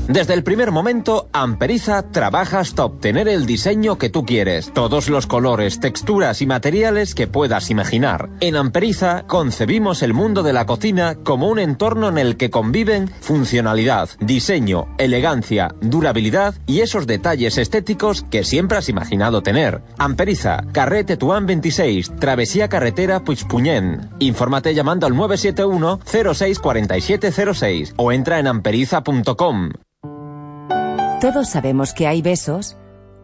Desde 0.08 0.32
el 0.32 0.42
primer 0.42 0.70
momento, 0.70 1.28
Amperiza 1.34 2.10
trabaja 2.10 2.60
hasta 2.60 2.86
obtener 2.86 3.28
el 3.28 3.44
diseño 3.44 3.98
que 3.98 4.08
tú 4.08 4.24
quieres, 4.24 4.72
todos 4.72 5.10
los 5.10 5.26
colores, 5.26 5.80
texturas 5.80 6.40
y 6.40 6.46
materiales 6.46 7.14
que 7.14 7.26
puedas 7.26 7.68
imaginar. 7.70 8.30
En 8.40 8.56
Amperiza 8.56 9.24
concebimos 9.26 10.02
el 10.02 10.14
mundo 10.14 10.42
de 10.42 10.54
la 10.54 10.64
cocina 10.64 11.16
como 11.16 11.48
un 11.48 11.58
entorno 11.58 12.08
en 12.08 12.16
el 12.16 12.38
que 12.38 12.48
conviven 12.48 13.10
funcionalidad, 13.20 14.08
diseño, 14.18 14.86
elegancia, 14.96 15.74
durabilidad 15.82 16.54
y 16.66 16.80
esos 16.80 17.06
detalles 17.06 17.58
estéticos 17.58 18.22
que 18.30 18.44
siempre 18.44 18.78
has 18.78 18.88
imaginado 18.88 19.42
tener. 19.42 19.82
Amperiza, 19.98 20.64
Carré 20.72 21.04
Tetuán 21.04 21.44
26, 21.44 22.16
Travesía 22.16 22.70
Carretera 22.70 23.24
Puigpunyent. 23.24 24.10
Infórmate 24.20 24.72
llamando 24.74 25.06
al 25.06 25.14
971 25.14 26.00
064706 26.06 27.92
o 27.98 28.10
entra 28.10 28.38
en 28.38 28.46
amperiza.com. 28.46 29.68
Todos 31.20 31.48
sabemos 31.48 31.94
que 31.94 32.06
hay 32.06 32.22
besos 32.22 32.76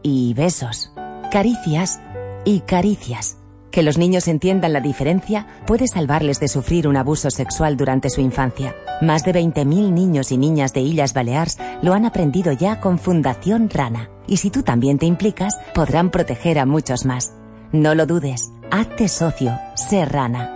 y 0.03 0.35
besos, 0.35 0.91
caricias 1.31 2.01
y 2.45 2.59
caricias. 2.61 3.39
Que 3.71 3.85
los 3.85 3.99
niños 3.99 4.27
entiendan 4.27 4.73
la 4.73 4.81
diferencia 4.81 5.47
puede 5.65 5.87
salvarles 5.87 6.41
de 6.41 6.49
sufrir 6.49 6.89
un 6.89 6.97
abuso 6.97 7.31
sexual 7.31 7.77
durante 7.77 8.11
su 8.11 8.21
infancia. 8.21 8.75
Más 9.01 9.25
de 9.25 9.33
20.000 9.33 9.93
niños 9.93 10.33
y 10.33 10.39
niñas 10.39 10.73
de 10.73 10.81
Illas 10.81 11.15
Balears 11.15 11.57
lo 11.83 11.95
han 11.95 12.05
aprendido 12.05 12.51
ya 12.51 12.81
con 12.81 12.99
Fundación 12.99 13.71
Rana. 13.71 14.11
Y 14.27 14.39
si 14.39 14.51
tú 14.51 14.65
también 14.65 14.99
te 14.99 15.07
implicas, 15.07 15.57
podrán 15.73 16.11
proteger 16.11 16.59
a 16.59 16.67
muchos 16.67 17.05
más. 17.05 17.33
No 17.71 17.95
lo 17.95 18.07
dudes, 18.07 18.51
hazte 18.73 19.07
socio, 19.07 19.57
sé 19.77 20.05
Rana. 20.05 20.54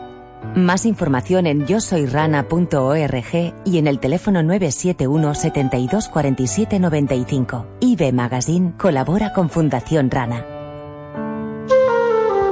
Más 0.54 0.86
información 0.86 1.46
en 1.46 1.66
yo 1.66 1.80
soy 1.80 2.06
rana.org 2.06 3.54
y 3.64 3.78
en 3.78 3.86
el 3.86 4.00
teléfono 4.00 4.42
971 4.42 5.34
72 5.34 6.08
47 6.08 6.80
95. 6.80 7.66
IB 7.80 8.12
Magazine 8.12 8.72
colabora 8.76 9.32
con 9.32 9.50
Fundación 9.50 10.10
Rana. 10.10 10.57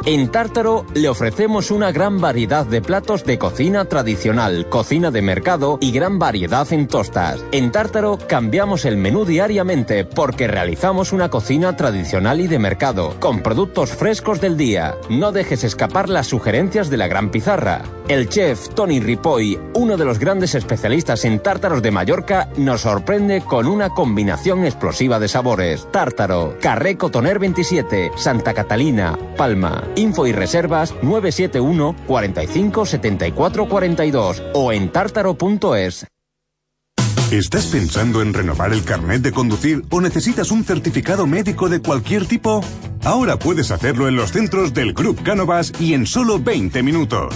En 0.06 0.28
Tártaro 0.30 0.86
le 0.94 1.08
ofrecemos 1.08 1.72
una 1.72 1.90
gran 1.90 2.20
variedad 2.20 2.64
de 2.64 2.80
platos 2.80 3.24
de 3.24 3.40
cocina 3.40 3.86
tradicional, 3.86 4.68
cocina 4.68 5.10
de 5.10 5.20
mercado 5.20 5.78
y 5.80 5.90
gran 5.90 6.20
variedad 6.20 6.72
en 6.72 6.86
tostas. 6.86 7.44
En 7.50 7.72
Tártaro 7.72 8.16
cambiamos 8.28 8.84
el 8.84 8.96
menú 8.98 9.24
diariamente 9.24 10.04
porque 10.04 10.46
realizamos 10.46 11.12
una 11.12 11.28
cocina 11.28 11.76
tradicional 11.76 12.40
y 12.40 12.46
de 12.46 12.60
mercado, 12.60 13.16
con 13.18 13.42
productos 13.42 13.90
frescos 13.90 14.40
del 14.40 14.56
día. 14.56 14.94
No 15.10 15.32
dejes 15.32 15.64
escapar 15.64 16.08
las 16.08 16.28
sugerencias 16.28 16.88
de 16.88 16.98
la 16.98 17.08
gran 17.08 17.32
pizarra. 17.32 17.82
El 18.08 18.28
chef 18.28 18.68
Tony 18.68 19.00
Ripoll, 19.00 19.58
uno 19.74 19.96
de 19.96 20.04
los 20.04 20.20
grandes 20.20 20.54
especialistas 20.54 21.24
en 21.24 21.40
tártaros 21.40 21.82
de 21.82 21.90
Mallorca, 21.90 22.48
nos 22.56 22.82
sorprende 22.82 23.40
con 23.40 23.66
una 23.66 23.90
combinación 23.90 24.64
explosiva 24.64 25.18
de 25.18 25.26
sabores. 25.26 25.88
Tártaro, 25.90 26.56
Carré 26.60 26.96
Cotoner 26.96 27.40
27, 27.40 28.12
Santa 28.16 28.54
Catalina, 28.54 29.18
Palma. 29.36 29.82
Info 29.96 30.24
y 30.28 30.32
reservas 30.32 30.94
971 31.02 31.96
45 32.06 32.86
74 32.86 33.68
42 33.68 34.42
o 34.54 34.72
en 34.72 34.92
tártaro.es. 34.92 36.06
¿Estás 37.32 37.66
pensando 37.66 38.22
en 38.22 38.32
renovar 38.32 38.72
el 38.72 38.84
carnet 38.84 39.20
de 39.20 39.32
conducir 39.32 39.82
o 39.90 40.00
necesitas 40.00 40.52
un 40.52 40.62
certificado 40.62 41.26
médico 41.26 41.68
de 41.68 41.80
cualquier 41.82 42.24
tipo? 42.26 42.60
Ahora 43.02 43.36
puedes 43.36 43.72
hacerlo 43.72 44.06
en 44.06 44.14
los 44.14 44.30
centros 44.30 44.72
del 44.72 44.94
Club 44.94 45.20
Cánovas 45.24 45.72
y 45.80 45.94
en 45.94 46.06
solo 46.06 46.38
20 46.38 46.84
minutos. 46.84 47.34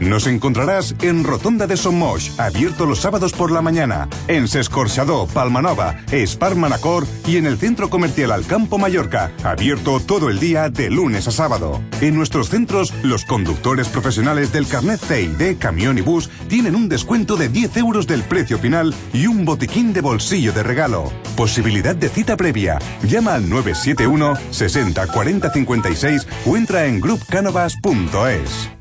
Nos 0.00 0.26
encontrarás 0.26 0.94
en 1.02 1.24
Rotonda 1.24 1.66
de 1.66 1.76
Sommoix, 1.76 2.40
abierto 2.40 2.86
los 2.86 3.00
sábados 3.00 3.34
por 3.34 3.52
la 3.52 3.60
mañana, 3.60 4.08
en 4.28 4.48
Sescorchador, 4.48 5.28
Palmanova, 5.28 5.94
Espar 6.10 6.56
Manacor 6.56 7.06
y 7.26 7.36
en 7.36 7.44
el 7.44 7.58
Centro 7.58 7.90
Comercial 7.90 8.32
Alcampo 8.32 8.78
Mallorca, 8.78 9.30
abierto 9.44 10.00
todo 10.00 10.30
el 10.30 10.40
día 10.40 10.70
de 10.70 10.88
lunes 10.88 11.28
a 11.28 11.32
sábado. 11.32 11.82
En 12.00 12.16
nuestros 12.16 12.48
centros, 12.48 12.94
los 13.02 13.26
conductores 13.26 13.88
profesionales 13.88 14.52
del 14.52 14.66
carnet 14.66 15.00
C 15.00 15.20
y 15.20 15.28
D, 15.28 15.58
camión 15.58 15.98
y 15.98 16.00
bus 16.00 16.30
tienen 16.48 16.76
un 16.76 16.88
descuento 16.88 17.36
de 17.36 17.50
10 17.50 17.76
euros 17.76 18.06
del 18.06 18.22
precio 18.22 18.58
final 18.58 18.94
y 19.12 19.26
un 19.26 19.44
botiquín 19.44 19.92
de 19.92 20.00
bolsillo 20.00 20.54
de 20.54 20.62
regalo. 20.62 21.12
Posibilidad 21.36 21.94
de 21.94 22.08
cita 22.08 22.38
previa. 22.38 22.78
Llama 23.02 23.34
al 23.34 23.50
971 23.50 24.34
60 24.50 25.06
40 25.08 25.52
56 25.52 26.26
o 26.46 26.56
entra 26.56 26.86
en 26.86 27.00
groupcanovas.es. 27.00 28.79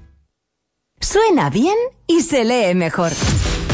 Suena 1.01 1.49
bien 1.49 1.75
y 2.07 2.21
se 2.21 2.43
lee 2.43 2.75
mejor. 2.75 3.11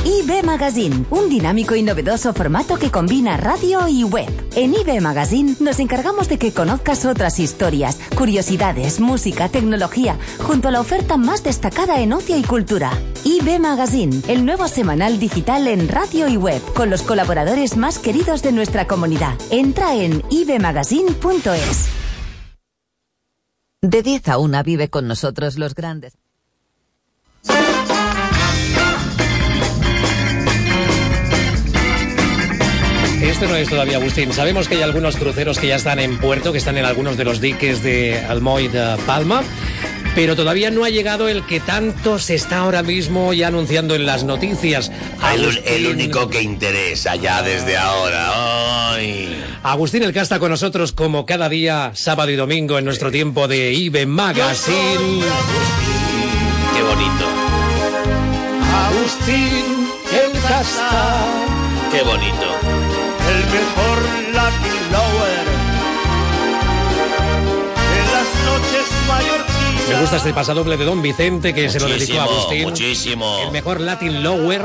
IB 0.05 0.43
Magazine, 0.43 1.03
un 1.09 1.30
dinámico 1.30 1.73
y 1.76 1.82
novedoso 1.82 2.32
formato 2.34 2.78
que 2.78 2.91
combina 2.91 3.38
radio 3.38 3.88
y 3.88 4.03
web. 4.03 4.30
En 4.55 4.76
IB 4.76 5.01
Magazine 5.01 5.55
nos 5.59 5.80
encargamos 5.80 6.30
de 6.30 6.38
que 6.38 6.53
conozcas 6.53 7.05
otras 7.05 7.39
historias, 7.39 7.99
curiosidades, 8.15 8.99
música, 8.99 9.49
tecnología, 9.49 10.17
junto 10.43 10.67
a 10.67 10.71
la 10.71 10.80
oferta 10.80 11.17
más 11.17 11.43
destacada 11.43 12.01
en 12.01 12.13
ocio 12.13 12.38
y 12.38 12.43
cultura. 12.43 12.91
IB 13.23 13.59
Magazine, 13.59 14.21
el 14.28 14.45
nuevo 14.45 14.67
semanal 14.67 15.19
digital 15.19 15.67
en 15.67 15.88
radio 15.89 16.28
y 16.28 16.38
web, 16.38 16.61
con 16.76 16.91
los 16.91 17.01
colaboradores 17.01 17.76
más 17.76 17.97
queridos 17.97 18.43
de 18.43 18.51
nuestra 18.51 18.86
comunidad. 18.86 19.34
Entra 19.49 19.95
en 19.95 20.21
ibmagazine.es. 20.30 21.88
De 23.82 24.03
10 24.03 24.30
a 24.30 24.38
1 24.38 24.63
vive 24.63 24.89
con 24.89 25.07
nosotros 25.07 25.57
los 25.57 25.73
grandes. 25.73 26.13
Esto 33.36 33.47
no 33.49 33.55
es 33.57 33.67
todavía, 33.69 33.97
Agustín. 33.97 34.31
Sabemos 34.31 34.69
que 34.69 34.75
hay 34.75 34.81
algunos 34.81 35.17
cruceros 35.17 35.59
que 35.59 35.67
ya 35.67 35.75
están 35.75 35.99
en 35.99 36.17
puerto, 36.19 36.53
que 36.53 36.57
están 36.57 36.77
en 36.77 36.86
algunos 36.86 37.17
de 37.17 37.25
los 37.25 37.41
diques 37.41 37.83
de 37.83 38.17
Almoy 38.29 38.69
de 38.69 38.95
Palma, 39.05 39.43
pero 40.15 40.38
todavía 40.38 40.71
no 40.71 40.86
ha 40.86 40.89
llegado 40.89 41.27
el 41.27 41.45
que 41.45 41.59
tanto 41.59 42.17
se 42.17 42.36
está 42.36 42.59
ahora 42.59 42.81
mismo 42.81 43.33
ya 43.33 43.47
anunciando 43.49 43.93
en 43.93 44.05
las 44.05 44.23
noticias. 44.23 44.89
El, 45.33 45.43
Agustín- 45.43 45.63
el 45.65 45.88
único 45.88 46.29
que 46.29 46.41
interesa 46.43 47.17
ya 47.17 47.41
desde 47.41 47.75
ahora. 47.75 48.93
Ay. 48.93 49.43
Agustín 49.63 50.03
el 50.03 50.15
está 50.15 50.39
con 50.39 50.51
nosotros 50.51 50.93
como 50.93 51.25
cada 51.25 51.49
día, 51.49 51.91
sábado 51.93 52.31
y 52.31 52.38
domingo 52.38 52.79
en 52.79 52.86
nuestro 52.86 53.11
tiempo 53.11 53.49
de 53.49 53.73
IBE 53.73 54.05
Magazine. 54.05 55.25
Qué 56.73 56.81
bonito. 56.81 57.25
Agustín 58.88 59.89
el 60.13 60.41
casta. 60.47 61.17
Qué 61.91 62.01
bonito. 62.01 62.84
El 63.30 63.39
mejor 63.45 63.97
Latin 64.34 64.91
Lower. 64.91 65.45
En 67.97 68.05
las 68.11 68.30
noches 68.45 68.86
mallorquinas. 69.07 69.89
Me 69.89 70.01
gusta 70.01 70.17
este 70.17 70.34
pasadoble 70.34 70.78
de 70.78 70.86
Don 70.86 71.01
Vicente 71.01 71.53
que 71.53 71.69
se 71.69 71.80
lo 71.80 71.88
dedicó 71.88 72.19
a 72.21 72.26
Muchísimo, 72.26 72.39
Agustín. 72.39 72.63
muchísimo. 72.63 73.39
El 73.45 73.51
mejor 73.51 73.82
Latin 73.82 74.23
Lower. 74.23 74.61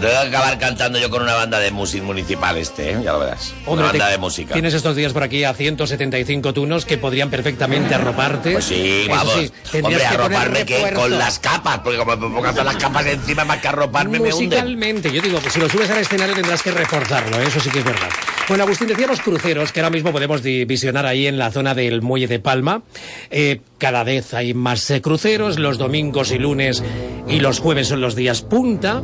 Lo 0.00 0.06
tengo 0.08 0.20
que 0.22 0.28
acabar 0.28 0.58
cantando 0.58 0.98
yo 0.98 1.10
con 1.10 1.22
una 1.22 1.34
banda 1.34 1.58
de 1.58 1.70
música 1.70 2.04
municipal 2.04 2.56
este, 2.56 2.92
¿eh? 2.92 3.00
Ya 3.02 3.12
lo 3.12 3.20
verás. 3.20 3.52
Hombre, 3.66 3.84
una 3.84 3.92
banda 3.92 4.06
te- 4.06 4.12
de 4.12 4.18
música. 4.18 4.52
Tienes 4.54 4.74
estos 4.74 4.94
días 4.94 5.12
por 5.12 5.22
aquí 5.24 5.42
a 5.44 5.52
175 5.54 6.52
tunos 6.54 6.84
que 6.84 6.98
podrían 6.98 7.30
perfectamente 7.30 7.94
arroparte. 7.94 8.52
Pues 8.52 8.64
sí, 8.66 9.02
Eso 9.06 9.10
vamos. 9.10 9.34
sí, 9.34 9.78
Hombre, 9.82 9.96
que 9.98 10.06
arroparme 10.06 10.64
que 10.64 10.92
con 10.94 11.18
las 11.18 11.38
capas, 11.38 11.80
porque 11.80 11.98
como 11.98 12.12
me 12.12 12.16
pongo 12.16 12.50
todas 12.50 12.64
las 12.64 12.76
capas 12.76 13.06
encima 13.06 13.44
más 13.44 13.58
que 13.58 13.68
arroparme 13.68 14.20
me. 14.20 14.28
Musicalmente, 14.30 15.10
yo 15.10 15.20
digo 15.20 15.40
que 15.40 15.50
si 15.50 15.58
lo 15.58 15.68
subes 15.68 15.90
al 15.90 15.98
escenario 15.98 16.34
tendrás 16.34 16.62
que 16.62 16.70
reforzarlo, 16.70 17.40
¿eh? 17.40 17.44
eso 17.48 17.58
sí 17.60 17.70
que 17.70 17.80
es 17.80 17.84
verdad. 17.84 18.08
Bueno, 18.48 18.64
Agustín, 18.64 18.88
decíamos 18.88 19.20
cruceros, 19.20 19.72
que 19.72 19.80
ahora 19.80 19.90
mismo 19.90 20.10
podemos 20.12 20.42
visionar 20.42 21.04
ahí 21.06 21.26
en 21.26 21.36
la 21.38 21.50
zona 21.50 21.74
del 21.74 22.00
Muelle 22.02 22.28
de 22.28 22.38
Palma. 22.38 22.82
Eh, 23.30 23.60
cada 23.78 24.04
vez 24.04 24.32
hay 24.32 24.54
más 24.54 24.88
eh, 24.90 25.02
cruceros, 25.02 25.58
los 25.58 25.76
domingos 25.76 26.30
y 26.30 26.38
lunes 26.38 26.82
y 27.28 27.40
los 27.40 27.58
jueves 27.60 27.88
son 27.88 28.00
los 28.00 28.14
días 28.16 28.40
punta, 28.40 29.02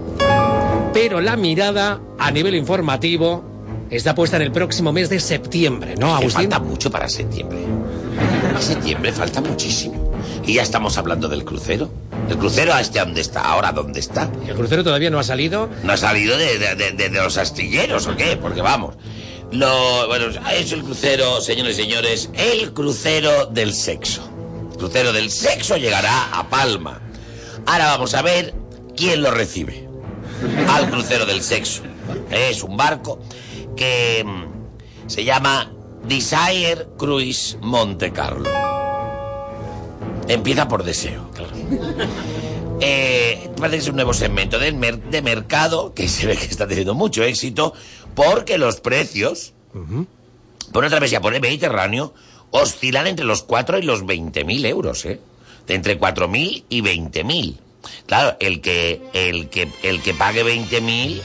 pero 0.95 1.21
la 1.21 1.37
mirada 1.37 2.01
a 2.19 2.31
nivel 2.31 2.55
informativo 2.55 3.45
está 3.91 4.15
puesta 4.15 4.37
en 4.37 4.43
el 4.43 4.53
próximo 4.53 4.93
mes 4.93 5.11
de 5.11 5.21
septiembre, 5.21 5.95
¿no, 5.99 6.15
Agustín? 6.15 6.33
falta 6.51 6.59
mucho 6.61 6.91
para 6.91 7.09
septiembre. 7.09 7.59
Septiembre 8.61 9.13
falta 9.13 9.41
muchísimo. 9.41 10.13
Y 10.47 10.55
ya 10.55 10.63
estamos 10.63 10.97
hablando 10.97 11.29
del 11.29 11.45
crucero. 11.45 11.91
¿El 12.29 12.39
crucero 12.39 12.73
a 12.73 12.81
este 12.81 12.99
dónde 13.01 13.21
está? 13.21 13.41
¿Ahora 13.43 13.73
dónde 13.73 14.01
está? 14.01 14.31
El 14.47 14.55
crucero 14.55 14.83
todavía 14.85 15.11
no 15.11 15.19
ha 15.19 15.23
salido. 15.25 15.69
¿No 15.83 15.93
ha 15.93 15.97
salido 15.97 16.37
de, 16.39 16.59
de- 16.59 16.75
de- 16.77 16.93
de- 16.93 17.09
de 17.11 17.19
los 17.23 17.37
astilleros 17.37 18.07
o 18.07 18.17
qué? 18.17 18.37
Porque 18.41 18.63
vamos. 18.63 18.95
Lo, 19.51 20.07
bueno, 20.09 20.27
hecho 20.57 20.77
el 20.77 20.83
crucero, 20.85 21.41
señores 21.41 21.79
y 21.79 21.83
señores, 21.83 22.31
el 22.35 22.73
crucero 22.73 23.47
del 23.47 23.75
sexo. 23.75 24.29
El 24.73 24.79
crucero 24.79 25.13
del 25.13 25.31
sexo 25.31 25.77
llegará 25.77 26.31
a 26.39 26.49
Palma. 26.49 27.01
Ahora 27.67 27.87
vamos 27.87 28.15
a 28.15 28.23
ver 28.23 28.55
quién 28.97 29.23
lo 29.23 29.31
recibe. 29.31 29.84
Al 30.69 30.91
crucero 30.91 31.27
del 31.27 31.43
sexo. 31.43 31.83
Es 32.31 32.63
un 32.63 32.77
barco 32.77 33.19
que 33.77 34.23
mm, 34.25 35.09
se 35.09 35.25
llama 35.25 35.71
Desire 36.07 36.87
Cruise 36.99 37.59
Monte 37.61 38.13
Carlo. 38.13 38.51
Empieza 40.29 40.69
por 40.69 40.85
deseo. 40.85 41.31
Eh, 42.81 43.51
parece 43.57 43.77
que 43.77 43.83
es 43.85 43.89
un 43.89 43.95
nuevo 43.95 44.13
segmento 44.13 44.59
mer- 44.59 45.01
de 45.01 45.23
mercado 45.23 45.95
que 45.95 46.09
se 46.09 46.27
ve 46.27 46.37
que 46.37 46.47
está 46.47 46.67
teniendo 46.67 46.93
mucho 46.93 47.23
éxito 47.23 47.73
porque 48.17 48.59
los 48.59 48.81
precios 48.81 49.53
por 50.73 50.83
una 50.83 50.91
travesía 50.91 51.21
por 51.21 51.35
el 51.35 51.41
Mediterráneo 51.41 52.13
oscilan 52.51 53.07
entre 53.07 53.25
los 53.25 53.45
4 53.45 53.79
y 53.79 53.83
los 53.83 54.05
20 54.05 54.45
mil 54.45 54.67
euros, 54.67 55.05
¿eh? 55.07 55.21
De 55.69 55.75
entre 55.77 55.97
4 55.99 56.27
mil 56.29 56.65
y 56.69 56.81
20 56.81 57.23
mil. 57.25 57.59
Claro, 58.07 58.37
el 58.41 58.61
que, 58.61 59.01
el 59.13 59.49
que, 59.49 59.69
el 59.83 60.01
que 60.03 60.15
pague 60.15 60.43
20 60.43 60.81
mil, 60.81 61.23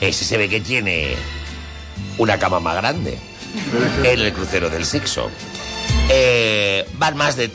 ese 0.00 0.24
se 0.24 0.36
ve 0.38 0.48
que 0.48 0.60
tiene 0.60 1.14
una 2.18 2.38
cama 2.38 2.60
más 2.60 2.76
grande 2.76 3.18
en 4.04 4.20
el 4.20 4.32
crucero 4.32 4.70
del 4.70 4.84
sexo. 4.84 5.30
Eh, 6.10 6.86
van 6.94 7.16
más 7.18 7.36
de. 7.36 7.50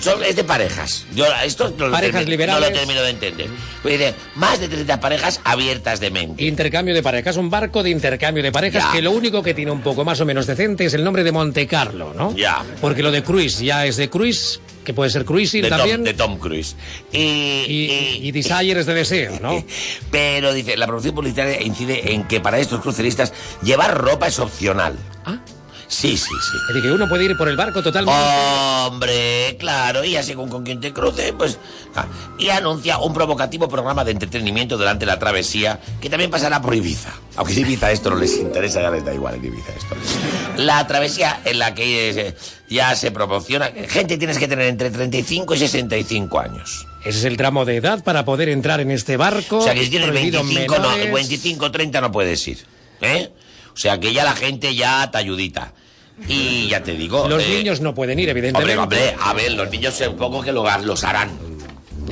son- 0.00 0.22
es 0.22 0.36
de 0.36 0.44
parejas. 0.44 1.06
Yo 1.14 1.24
esto 1.42 1.72
no 1.78 1.86
lo, 1.86 1.92
Parejas 1.92 2.20
termi- 2.22 2.24
no 2.24 2.30
liberales. 2.30 2.70
lo 2.70 2.76
termino 2.78 3.00
de 3.02 3.10
entender. 3.10 3.46
Pues 3.82 4.14
más 4.34 4.60
de 4.60 4.68
30 4.68 5.00
parejas 5.00 5.40
abiertas 5.44 5.98
de 5.98 6.10
mente. 6.10 6.44
Intercambio 6.44 6.94
de 6.94 7.02
parejas, 7.02 7.36
un 7.38 7.48
barco 7.48 7.82
de 7.82 7.88
intercambio 7.90 8.42
de 8.42 8.52
parejas 8.52 8.84
Ya. 8.84 8.92
que 8.92 9.00
lo 9.02 9.12
único 9.12 9.42
que 9.42 9.54
tiene 9.54 9.70
un 9.70 9.80
poco 9.80 10.04
más 10.04 10.20
o 10.20 10.26
menos 10.26 10.46
decente 10.46 10.84
es 10.84 10.94
el 10.94 11.02
nombre 11.02 11.24
de 11.24 11.32
Monte 11.32 11.66
Carlo, 11.66 12.12
¿no? 12.14 12.34
Ya. 12.36 12.62
Porque 12.82 13.02
lo 13.02 13.10
de 13.10 13.22
cruise 13.22 13.58
ya 13.60 13.86
es 13.86 13.96
de 13.96 14.10
cruise, 14.10 14.60
que 14.88 14.94
puede 14.94 15.10
ser 15.10 15.26
cruising 15.26 15.60
de, 15.60 15.68
Tom, 15.68 15.78
también. 15.78 16.02
de 16.02 16.14
Tom 16.14 16.38
Cruise. 16.38 16.74
Y, 17.12 17.18
y, 17.18 18.20
y 18.22 18.32
Desire 18.32 18.80
es 18.80 18.86
de 18.86 18.94
deseo, 18.94 19.38
¿no? 19.38 19.62
Pero 20.10 20.54
dice, 20.54 20.78
la 20.78 20.86
producción 20.86 21.14
publicitaria 21.14 21.60
incide 21.60 22.14
en 22.14 22.26
que 22.26 22.40
para 22.40 22.58
estos 22.58 22.80
cruceristas 22.80 23.34
llevar 23.62 23.98
ropa 23.98 24.28
es 24.28 24.38
opcional. 24.38 24.96
¿Ah? 25.26 25.40
Sí, 25.88 26.18
sí, 26.18 26.28
sí. 26.28 26.56
Es 26.68 26.74
decir, 26.74 26.82
que 26.82 26.92
uno 26.92 27.08
puede 27.08 27.24
ir 27.24 27.36
por 27.36 27.48
el 27.48 27.56
barco 27.56 27.82
totalmente. 27.82 28.20
Hombre, 28.86 29.56
claro, 29.58 30.04
y 30.04 30.16
así 30.16 30.34
con, 30.34 30.48
con 30.50 30.62
quien 30.62 30.80
te 30.80 30.92
cruce, 30.92 31.32
pues... 31.32 31.58
ah, 31.94 32.06
Y 32.38 32.50
anuncia 32.50 32.98
un 32.98 33.14
provocativo 33.14 33.68
programa 33.68 34.04
de 34.04 34.12
entretenimiento 34.12 34.76
durante 34.76 35.06
la 35.06 35.18
travesía 35.18 35.80
que 36.00 36.10
también 36.10 36.30
pasará 36.30 36.60
por 36.60 36.74
Ibiza. 36.74 37.10
Aunque 37.36 37.54
en 37.54 37.60
Ibiza 37.60 37.90
esto 37.90 38.10
no 38.10 38.16
les 38.16 38.36
interesa, 38.36 38.82
ya 38.82 38.90
les 38.90 39.04
da 39.04 39.14
igual 39.14 39.36
en 39.36 39.46
Ibiza 39.46 39.72
esto. 39.72 39.96
La 40.58 40.86
travesía 40.86 41.40
en 41.44 41.58
la 41.58 41.74
que 41.74 42.10
eh, 42.10 42.34
ya 42.68 42.94
se 42.94 43.10
promociona... 43.10 43.70
Gente 43.88 44.18
tienes 44.18 44.38
que 44.38 44.46
tener 44.46 44.66
entre 44.66 44.90
35 44.90 45.54
y 45.54 45.58
65 45.58 46.38
años. 46.38 46.86
Ese 47.04 47.18
es 47.20 47.24
el 47.24 47.38
tramo 47.38 47.64
de 47.64 47.76
edad 47.76 48.04
para 48.04 48.26
poder 48.26 48.50
entrar 48.50 48.80
en 48.80 48.90
este 48.90 49.16
barco. 49.16 49.58
O 49.58 49.62
sea 49.62 49.74
que 49.74 49.84
si 49.84 49.90
tienes 49.90 50.10
prohibido 50.10 50.42
25, 50.42 50.74
no, 50.76 50.90
menores. 50.90 51.12
25 51.14 51.70
30 51.70 52.00
no 52.02 52.12
puedes 52.12 52.46
ir. 52.46 52.58
¿Eh? 53.00 53.30
O 53.78 53.80
sea 53.80 54.00
que 54.00 54.12
ya 54.12 54.24
la 54.24 54.32
gente 54.34 54.74
ya 54.74 55.08
te 55.08 55.18
ayudita. 55.18 55.72
Y 56.26 56.66
ya 56.66 56.82
te 56.82 56.94
digo... 56.94 57.28
Los 57.28 57.44
eh, 57.44 57.48
niños 57.48 57.80
no 57.80 57.94
pueden 57.94 58.18
ir, 58.18 58.28
Hombre, 58.28 58.40
evidentemente. 58.40 58.76
hombre, 58.82 59.16
a 59.22 59.32
ver, 59.34 59.52
los 59.52 59.70
niños 59.70 59.94
supongo 59.94 60.42
que 60.42 60.50
lo, 60.50 60.66
los 60.78 61.04
harán. 61.04 61.30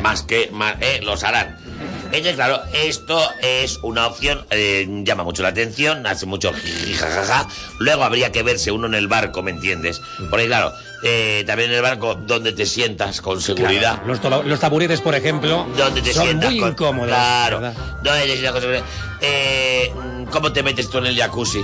Más 0.00 0.22
que, 0.22 0.48
más, 0.52 0.76
eh, 0.80 1.00
los 1.02 1.24
harán. 1.24 1.58
Entonces, 2.04 2.34
claro, 2.36 2.60
esto 2.72 3.20
es 3.42 3.78
una 3.82 4.06
opción, 4.06 4.46
eh, 4.50 4.86
llama 5.02 5.24
mucho 5.24 5.42
la 5.42 5.48
atención, 5.48 6.06
hace 6.06 6.24
mucho 6.24 6.52
jajaja. 6.52 7.48
Luego 7.80 8.04
habría 8.04 8.30
que 8.30 8.44
verse 8.44 8.70
uno 8.70 8.86
en 8.86 8.94
el 8.94 9.08
barco, 9.08 9.42
¿me 9.42 9.50
entiendes? 9.50 10.00
Porque, 10.30 10.46
claro, 10.46 10.72
eh, 11.02 11.42
también 11.48 11.70
en 11.70 11.76
el 11.78 11.82
barco 11.82 12.14
donde 12.14 12.52
te 12.52 12.64
sientas 12.64 13.20
con 13.20 13.40
seguridad. 13.40 14.00
Claro, 14.04 14.44
los, 14.44 14.60
taburetes, 14.60 15.00
por 15.00 15.16
ejemplo, 15.16 15.66
Donde 15.76 16.00
te 16.00 16.12
son 16.12 16.26
sientas 16.26 16.50
muy 16.52 16.60
con- 16.60 16.70
incómodos. 16.70 17.08
Claro. 17.08 17.72
te 18.04 18.24
sientas 18.26 18.52
con 18.52 18.60
seguridad. 18.60 18.84
Eh, 19.20 19.92
¿Cómo 20.30 20.52
te 20.52 20.62
metes 20.62 20.88
tú 20.90 20.98
en 20.98 21.06
el 21.06 21.16
jacuzzi? 21.16 21.60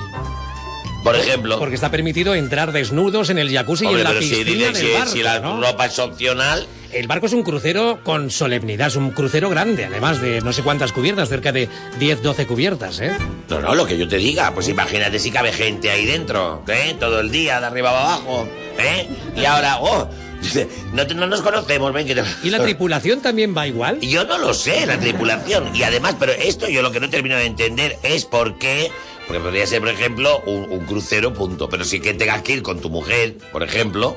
Por 1.03 1.17
ejemplo. 1.17 1.59
Porque 1.59 1.75
está 1.75 1.91
permitido 1.91 2.35
entrar 2.35 2.71
desnudos 2.71 3.29
en 3.31 3.39
el 3.39 3.51
jacuzzi 3.53 3.87
Hombre, 3.87 4.03
y 4.03 4.07
en 4.07 4.15
la 4.15 4.21
si, 4.23 4.29
piscina 4.29 4.45
dice- 4.45 4.65
del 4.67 4.77
si- 4.77 4.93
barco, 4.93 5.11
si 5.11 5.23
la 5.23 5.41
¿no? 5.41 5.61
ropa 5.61 5.87
es 5.87 5.99
opcional, 5.99 6.67
El 6.93 7.07
barco 7.09 7.25
es 7.27 7.33
un 7.33 7.43
crucero 7.43 8.01
con 8.05 8.31
solemnidad, 8.31 8.89
es 8.89 8.97
un 8.97 9.11
crucero 9.13 9.49
grande, 9.49 9.87
además 9.87 10.21
de 10.21 10.43
no 10.43 10.53
sé 10.53 10.63
cuántas 10.63 10.93
cubiertas, 10.93 11.29
cerca 11.31 11.51
de 11.51 11.69
10, 11.99 12.23
12 12.23 12.47
cubiertas, 12.47 13.01
¿eh? 13.01 13.17
No, 13.49 13.61
no, 13.61 13.75
lo 13.75 13.87
que 13.87 13.97
yo 13.97 14.07
te 14.07 14.19
diga, 14.19 14.53
pues 14.53 14.69
imagínate 14.69 15.19
si 15.19 15.31
cabe 15.31 15.53
gente 15.55 15.91
ahí 15.91 16.05
dentro, 16.05 16.63
¿eh? 16.69 16.95
Todo 17.01 17.21
el 17.21 17.31
día, 17.33 17.59
de 17.61 17.67
arriba 17.67 17.91
a 17.91 18.01
abajo, 18.15 18.47
¿eh? 18.79 19.09
Y 19.35 19.45
ahora, 19.47 19.79
oh, 19.81 20.07
no, 20.93 21.27
nos 21.27 21.41
conocemos, 21.41 21.93
ven 21.93 22.07
que 22.07 22.23
¿Y 22.43 22.51
la 22.51 22.63
tripulación 22.63 23.21
también 23.21 23.57
va 23.57 23.67
igual? 23.67 24.01
Yo 24.01 24.25
no 24.25 24.39
lo 24.39 24.55
sé, 24.55 24.87
la 24.87 24.99
tripulación. 24.99 25.75
Y 25.75 25.83
además, 25.83 26.17
pero 26.19 26.33
esto 26.33 26.69
yo 26.69 26.83
lo 26.83 26.93
que 26.93 27.01
no 27.01 27.11
termino 27.11 27.37
de 27.37 27.47
entender 27.47 27.99
es 28.03 28.25
por 28.25 28.59
qué. 28.59 28.91
Porque 29.27 29.41
podría 29.41 29.67
ser, 29.67 29.81
por 29.81 29.91
ejemplo, 29.91 30.43
un, 30.47 30.71
un 30.71 30.85
crucero, 30.85 31.33
punto. 31.33 31.69
Pero 31.69 31.85
sí 31.85 32.01
que 32.01 32.13
tengas 32.15 32.43
que 32.43 32.55
ir 32.55 32.63
con 32.63 32.81
tu 32.81 32.91
mujer, 32.91 33.37
por 33.53 33.63
ejemplo. 33.63 34.17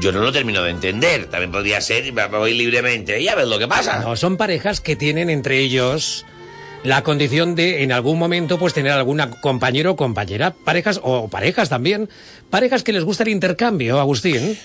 Yo 0.00 0.12
no 0.12 0.20
lo 0.20 0.30
termino 0.30 0.62
de 0.62 0.70
entender. 0.70 1.26
También 1.26 1.50
podría 1.50 1.80
ser, 1.80 2.12
voy 2.30 2.54
libremente 2.54 3.20
y 3.20 3.28
a 3.28 3.34
ver 3.34 3.48
lo 3.48 3.58
que 3.58 3.66
pasa. 3.66 4.00
No, 4.00 4.16
son 4.16 4.36
parejas 4.36 4.80
que 4.80 4.94
tienen 4.94 5.28
entre 5.28 5.58
ellos 5.58 6.24
la 6.84 7.02
condición 7.02 7.54
de 7.54 7.82
en 7.82 7.92
algún 7.92 8.18
momento 8.18 8.58
pues 8.58 8.72
tener 8.72 8.92
alguna 8.92 9.30
compañero 9.30 9.92
o 9.92 9.96
compañera, 9.96 10.54
parejas 10.64 11.00
o 11.02 11.28
parejas 11.28 11.68
también, 11.68 12.08
parejas 12.50 12.84
que 12.84 12.92
les 12.92 13.04
gusta 13.04 13.24
el 13.24 13.30
intercambio, 13.30 13.98
Agustín. 13.98 14.56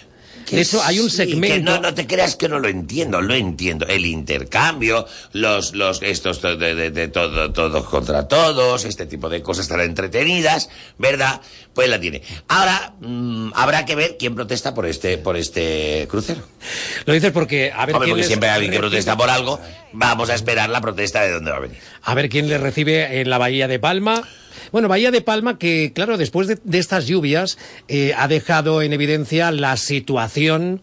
De 0.52 0.62
hecho, 0.62 0.82
hay 0.84 1.00
un 1.00 1.10
Sí, 1.10 1.18
que 1.26 1.32
segmento... 1.32 1.72
no, 1.72 1.80
no 1.80 1.94
te 1.94 2.08
creas 2.08 2.36
que 2.36 2.48
no 2.50 2.60
lo 2.60 2.68
entiendo, 2.68 3.22
lo 3.22 3.34
entiendo. 3.34 3.86
El 3.88 4.06
intercambio, 4.06 5.06
los, 5.34 5.74
los, 5.74 6.02
estos 6.02 6.42
de, 6.42 6.58
de, 6.58 6.92
de 6.92 7.08
todo, 7.08 7.52
todos 7.52 7.86
contra 7.86 8.28
todos, 8.28 8.86
este 8.86 9.06
tipo 9.06 9.30
de 9.30 9.42
cosas 9.42 9.68
tan 9.68 9.82
entretenidas, 9.82 10.70
¿verdad? 10.98 11.42
Pues 11.74 11.90
la 11.90 12.00
tiene. 12.00 12.22
Ahora, 12.48 12.94
mm, 13.00 13.52
habrá 13.56 13.86
que 13.86 13.96
ver 13.96 14.18
quién 14.18 14.36
protesta 14.36 14.74
por 14.74 14.86
este, 14.86 15.18
por 15.18 15.38
este 15.38 16.08
crucero. 16.10 16.42
Lo 17.06 17.14
dices 17.14 17.32
porque 17.32 17.72
a 17.76 17.86
ver 17.86 17.96
Hombre, 17.96 18.08
quién 18.08 18.16
porque 18.18 18.28
siempre 18.28 18.50
hay 18.50 18.56
alguien 18.56 18.72
que 18.72 18.80
protesta 18.80 19.18
por 19.18 19.30
algo, 19.30 19.60
vamos 19.92 20.30
a 20.30 20.36
esperar 20.36 20.70
la 20.70 20.82
protesta 20.82 21.22
de 21.22 21.32
dónde 21.32 21.52
va 21.52 21.58
a 21.58 21.62
venir. 21.62 21.78
A 22.04 22.14
ver 22.14 22.30
quién 22.30 22.48
le 22.48 22.58
recibe 22.58 23.22
en 23.22 23.30
la 23.30 23.38
Bahía 23.38 23.68
de 23.68 23.80
Palma. 23.80 24.24
Bueno, 24.72 24.88
Bahía 24.88 25.12
de 25.12 25.22
Palma 25.22 25.58
que, 25.58 25.92
claro, 25.94 26.18
después 26.18 26.48
de, 26.48 26.60
de 26.64 26.80
estas 26.80 27.08
lluvias 27.08 27.58
eh, 27.88 28.14
ha 28.18 28.28
dejado 28.28 28.82
en 28.82 28.94
evidencia 28.94 29.52
la 29.52 29.78
situación 29.78 30.82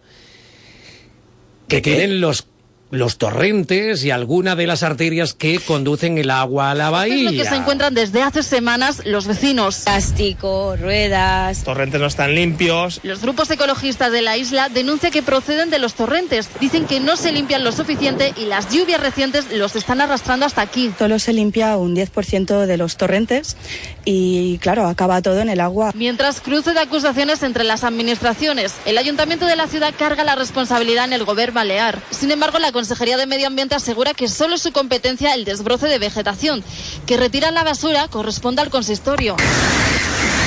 que 1.69 1.81
tienen 1.81 2.21
los, 2.21 2.49
los 2.91 3.19
torrentes 3.19 4.05
y 4.05 4.11
alguna 4.11 4.57
de 4.57 4.67
las 4.67 4.83
arterias 4.83 5.35
que 5.35 5.59
conducen 5.61 6.19
el 6.19 6.31
agua 6.31 6.71
a 6.71 6.75
la 6.75 6.87
Es 6.87 6.93
bahía. 6.93 7.31
lo 7.31 7.43
que 7.43 7.49
se 7.49 7.55
encuentran 7.57 7.95
desde 7.95 8.23
hace 8.23 8.43
semanas 8.43 9.03
los 9.05 9.27
vecinos. 9.27 9.83
Plástico, 9.85 10.77
ruedas. 10.77 11.63
torrentes 11.65 12.01
no 12.01 12.07
están 12.07 12.35
limpios. 12.35 13.01
Los 13.03 13.21
grupos 13.23 13.51
ecologistas 13.51 14.13
de 14.13 14.23
la 14.23 14.37
isla 14.37 14.69
denuncian 14.69 15.13
que 15.13 15.23
proceden 15.23 15.71
de 15.71 15.79
los 15.79 15.95
torrentes. 15.95 16.49
Dicen 16.61 16.87
que 16.87 17.01
no 17.01 17.17
se 17.17 17.33
limpian 17.33 17.65
lo 17.65 17.73
suficiente 17.73 18.33
y 18.37 18.45
las 18.47 18.71
lluvias 18.73 19.01
recientes 19.01 19.53
los 19.53 19.75
están 19.77 20.01
arrastrando 20.01 20.47
hasta 20.47 20.63
aquí. 20.63 20.91
Solo 20.99 21.19
se 21.19 21.33
limpia 21.33 21.77
un 21.77 21.97
10% 21.97 22.67
de 22.67 22.77
los 22.77 22.97
torrentes 22.97 23.57
y, 24.05 24.59
claro, 24.59 24.87
acaba 24.87 25.21
todo 25.23 25.41
en 25.41 25.49
el 25.49 25.61
agua. 25.61 25.93
Mientras 25.95 26.41
cruce 26.41 26.73
de 26.73 26.81
acusaciones 26.81 27.43
entre 27.43 27.65
las 27.65 27.85
administraciones, 27.85 28.75
el 28.87 28.99
ayuntamiento 28.99 29.47
de 29.47 29.57
la 29.57 29.67
ciudad 29.67 29.93
carga 29.99 30.23
la 30.25 30.35
responsabilidad 30.37 31.05
en 31.07 31.13
el 31.13 31.25
gobierno 31.25 31.41
balear. 31.51 31.99
Sin 32.11 32.31
embargo, 32.31 32.59
la 32.59 32.71
Consejería 32.81 33.19
de 33.19 33.27
Medio 33.27 33.47
Ambiente 33.47 33.75
asegura 33.75 34.15
que 34.15 34.27
solo 34.27 34.55
es 34.55 34.63
su 34.63 34.73
competencia 34.73 35.35
el 35.35 35.45
desbroce 35.45 35.87
de 35.87 35.99
vegetación. 35.99 36.65
Que 37.05 37.19
retiran 37.19 37.53
la 37.53 37.63
basura 37.63 38.09
corresponde 38.09 38.63
al 38.63 38.71
consistorio. 38.71 39.37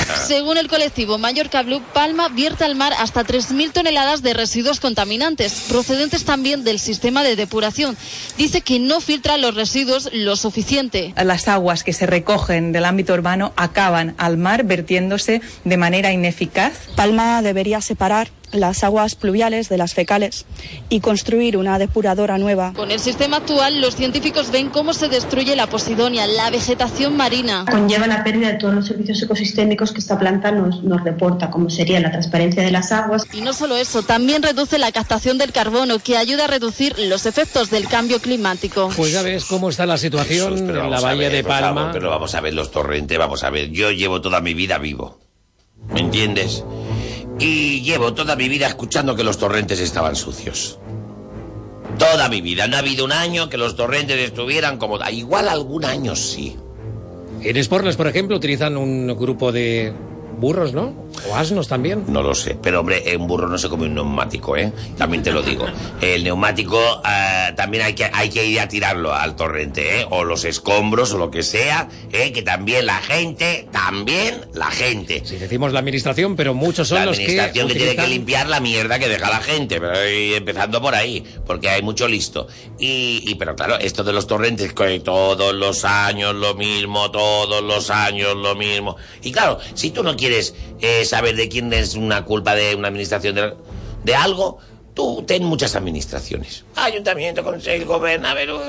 Según 0.28 0.58
el 0.58 0.68
colectivo 0.68 1.18
Mallorca 1.18 1.64
Blue, 1.64 1.82
Palma 1.94 2.30
vierte 2.30 2.64
al 2.64 2.76
mar 2.76 2.94
hasta 2.98 3.24
3.000 3.24 3.72
toneladas 3.72 4.22
de 4.22 4.34
residuos 4.34 4.80
contaminantes, 4.80 5.66
procedentes 5.70 6.26
también 6.26 6.64
del 6.64 6.80
sistema 6.80 7.24
de 7.24 7.36
depuración. 7.36 7.98
Dice 8.38 8.62
que 8.62 8.80
no 8.80 9.02
filtra 9.02 9.38
los 9.38 9.56
residuos 9.56 10.10
lo 10.14 10.36
suficiente. 10.36 11.14
Las 11.24 11.48
aguas 11.48 11.84
que 11.84 11.94
se 11.94 12.06
recogen 12.06 12.72
del 12.72 12.86
ámbito 12.86 13.14
urbano 13.14 13.54
acaban 13.56 14.16
al 14.18 14.38
mar 14.38 14.64
vertiéndose 14.64 15.42
de 15.64 15.78
manera 15.78 16.12
ineficaz. 16.12 16.74
Palma 16.96 17.42
debería 17.42 17.82
separar 17.82 18.30
las 18.54 18.84
aguas 18.84 19.16
pluviales 19.16 19.68
de 19.70 19.78
las 19.78 19.94
fecales 19.94 20.46
y 20.90 21.00
construir 21.00 21.58
una 21.58 21.80
depuradora 21.80 22.38
nueva. 22.38 22.74
Con 22.74 22.92
el 22.92 23.00
sistema 23.00 23.38
actual, 23.38 23.82
los 23.82 23.96
científicos 23.96 24.52
ven 24.52 24.70
cómo 24.70 24.94
se 24.94 25.10
destruye 25.10 25.56
la 25.56 25.68
posidonia, 25.68 26.28
la 26.28 26.50
vegetación 26.50 27.18
marina. 27.18 27.66
Conlleva 27.70 28.08
la 28.08 28.24
pérdida 28.24 28.50
de 28.50 28.54
todos 28.56 28.74
los 28.74 28.88
servicios 28.88 29.22
ecosistémicos 29.22 29.92
que 29.94 30.00
esta 30.00 30.18
planta 30.20 30.52
nos, 30.52 30.84
nos 30.84 31.04
reporta, 31.04 31.50
como 31.50 31.70
sería 31.70 32.00
la 32.00 32.12
transparencia 32.12 32.64
de 32.64 32.72
las 32.72 32.92
aguas. 32.92 33.26
Y 33.32 33.42
no 33.42 33.54
solo 33.54 33.78
eso, 33.78 34.04
también 34.04 34.44
reduce 34.44 34.78
la 34.80 34.92
captación 34.92 35.38
del 35.38 35.52
carbono, 35.52 36.00
que 36.00 36.18
ayuda 36.18 36.46
a 36.46 36.48
reducir 36.48 36.98
los 37.00 37.26
efectos 37.26 37.70
del 37.70 37.88
cambio 37.88 38.20
climático. 38.20 38.90
Pues 38.96 39.12
ya 39.12 39.22
ves 39.22 39.46
cómo 39.46 39.70
está 39.70 39.86
la 39.86 39.98
situación 39.98 40.58
en 40.58 40.90
la 40.90 41.00
bahía 41.00 41.30
ver, 41.30 41.32
de 41.32 41.44
favor, 41.44 41.62
Palma. 41.62 41.92
pero 41.92 42.10
vamos 42.10 42.34
a 42.36 42.42
ver 42.42 42.54
los 42.54 42.72
torrentes, 42.72 43.18
vamos 43.18 43.44
a 43.44 43.50
ver. 43.50 43.70
Yo 43.72 43.92
llevo 43.92 44.22
toda 44.22 44.42
mi 44.42 44.54
vida 44.54 44.78
vivo. 44.78 45.20
¿Me 45.90 46.00
entiendes? 46.00 46.64
Y 47.40 47.82
llevo 47.82 48.14
toda 48.14 48.36
mi 48.36 48.48
vida 48.48 48.68
escuchando 48.68 49.16
que 49.16 49.24
los 49.24 49.38
torrentes 49.38 49.80
estaban 49.80 50.16
sucios. 50.16 50.80
Toda 51.98 52.30
mi 52.30 52.42
vida. 52.42 52.68
No 52.68 52.76
ha 52.78 52.80
habido 52.80 53.06
un 53.06 53.12
año 53.12 53.50
que 53.50 53.58
los 53.58 53.76
torrentes 53.76 54.18
estuvieran 54.20 54.78
como... 54.78 55.00
Igual 55.10 55.48
algún 55.48 55.86
año 55.86 56.16
sí. 56.16 56.58
En 57.46 57.58
Sporles, 57.62 57.98
por 57.98 58.08
ejemplo, 58.08 58.38
utilizan 58.38 58.78
un 58.78 59.08
grupo 59.18 59.52
de 59.52 59.92
burros, 60.40 60.74
¿no? 60.74 60.94
O 61.30 61.36
asnos 61.36 61.68
también. 61.68 62.06
No 62.08 62.22
lo 62.22 62.36
sé, 62.36 62.58
pero 62.62 62.80
hombre, 62.80 63.04
un 63.18 63.28
burro 63.28 63.48
no 63.48 63.58
se 63.58 63.70
come 63.70 63.86
un 63.86 63.96
neumático, 63.96 64.58
¿eh? 64.58 64.72
También 64.98 65.24
te 65.24 65.32
lo 65.32 65.42
digo. 65.42 65.66
El 66.02 66.24
neumático 66.24 66.80
eh, 67.08 67.54
también 67.56 67.84
hay 67.84 67.94
que, 67.94 68.10
hay 68.12 68.30
que 68.30 68.46
ir 68.46 68.60
a 68.60 68.68
tirarlo 68.68 69.14
al 69.14 69.36
torrente, 69.36 70.02
¿eh? 70.02 70.08
O 70.10 70.24
los 70.24 70.44
escombros 70.44 71.14
o 71.14 71.18
lo 71.18 71.32
que 71.32 71.44
sea, 71.44 71.88
¿eh? 72.12 72.32
Que 72.32 72.42
también 72.42 72.86
la 72.86 72.98
gente, 72.98 73.68
también 73.72 74.42
la 74.54 74.72
gente. 74.72 75.22
Sí, 75.26 75.38
decimos 75.38 75.72
la 75.72 75.80
administración, 75.80 76.36
pero 76.36 76.54
muchos 76.54 76.88
son 76.88 77.00
la 77.00 77.06
los 77.06 77.18
que 77.18 77.24
administración 77.24 77.68
que, 77.68 77.76
tiene 77.76 77.96
que 77.96 78.08
limpiar 78.08 78.48
la 78.48 78.60
mierda 78.60 79.00
que 79.00 79.08
deja 79.08 79.30
la 79.30 79.42
gente, 79.42 79.80
pero 79.80 79.96
empezando 79.96 80.82
por 80.82 80.96
ahí, 80.96 81.24
porque 81.46 81.70
hay 81.70 81.82
mucho 81.82 82.08
listo. 82.08 82.48
Y, 82.80 83.24
y 83.28 83.36
pero 83.36 83.56
claro, 83.56 83.78
esto 83.78 84.04
de 84.04 84.14
los 84.14 84.28
torrentes, 84.28 84.74
que 84.74 85.00
todos 85.00 85.54
los 85.54 85.86
años 85.86 86.36
lo 86.36 86.56
mismo, 86.56 87.12
todos 87.12 87.64
los 87.64 87.90
años 87.90 88.36
lo 88.36 88.56
mismo. 88.56 88.96
Y 89.22 89.32
claro, 89.32 89.60
si 89.74 89.92
tú 89.92 90.04
no 90.04 90.16
quieres 90.16 90.23
eh, 90.32 91.06
saber 91.06 91.36
de 91.36 91.50
quién 91.50 91.72
es 91.74 91.96
una 91.96 92.24
culpa 92.26 92.56
de 92.56 92.76
una 92.76 92.88
administración 92.88 93.36
de, 93.36 93.54
de 94.04 94.16
algo, 94.16 94.60
tú 94.94 95.24
ten 95.28 95.44
muchas 95.44 95.76
administraciones. 95.76 96.64
Ayuntamiento, 96.76 97.44
consejo, 97.44 97.86
gobernador, 97.86 98.46
yo, 98.46 98.62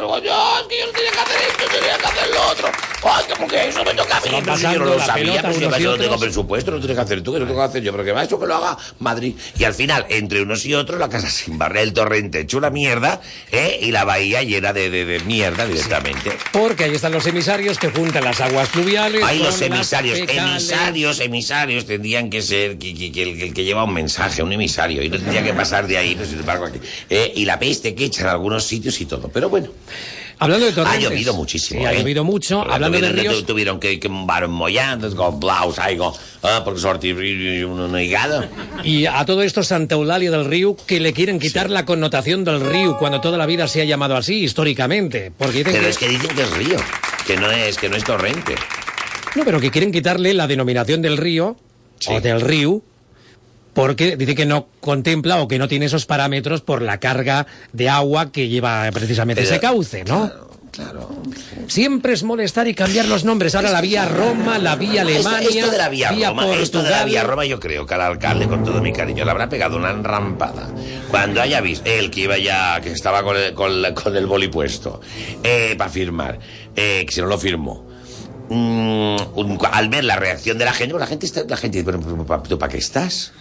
es 0.60 0.66
que 0.68 0.78
yo 0.80 0.86
no 0.86 0.92
tenía 0.92 1.10
que 1.12 1.18
hacer 1.18 1.40
esto, 1.50 1.64
yo 1.64 1.78
tenía 1.80 1.98
que 1.98 2.06
hacer 2.06 2.28
lo 2.34 2.42
otro. 2.50 2.68
Ay, 3.06 3.24
como 3.34 3.46
que 3.48 3.68
eso 3.68 3.84
me 3.84 3.92
toca 3.94 4.16
a 4.16 4.20
mí, 4.22 4.30
yo 4.72 4.78
no 4.78 4.84
lo 4.86 5.00
sabía, 5.00 5.42
pero 5.42 5.54
si 5.54 5.82
yo 5.82 5.90
no 5.90 5.98
tengo 5.98 6.18
presupuesto, 6.18 6.70
no 6.70 6.78
tienes 6.78 6.96
que 6.96 7.02
hacer 7.02 7.22
tú, 7.22 7.32
que 7.34 7.40
no 7.40 7.46
tengo 7.46 7.60
que 7.60 7.64
hacer 7.66 7.82
yo, 7.82 7.92
pero 7.92 8.04
que 8.04 8.12
va 8.12 8.22
eso 8.24 8.40
que 8.40 8.46
lo 8.46 8.54
haga 8.54 8.78
Madrid. 9.00 9.34
Y 9.58 9.64
al 9.64 9.74
final, 9.74 10.06
entre 10.08 10.40
unos 10.42 10.64
y 10.64 10.72
otros, 10.74 10.98
la 10.98 11.08
casa 11.10 11.28
sin 11.28 11.58
barrer, 11.58 11.82
el 11.82 11.92
torrente 11.92 12.40
hecho 12.40 12.56
una 12.56 12.70
mierda, 12.70 13.20
¿eh? 13.52 13.78
y 13.82 13.90
la 13.90 14.04
bahía 14.04 14.42
llena 14.42 14.72
de, 14.72 14.88
de- 14.88 15.04
de 15.04 15.20
mierda 15.20 15.66
directamente. 15.66 16.32
Porque 16.52 16.84
ahí 16.84 16.94
están 16.94 17.12
los 17.12 17.26
emisarios 17.26 17.78
que 17.78 17.90
juntan 17.90 18.24
las 18.24 18.40
aguas 18.40 18.68
pluviales. 18.70 19.22
Ahí 19.22 19.38
los 19.40 19.60
emisarios, 19.60 20.18
emisarios, 20.26 21.20
emisarios 21.20 21.84
tendrían 21.86 22.30
que 22.30 22.40
ser 22.40 22.78
que, 22.78 22.94
que- 22.94 23.12
que 23.12 23.22
el, 23.22 23.42
el 23.42 23.54
que 23.54 23.64
lleva 23.64 23.84
un 23.84 23.92
mensaje, 23.92 24.42
un 24.42 24.52
emisario, 24.52 25.02
y 25.02 25.10
no 25.10 25.18
tendría 25.18 25.42
que 25.44 25.52
pasar 25.52 25.86
de 25.86 25.98
ahí, 25.98 26.13
pero 26.16 26.28
sin 26.28 26.38
embargo 26.40 26.64
aquí. 26.66 26.78
¿eh? 27.10 27.32
y 27.36 27.44
la 27.44 27.58
peste 27.58 27.94
que 27.94 28.04
echan 28.06 28.26
en 28.26 28.30
algunos 28.32 28.64
sitios 28.64 29.00
y 29.00 29.06
todo. 29.06 29.28
Pero 29.28 29.48
bueno. 29.48 29.68
Hablando 30.38 30.66
de 30.66 30.72
Ha 30.72 30.74
torrentes. 30.74 31.02
llovido 31.10 31.32
muchísimo. 31.32 31.80
Sí, 31.80 31.86
ha 31.86 31.92
¿eh? 31.92 32.00
llovido 32.00 32.24
mucho. 32.24 32.58
Porque 32.58 32.74
Hablando 32.74 32.98
de 32.98 33.08
tuvieron, 33.08 33.32
ríos. 33.32 33.46
Tuvieron 33.46 33.80
que, 33.80 34.00
que 34.00 34.08
un 34.08 34.26
mollando, 34.50 35.14
con 35.14 35.38
blaus, 35.38 35.78
algo, 35.78 36.12
ah, 36.42 36.62
porque 36.64 36.80
sortir 36.80 37.14
un, 37.64 37.78
un 37.80 38.00
higado. 38.00 38.44
Y 38.82 39.06
a 39.06 39.24
todo 39.24 39.42
esto 39.42 39.62
Santa 39.62 39.94
Eulalia 39.94 40.32
del 40.32 40.44
Río, 40.46 40.76
que 40.86 40.98
le 40.98 41.12
quieren 41.12 41.38
quitar 41.38 41.70
la 41.70 41.84
connotación 41.84 42.44
del 42.44 42.60
río 42.60 42.96
cuando 42.98 43.20
toda 43.20 43.38
la 43.38 43.46
vida 43.46 43.68
se 43.68 43.80
ha 43.80 43.84
llamado 43.84 44.16
así, 44.16 44.42
históricamente. 44.42 45.30
Porque 45.38 45.58
dicen 45.58 45.72
Pero 45.72 45.84
que, 45.84 45.90
es 45.90 45.98
que 45.98 46.08
dicen 46.08 46.30
que 46.34 46.42
es 46.42 46.50
río, 46.56 46.76
que 47.26 47.36
no 47.36 47.50
es, 47.52 47.76
que 47.78 47.88
no 47.88 47.94
es 47.96 48.02
torrente. 48.04 48.56
No, 49.36 49.44
pero 49.44 49.60
que 49.60 49.70
quieren 49.70 49.92
quitarle 49.92 50.34
la 50.34 50.48
denominación 50.48 51.00
del 51.00 51.16
río, 51.16 51.56
o 52.08 52.20
del 52.20 52.40
río, 52.40 52.82
porque 53.74 54.16
dice 54.16 54.34
que 54.34 54.46
no 54.46 54.68
contempla 54.80 55.42
o 55.42 55.48
que 55.48 55.58
no 55.58 55.68
tiene 55.68 55.86
esos 55.86 56.06
parámetros 56.06 56.60
por 56.62 56.80
la 56.82 56.98
carga 56.98 57.46
de 57.72 57.88
agua 57.90 58.32
que 58.32 58.48
lleva 58.48 58.88
precisamente 58.92 59.42
Pero- 59.42 59.52
ese 59.54 59.60
cauce, 59.60 60.04
¿no? 60.04 60.30
Claro. 60.70 61.08
Siempre 61.68 62.14
es 62.14 62.24
molestar 62.24 62.66
y 62.66 62.74
cambiar 62.74 63.06
los 63.06 63.22
nombres. 63.24 63.54
Ahora 63.54 63.70
la 63.70 63.80
vía 63.80 64.06
Roma, 64.06 64.58
la 64.58 64.74
vía 64.74 65.02
Alemania, 65.02 65.38
Esto, 65.48 65.58
esto 65.60 65.70
de 65.70 65.78
la 65.78 65.88
vía, 65.88 66.08
Roma, 66.10 66.46
esto 66.56 66.78
de 66.78 66.82
la 66.90 66.96
Portugal. 66.96 67.06
vía 67.06 67.22
Roma, 67.22 67.44
yo 67.46 67.60
creo 67.60 67.86
que 67.86 67.94
al 67.94 68.00
alcalde, 68.00 68.48
con 68.48 68.64
todo 68.64 68.80
mi 68.82 68.92
cariño, 68.92 69.24
le 69.24 69.30
habrá 69.30 69.48
pegado 69.48 69.76
una 69.76 69.92
enrampada. 69.92 70.68
Cuando 71.12 71.40
haya 71.40 71.60
visto, 71.60 71.88
él 71.88 72.10
que 72.10 72.22
iba 72.22 72.38
ya, 72.38 72.80
que 72.80 72.90
estaba 72.90 73.22
con 73.22 73.36
el, 73.36 73.54
con 73.54 74.16
el 74.16 74.26
boli 74.26 74.48
puesto, 74.48 75.00
para 75.78 75.88
firmar, 75.90 76.40
eh, 76.74 77.04
que 77.06 77.12
si 77.14 77.20
no 77.20 77.28
lo 77.28 77.38
firmó. 77.38 77.86
Al 78.50 79.88
ver 79.88 80.04
la 80.04 80.16
reacción 80.16 80.58
de 80.58 80.64
la 80.64 80.72
gente, 80.72 80.98
la 80.98 81.06
gente, 81.06 81.26
está, 81.26 81.44
la 81.48 81.56
gente 81.56 81.82
dice, 81.82 81.98
¿tú 82.48 82.58
para 82.58 82.70
qué 82.72 82.78
estás? 82.78 83.32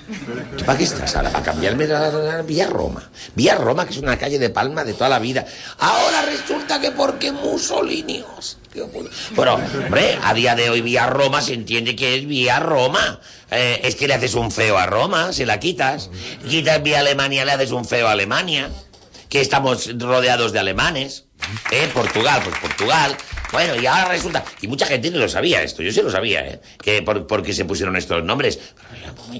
¿Tú 0.58 0.64
para 0.66 0.78
qué 0.78 0.84
estás? 0.86 1.16
Ahora, 1.16 1.32
para 1.32 1.43
cambiarme 1.43 1.88
la, 1.88 2.10
la- 2.10 2.41
Vía 2.41 2.68
Roma. 2.68 3.10
Vía 3.36 3.56
Roma, 3.56 3.86
que 3.86 3.91
es 3.91 3.97
una 3.97 4.18
calle 4.18 4.39
de 4.39 4.49
Palma 4.49 4.84
de 4.84 4.93
toda 4.93 5.10
la 5.10 5.20
vida. 5.20 5.45
Ahora 5.80 6.24
resulta 6.24 6.80
que 6.80 6.91
porque 6.91 7.32
Mussolini... 7.32 8.24
hostia. 8.38 8.84
Bueno, 9.36 9.60
hombre, 9.86 10.18
a 10.24 10.34
día 10.34 10.56
de 10.56 10.70
hoy 10.70 10.82
Vía 10.82 11.06
Roma 11.06 11.41
se 11.41 11.54
entiende 11.54 11.95
que 11.95 12.16
es 12.18 12.26
Vía 12.26 12.60
Roma. 12.60 13.20
Eh, 13.51 13.82
es 13.84 13.95
que 13.95 14.08
le 14.08 14.16
haces 14.16 14.34
un 14.34 14.51
feo 14.51 14.78
a 14.78 14.86
Roma, 14.88 15.32
si 15.32 15.45
la 15.45 15.60
quitas. 15.60 16.10
Quitas 16.49 16.82
Vía 16.82 16.99
Alemania, 16.99 17.45
le 17.45 17.51
haces 17.51 17.72
un 17.72 17.86
feo 17.86 18.08
a 18.08 18.12
Alemania. 18.14 18.70
Que 19.30 19.41
estamos 19.41 19.89
rodeados 19.99 20.54
de 20.54 20.60
alemanes. 20.60 21.26
¿Eh? 21.72 21.89
Portugal, 21.93 22.41
pues 22.43 22.56
Portugal. 22.60 23.16
Bueno, 23.54 23.76
y 23.82 23.86
ahora 23.86 24.10
resulta... 24.10 24.43
Y 24.62 24.68
mucha 24.68 24.86
gente 24.88 25.10
no 25.12 25.20
lo 25.20 25.30
sabía 25.30 25.62
esto, 25.64 25.82
yo 25.84 25.91
sí 25.91 26.01
lo 26.01 26.10
sabía, 26.12 26.45
¿eh? 26.45 26.60
Que 26.82 27.01
por, 27.04 27.26
por 27.28 27.43
qué 27.43 27.54
se 27.54 27.64
pusieron 27.66 27.95
estos 27.95 28.24
nombres. 28.24 28.60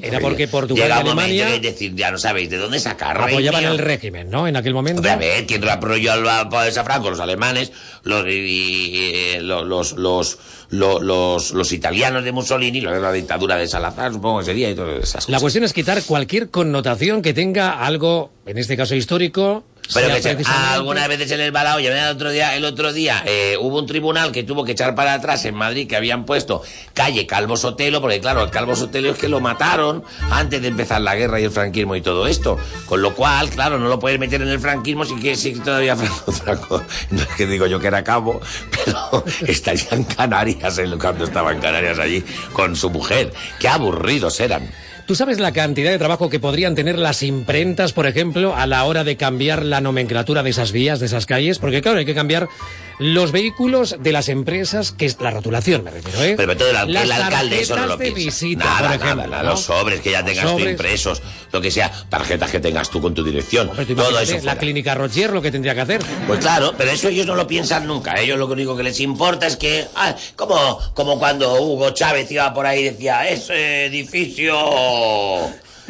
Era 0.01 0.20
porque 0.20 0.47
Portugal 0.47 0.88
Llega 0.88 1.28
y 1.28 1.41
un 1.41 1.61
que 1.61 1.68
decir, 1.72 1.95
ya 1.95 2.11
no 2.11 2.18
sabéis 2.18 2.49
de 2.49 2.57
dónde 2.57 2.80
sacar. 2.80 3.20
apoyaban 3.20 3.66
el 3.66 3.80
régimen, 3.80 4.30
¿no? 4.30 4.47
En 4.47 4.55
aquel 4.55 4.74
momento. 4.74 5.07
A 5.09 5.16
ver, 5.16 5.45
¿quién 5.45 5.68
apoyó 5.68 6.14
al 6.14 6.49
poder 6.49 6.78
a 6.78 6.84
Franco? 6.84 7.09
Los 7.09 7.20
alemanes, 7.20 7.72
los, 8.03 8.26
y- 8.28 8.30
y- 8.32 9.39
los, 9.41 9.93
los, 9.93 10.38
los, 10.70 11.51
los, 11.51 11.72
italianos 11.72 12.24
de 12.24 12.32
Mussolini, 12.32 12.82
la, 12.82 12.97
la 12.99 13.11
dictadura 13.11 13.55
de 13.57 13.68
Salazar, 13.68 14.14
supongo 14.14 14.39
que 14.39 14.45
sería, 14.45 14.70
y 14.70 14.76
todas 14.76 15.03
esas 15.03 15.30
La 15.30 15.39
cuestión 15.39 15.64
es 15.64 15.74
quitar 15.74 16.03
cualquier 16.03 16.49
connotación 16.49 17.22
que 17.22 17.34
tenga 17.34 17.84
algo, 17.86 18.32
en 18.45 18.57
este 18.57 18.78
caso 18.78 18.95
histórico. 18.95 19.64
Pero 19.93 20.07
que 20.07 20.21
se- 20.21 20.34
precisamente- 20.36 20.73
algunas 20.73 21.07
veces 21.07 21.27
se 21.29 21.38
les 21.38 21.53
va 21.53 21.63
la 21.63 21.75
olla. 21.75 22.09
El 22.09 22.15
otro 22.15 22.31
día, 22.31 22.55
el 22.55 22.63
otro 22.65 22.93
día 22.93 23.21
eh, 23.25 23.57
hubo 23.59 23.79
un 23.79 23.86
tribunal 23.86 24.31
que 24.31 24.43
tuvo 24.43 24.63
que 24.63 24.71
echar 24.71 24.95
para 24.95 25.13
atrás 25.13 25.43
en 25.45 25.55
Madrid 25.55 25.88
que 25.88 25.95
habían 25.95 26.25
puesto 26.25 26.61
calle 26.93 27.27
Calvo 27.27 27.57
Sotelo, 27.57 27.99
porque 28.01 28.21
claro, 28.21 28.43
el 28.43 28.49
Calvo 28.49 28.75
Sotelo 28.75 29.11
es 29.11 29.17
que 29.17 29.27
lo 29.27 29.39
mataron 29.41 30.03
antes 30.31 30.61
de 30.61 30.69
empezar 30.69 31.01
la 31.01 31.15
guerra 31.15 31.39
y 31.39 31.43
el 31.43 31.51
franquismo 31.51 31.95
y 31.95 32.01
todo 32.01 32.27
esto. 32.27 32.57
Con 32.86 33.01
lo 33.01 33.13
cual, 33.13 33.49
claro, 33.49 33.77
no 33.77 33.88
lo 33.89 33.99
puedes 33.99 34.19
meter 34.19 34.41
en 34.41 34.47
el 34.49 34.59
franquismo 34.59 35.03
si 35.05 35.15
que 35.19 35.36
si 35.36 35.53
todavía 35.53 35.95
Franco, 35.95 36.31
Franco, 36.31 36.84
no 37.11 37.21
es 37.21 37.27
que 37.29 37.45
digo 37.45 37.67
yo 37.67 37.79
que 37.79 37.88
era 37.88 38.03
cabo, 38.03 38.39
pero 38.86 39.23
está 39.47 39.73
ya 39.73 39.89
en 39.91 40.05
Canarias, 40.05 40.77
él 40.77 40.97
cuando 40.99 41.25
estaba 41.25 41.51
en 41.51 41.59
Canarias 41.59 41.99
allí 41.99 42.23
con 42.53 42.75
su 42.75 42.89
mujer. 42.89 43.31
Qué 43.59 43.67
aburridos 43.67 44.39
eran. 44.39 44.69
¿Tú 45.06 45.16
sabes 45.16 45.38
la 45.38 45.51
cantidad 45.51 45.91
de 45.91 45.97
trabajo 45.97 46.30
que 46.30 46.39
podrían 46.39 46.76
tener 46.76 46.97
las 46.97 47.24
imprentas, 47.24 47.91
por 47.91 48.08
ejemplo, 48.08 48.56
a 48.56 48.66
la 48.68 48.86
hora 48.86 49.04
de 49.04 49.18
cambiar 49.18 49.66
la 49.66 49.82
nomenclatura 49.82 50.43
de 50.43 50.51
esas 50.51 50.72
vías, 50.72 51.01
de 51.01 51.08
esas 51.08 51.26
calles? 51.26 51.60
Porque 51.60 51.82
claro, 51.82 51.99
hay 51.99 52.06
que 52.06 52.16
cambiar 52.16 52.47
los 53.00 53.32
vehículos 53.32 53.98
de 54.00 54.12
las 54.12 54.30
empresas, 54.30 54.91
que 54.91 55.06
es 55.06 55.20
la 55.20 55.32
rotulación, 55.32 55.84
me 55.84 55.91
refiero, 55.91 56.24
¿eh? 56.24 56.36
Pero 56.38 56.56
todo 56.56 56.70
el, 56.70 56.76
alcalde 56.76 57.62
eso 57.62 57.76
no 57.76 57.88
lo 57.88 57.98
piensa. 57.98 58.16
visita, 58.16 58.66
nada, 58.66 58.78
por 58.78 58.84
nada, 58.84 58.96
ejemplo, 58.96 59.28
nada, 59.28 59.44
¿no? 59.44 59.50
los 59.50 59.62
sobres 59.62 60.02
que 60.02 60.12
ya 60.12 60.22
Los 60.22 60.32
tengas 60.32 60.56
tú 60.56 60.60
impresos, 60.60 61.22
lo 61.52 61.62
que 61.62 61.72
sea, 61.72 61.91
tarjetas 62.10 62.52
que 62.52 62.60
tengas 62.60 62.89
tú 62.89 63.02
con 63.02 63.14
tu 63.14 63.24
dirección, 63.24 63.70
Hombre, 63.70 63.86
todo 63.86 64.20
eso 64.20 64.38
la 64.44 64.58
clínica 64.58 64.96
Roger 64.96 65.32
lo 65.32 65.41
que 65.41 65.52
tendría 65.52 65.76
que 65.76 65.82
hacer. 65.82 66.02
Pues 66.28 66.39
claro, 66.39 66.74
pero 66.78 66.91
eso 66.91 67.08
ellos 67.08 67.26
no 67.26 67.36
lo 67.36 67.48
piensan 67.48 67.88
nunca. 67.88 68.20
Ellos 68.20 68.38
lo 68.38 68.48
único 68.48 68.76
que 68.76 68.84
les 68.84 69.00
importa 69.00 69.48
es 69.48 69.58
que, 69.58 69.86
ah, 69.96 70.16
como, 70.36 70.80
como 70.94 71.20
cuando 71.20 71.62
Hugo 71.62 71.91
Chávez 71.91 72.30
iba 72.32 72.54
por 72.54 72.66
ahí 72.66 72.82
y 72.82 72.84
decía, 72.86 73.28
ese 73.30 73.86
edificio 73.86 74.56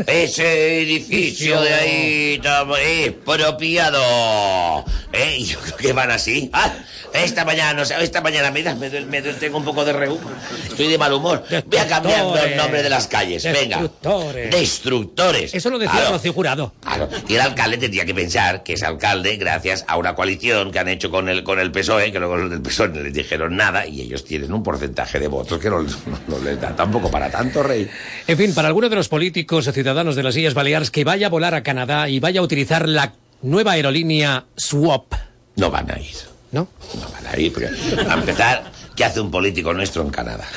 Ese 0.07 0.81
edificio 0.81 1.61
de 1.61 1.73
ahí 1.73 2.33
está 2.35 2.65
expropiado. 2.81 4.85
¿Eh? 5.11 5.43
Yo 5.43 5.59
creo 5.59 5.77
que 5.77 5.93
van 5.93 6.11
así. 6.11 6.49
Ah, 6.53 6.73
esta 7.13 7.45
mañana, 7.45 7.83
esta 7.83 8.21
mañana 8.21 8.49
me, 8.49 8.63
da- 8.63 8.73
me, 8.73 8.89
duele- 8.89 9.05
me 9.05 9.21
duele- 9.21 9.37
tengo 9.39 9.59
un 9.59 9.65
poco 9.65 9.85
de 9.85 9.93
reú. 9.93 10.19
Estoy 10.67 10.87
de 10.87 10.97
mal 10.97 11.13
humor. 11.13 11.43
Voy 11.67 11.77
a 11.79 11.87
cambiar 11.87 12.25
los 12.25 12.55
nombres 12.57 12.81
de 12.83 12.89
las 12.89 13.07
calles. 13.07 13.43
Venga. 13.43 13.77
Destructores. 13.77 14.51
Destructores. 14.51 15.53
Eso 15.53 15.69
lo 15.69 15.77
decía 15.77 15.93
Claro. 15.93 16.11
Rocío 16.13 16.33
Jurado. 16.33 16.73
Claro, 16.81 17.09
y 17.27 17.35
el 17.35 17.41
alcalde 17.41 17.77
tendría 17.77 18.05
que 18.05 18.15
pensar 18.15 18.63
que 18.63 18.73
es 18.73 18.83
alcalde 18.83 19.35
gracias 19.37 19.85
a 19.87 19.97
una 19.97 20.15
coalición 20.15 20.71
que 20.71 20.79
han 20.79 20.87
hecho 20.89 21.11
con 21.11 21.29
el, 21.29 21.43
con 21.43 21.59
el 21.59 21.71
PSOE, 21.71 22.11
que 22.11 22.19
luego 22.19 22.37
los 22.37 22.49
del 22.49 22.61
PSOE 22.61 22.89
no 22.89 23.01
les 23.01 23.13
dijeron 23.13 23.55
nada 23.55 23.85
y 23.85 24.01
ellos 24.01 24.25
tienen 24.25 24.51
un 24.51 24.63
porcentaje 24.63 25.19
de 25.19 25.27
votos 25.27 25.59
que 25.59 25.69
no, 25.69 25.81
les- 25.81 26.07
no- 26.07 26.19
no 26.27 26.39
les 26.39 26.59
da 26.59 26.75
tampoco 26.75 27.11
para 27.11 27.29
tanto, 27.29 27.61
rey. 27.61 27.87
En 28.27 28.37
fin, 28.37 28.53
para 28.55 28.67
alguno 28.69 28.89
de 28.89 28.95
los 28.95 29.07
políticos 29.07 29.67
ciudadanos 29.83 30.15
de 30.15 30.23
las 30.23 30.35
Islas 30.37 30.53
Baleares 30.53 30.89
que 30.89 31.03
vaya 31.03 31.27
a 31.27 31.29
volar 31.29 31.53
a 31.55 31.61
Canadá 31.61 32.07
y 32.07 32.21
vaya 32.21 32.39
a 32.39 32.43
utilizar 32.43 32.87
la 32.87 33.13
nueva 33.41 33.73
aerolínea 33.73 34.45
Swap. 34.55 35.13
No 35.57 35.69
van 35.69 35.91
a 35.91 35.99
ir. 35.99 36.15
¿No? 36.53 36.69
No 37.01 37.09
van 37.09 37.27
a 37.27 37.37
ir, 37.37 37.51
porque 37.51 37.67
a 37.67 38.13
empezar, 38.13 38.63
¿qué 38.95 39.03
hace 39.03 39.19
un 39.19 39.29
político 39.29 39.73
nuestro 39.73 40.03
en 40.03 40.09
Canadá? 40.09 40.47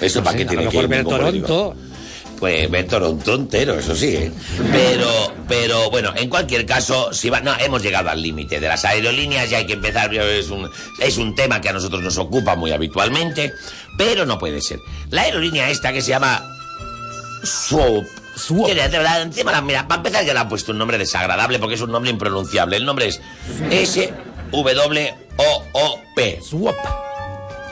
Eso 0.00 0.18
No 0.18 0.24
para 0.24 0.36
sé, 0.36 0.44
qué 0.44 0.50
tiene 0.50 0.68
que 0.68 0.76
ir 0.76 0.88
ver 0.88 1.04
político? 1.04 1.46
Toronto. 1.46 1.76
Pues 2.38 2.70
ver 2.70 2.86
Toronto 2.86 3.34
entero, 3.34 3.78
eso 3.78 3.96
sí, 3.96 4.14
¿eh? 4.14 4.32
Pero, 4.70 5.08
pero 5.48 5.90
bueno, 5.90 6.12
en 6.14 6.28
cualquier 6.28 6.66
caso, 6.66 7.14
si 7.14 7.30
va, 7.30 7.40
no, 7.40 7.54
hemos 7.58 7.82
llegado 7.82 8.10
al 8.10 8.20
límite 8.20 8.60
de 8.60 8.68
las 8.68 8.84
aerolíneas, 8.84 9.48
ya 9.48 9.56
hay 9.56 9.66
que 9.66 9.72
empezar, 9.72 10.14
es 10.14 10.50
un, 10.50 10.68
es 11.00 11.16
un 11.16 11.34
tema 11.34 11.62
que 11.62 11.70
a 11.70 11.72
nosotros 11.72 12.02
nos 12.02 12.18
ocupa 12.18 12.54
muy 12.54 12.72
habitualmente, 12.72 13.54
pero 13.96 14.26
no 14.26 14.38
puede 14.38 14.60
ser. 14.60 14.80
La 15.08 15.22
aerolínea 15.22 15.70
esta 15.70 15.94
que 15.94 16.02
se 16.02 16.10
llama 16.10 16.44
Swoop. 17.42 18.04
Verdad, 18.90 19.22
encima 19.22 19.60
mira, 19.62 19.88
para 19.88 19.98
empezar 19.98 20.24
ya 20.24 20.32
le 20.34 20.40
han 20.40 20.48
puesto 20.48 20.72
un 20.72 20.78
nombre 20.78 20.98
desagradable 20.98 21.58
porque 21.58 21.74
es 21.74 21.80
un 21.80 21.90
nombre 21.90 22.10
impronunciable. 22.10 22.76
El 22.76 22.84
nombre 22.84 23.06
es 23.08 23.20
S-W-O-O-P. 25.36 26.40
Swap. 26.42 26.76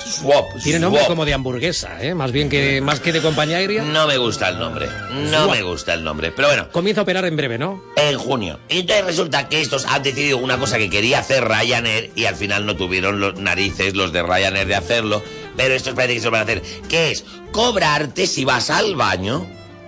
Swap. 0.04 0.44
Tiene 0.62 0.78
nombre 0.80 1.00
Swap. 1.00 1.08
como 1.10 1.24
de 1.24 1.32
hamburguesa, 1.32 2.02
¿eh? 2.02 2.14
Más 2.14 2.30
bien 2.30 2.50
que, 2.50 2.80
más 2.82 3.00
que 3.00 3.10
de 3.12 3.22
compañía 3.22 3.56
aérea. 3.56 3.82
No 3.82 4.06
me 4.06 4.18
gusta 4.18 4.50
el 4.50 4.58
nombre. 4.58 4.86
No 5.10 5.44
Swap. 5.44 5.56
me 5.56 5.62
gusta 5.62 5.94
el 5.94 6.04
nombre. 6.04 6.30
Pero 6.30 6.48
bueno, 6.48 6.68
Comienza 6.70 7.00
a 7.00 7.04
operar 7.04 7.24
en 7.24 7.36
breve, 7.36 7.56
¿no? 7.58 7.82
en 7.96 8.18
junio. 8.18 8.60
Y 8.68 8.80
entonces 8.80 9.04
resulta 9.06 9.48
que 9.48 9.60
estos 9.62 9.86
han 9.86 10.02
decidido 10.02 10.36
una 10.38 10.58
cosa 10.58 10.76
que 10.76 10.90
quería 10.90 11.20
hacer 11.20 11.44
Ryanair 11.48 12.10
y 12.14 12.26
al 12.26 12.36
final 12.36 12.66
no 12.66 12.76
tuvieron 12.76 13.18
los 13.20 13.38
narices 13.40 13.94
los 13.94 14.12
de 14.12 14.22
Ryanair 14.22 14.66
de 14.66 14.74
hacerlo. 14.74 15.22
Pero 15.56 15.74
estos 15.74 15.94
parece 15.94 16.14
que 16.14 16.20
se 16.20 16.26
lo 16.26 16.32
van 16.32 16.40
a 16.40 16.44
hacer. 16.44 16.62
Que 16.88 17.10
es 17.12 17.24
cobrarte 17.52 18.26
si 18.26 18.44
vas 18.44 18.68
al 18.70 18.96
baño. 18.96 19.46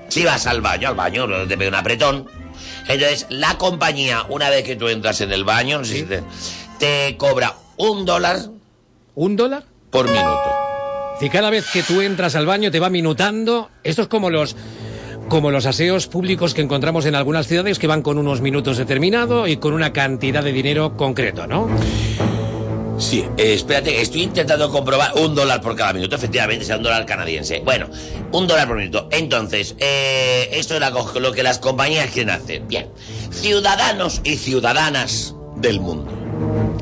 Si 0.09 0.25
vas 0.25 0.47
al 0.47 0.61
baño, 0.61 0.89
al 0.89 0.95
baño 0.95 1.27
te 1.47 1.57
pide 1.57 1.69
un 1.69 1.75
apretón. 1.75 2.27
Entonces 2.89 3.27
la 3.31 3.59
compañía, 3.59 4.25
una 4.29 4.51
vez 4.51 4.65
que 4.65 4.77
tú 4.77 4.89
entras 4.89 5.21
en 5.21 5.33
el 5.33 5.45
baño, 5.45 5.83
te 6.79 7.17
cobra 7.17 7.55
un 7.77 8.05
dólar. 8.05 8.39
¿Un 9.15 9.37
dólar? 9.37 9.65
Por 9.91 10.09
minuto. 10.09 10.51
Si 11.21 11.31
cada 11.31 11.51
vez 11.51 11.67
que 11.73 11.83
tú 11.83 12.01
entras 12.03 12.35
al 12.37 12.47
baño 12.47 12.71
te 12.71 12.81
va 12.81 12.91
minutando, 12.91 13.71
esto 13.83 14.03
es 14.03 14.09
como 14.09 14.31
los 14.31 14.57
como 15.29 15.51
los 15.51 15.67
aseos 15.67 16.07
públicos 16.07 16.55
que 16.55 16.63
encontramos 16.63 17.05
en 17.05 17.17
algunas 17.17 17.49
ciudades 17.49 17.81
que 17.81 17.89
van 17.89 18.03
con 18.03 18.17
unos 18.17 18.41
minutos 18.41 18.77
determinados 18.77 19.49
y 19.49 19.57
con 19.57 19.73
una 19.73 19.93
cantidad 19.93 20.45
de 20.45 20.53
dinero 20.53 20.97
concreto, 20.97 21.49
¿no? 21.49 21.69
Sí, 22.99 23.27
eh, 23.37 23.53
espérate, 23.53 24.01
estoy 24.01 24.23
intentando 24.23 24.71
comprobar 24.71 25.13
un 25.17 25.35
dólar 25.35 25.61
por 25.61 25.77
cada 25.77 25.93
minuto, 25.93 26.17
efectivamente, 26.17 26.65
sea 26.65 26.77
un 26.77 26.83
dólar 26.83 27.05
canadiense. 27.05 27.61
Bueno, 27.61 27.89
un 28.33 28.47
dólar 28.47 28.67
por 28.67 28.79
minuto. 28.79 29.09
Entonces, 29.13 29.75
eh, 29.79 30.49
esto 30.53 30.77
es 30.77 31.21
lo 31.21 31.33
que 31.33 31.43
las 31.43 31.59
compañías 31.59 32.11
quieren 32.11 32.31
hacer. 32.31 32.63
Bien, 32.63 32.89
ciudadanos 33.31 34.23
y 34.25 34.37
ciudadanas 34.37 35.35
del 35.57 35.81
mundo. 35.81 36.11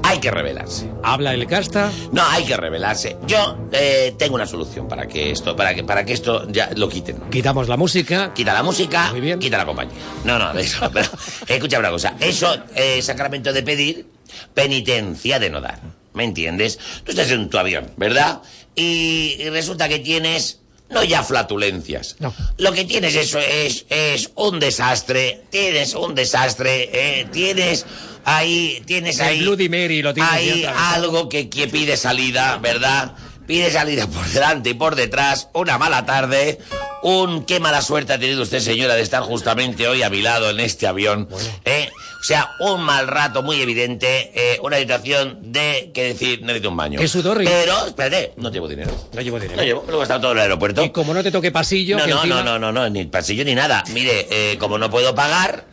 Hay 0.04 0.20
que 0.20 0.30
rebelarse. 0.30 0.88
Habla 1.02 1.34
el 1.34 1.46
casta. 1.48 1.90
No, 2.12 2.22
hay 2.28 2.44
que 2.44 2.56
rebelarse. 2.56 3.16
Yo 3.26 3.56
eh, 3.72 4.14
tengo 4.16 4.36
una 4.36 4.46
solución 4.46 4.86
para 4.86 5.08
que 5.08 5.32
esto, 5.32 5.56
para 5.56 5.74
que, 5.74 5.82
para 5.82 6.04
que 6.04 6.12
esto 6.12 6.46
ya 6.48 6.70
lo 6.76 6.88
quiten. 6.88 7.22
Quitamos 7.30 7.68
la 7.68 7.76
música. 7.76 8.32
Quita 8.34 8.52
la 8.52 8.62
música, 8.62 9.12
quita 9.40 9.58
la 9.58 9.66
compañía. 9.66 9.94
No, 10.24 10.38
no, 10.38 10.52
eso. 10.58 10.88
Pero, 10.92 11.08
escucha 11.48 11.78
una 11.80 11.90
cosa. 11.90 12.14
Eso 12.20 12.56
es 12.74 13.04
sacramento 13.04 13.52
de 13.52 13.62
pedir, 13.64 14.06
penitencia 14.52 15.40
de 15.40 15.50
no 15.50 15.60
dar. 15.60 16.03
¿Me 16.14 16.24
entiendes? 16.24 16.78
Tú 17.04 17.10
estás 17.12 17.30
en 17.30 17.50
tu 17.50 17.58
avión, 17.58 17.92
¿verdad? 17.96 18.40
Y, 18.74 19.36
y 19.38 19.50
resulta 19.50 19.88
que 19.88 19.98
tienes. 19.98 20.60
No 20.90 21.02
ya 21.02 21.22
flatulencias. 21.24 22.16
No. 22.20 22.32
Lo 22.58 22.72
que 22.72 22.84
tienes 22.84 23.14
eso 23.16 23.38
es, 23.38 23.84
es 23.88 24.30
un 24.36 24.60
desastre. 24.60 25.42
Tienes 25.50 25.94
un 25.94 26.14
desastre. 26.14 26.90
eh, 26.92 27.26
tienes 27.32 27.84
ahí. 28.24 28.82
Tienes 28.86 29.18
El 29.18 29.26
ahí. 29.26 29.40
Bloody 29.40 29.68
Mary 29.68 30.02
lo 30.02 30.14
tienes 30.14 30.32
Hay 30.32 30.64
algo 30.64 31.28
que, 31.28 31.48
que 31.48 31.68
pide 31.68 31.96
salida, 31.96 32.58
¿verdad? 32.58 33.12
Pide 33.46 33.70
salida 33.70 34.06
por 34.06 34.26
delante 34.28 34.70
y 34.70 34.74
por 34.74 34.94
detrás, 34.94 35.48
una 35.52 35.76
mala 35.78 36.06
tarde, 36.06 36.58
un 37.04 37.44
qué 37.44 37.60
mala 37.60 37.82
suerte 37.82 38.14
ha 38.14 38.18
tenido 38.18 38.42
usted, 38.42 38.60
señora, 38.60 38.94
de 38.94 39.02
estar 39.02 39.22
justamente 39.22 39.86
hoy 39.86 40.02
a 40.02 40.08
mi 40.08 40.22
lado 40.22 40.48
en 40.48 40.58
este 40.58 40.86
avión. 40.86 41.28
¿eh? 41.66 41.90
O 42.18 42.24
sea, 42.26 42.52
un 42.60 42.80
mal 42.80 43.06
rato 43.06 43.42
muy 43.42 43.60
evidente, 43.60 44.32
eh, 44.34 44.58
una 44.62 44.78
situación 44.78 45.52
de, 45.52 45.90
que 45.92 46.04
decir, 46.04 46.40
necesito 46.40 46.70
un 46.70 46.76
baño. 46.78 46.98
Qué 46.98 47.06
sudor 47.06 47.42
y- 47.42 47.44
Pero, 47.44 47.86
espérate, 47.86 48.32
no 48.38 48.50
llevo 48.50 48.66
dinero. 48.66 48.90
No 49.12 49.20
llevo 49.20 49.38
dinero. 49.38 49.58
No 49.60 49.62
llevo, 49.66 49.82
me 49.82 49.92
lo 49.92 49.98
he 49.98 50.00
gastado 50.00 50.20
todo 50.22 50.32
en 50.32 50.38
el 50.38 50.42
aeropuerto. 50.44 50.82
Y 50.82 50.88
como 50.88 51.12
no 51.12 51.22
te 51.22 51.30
toque 51.30 51.52
pasillo, 51.52 51.98
No, 51.98 52.04
que 52.06 52.10
no, 52.12 52.16
encima- 52.22 52.36
no, 52.42 52.58
no, 52.58 52.72
no, 52.72 52.72
no, 52.72 52.88
ni 52.88 53.04
pasillo 53.04 53.44
ni 53.44 53.54
nada. 53.54 53.84
Mire, 53.92 54.26
eh, 54.30 54.56
como 54.58 54.78
no 54.78 54.88
puedo 54.90 55.14
pagar, 55.14 55.66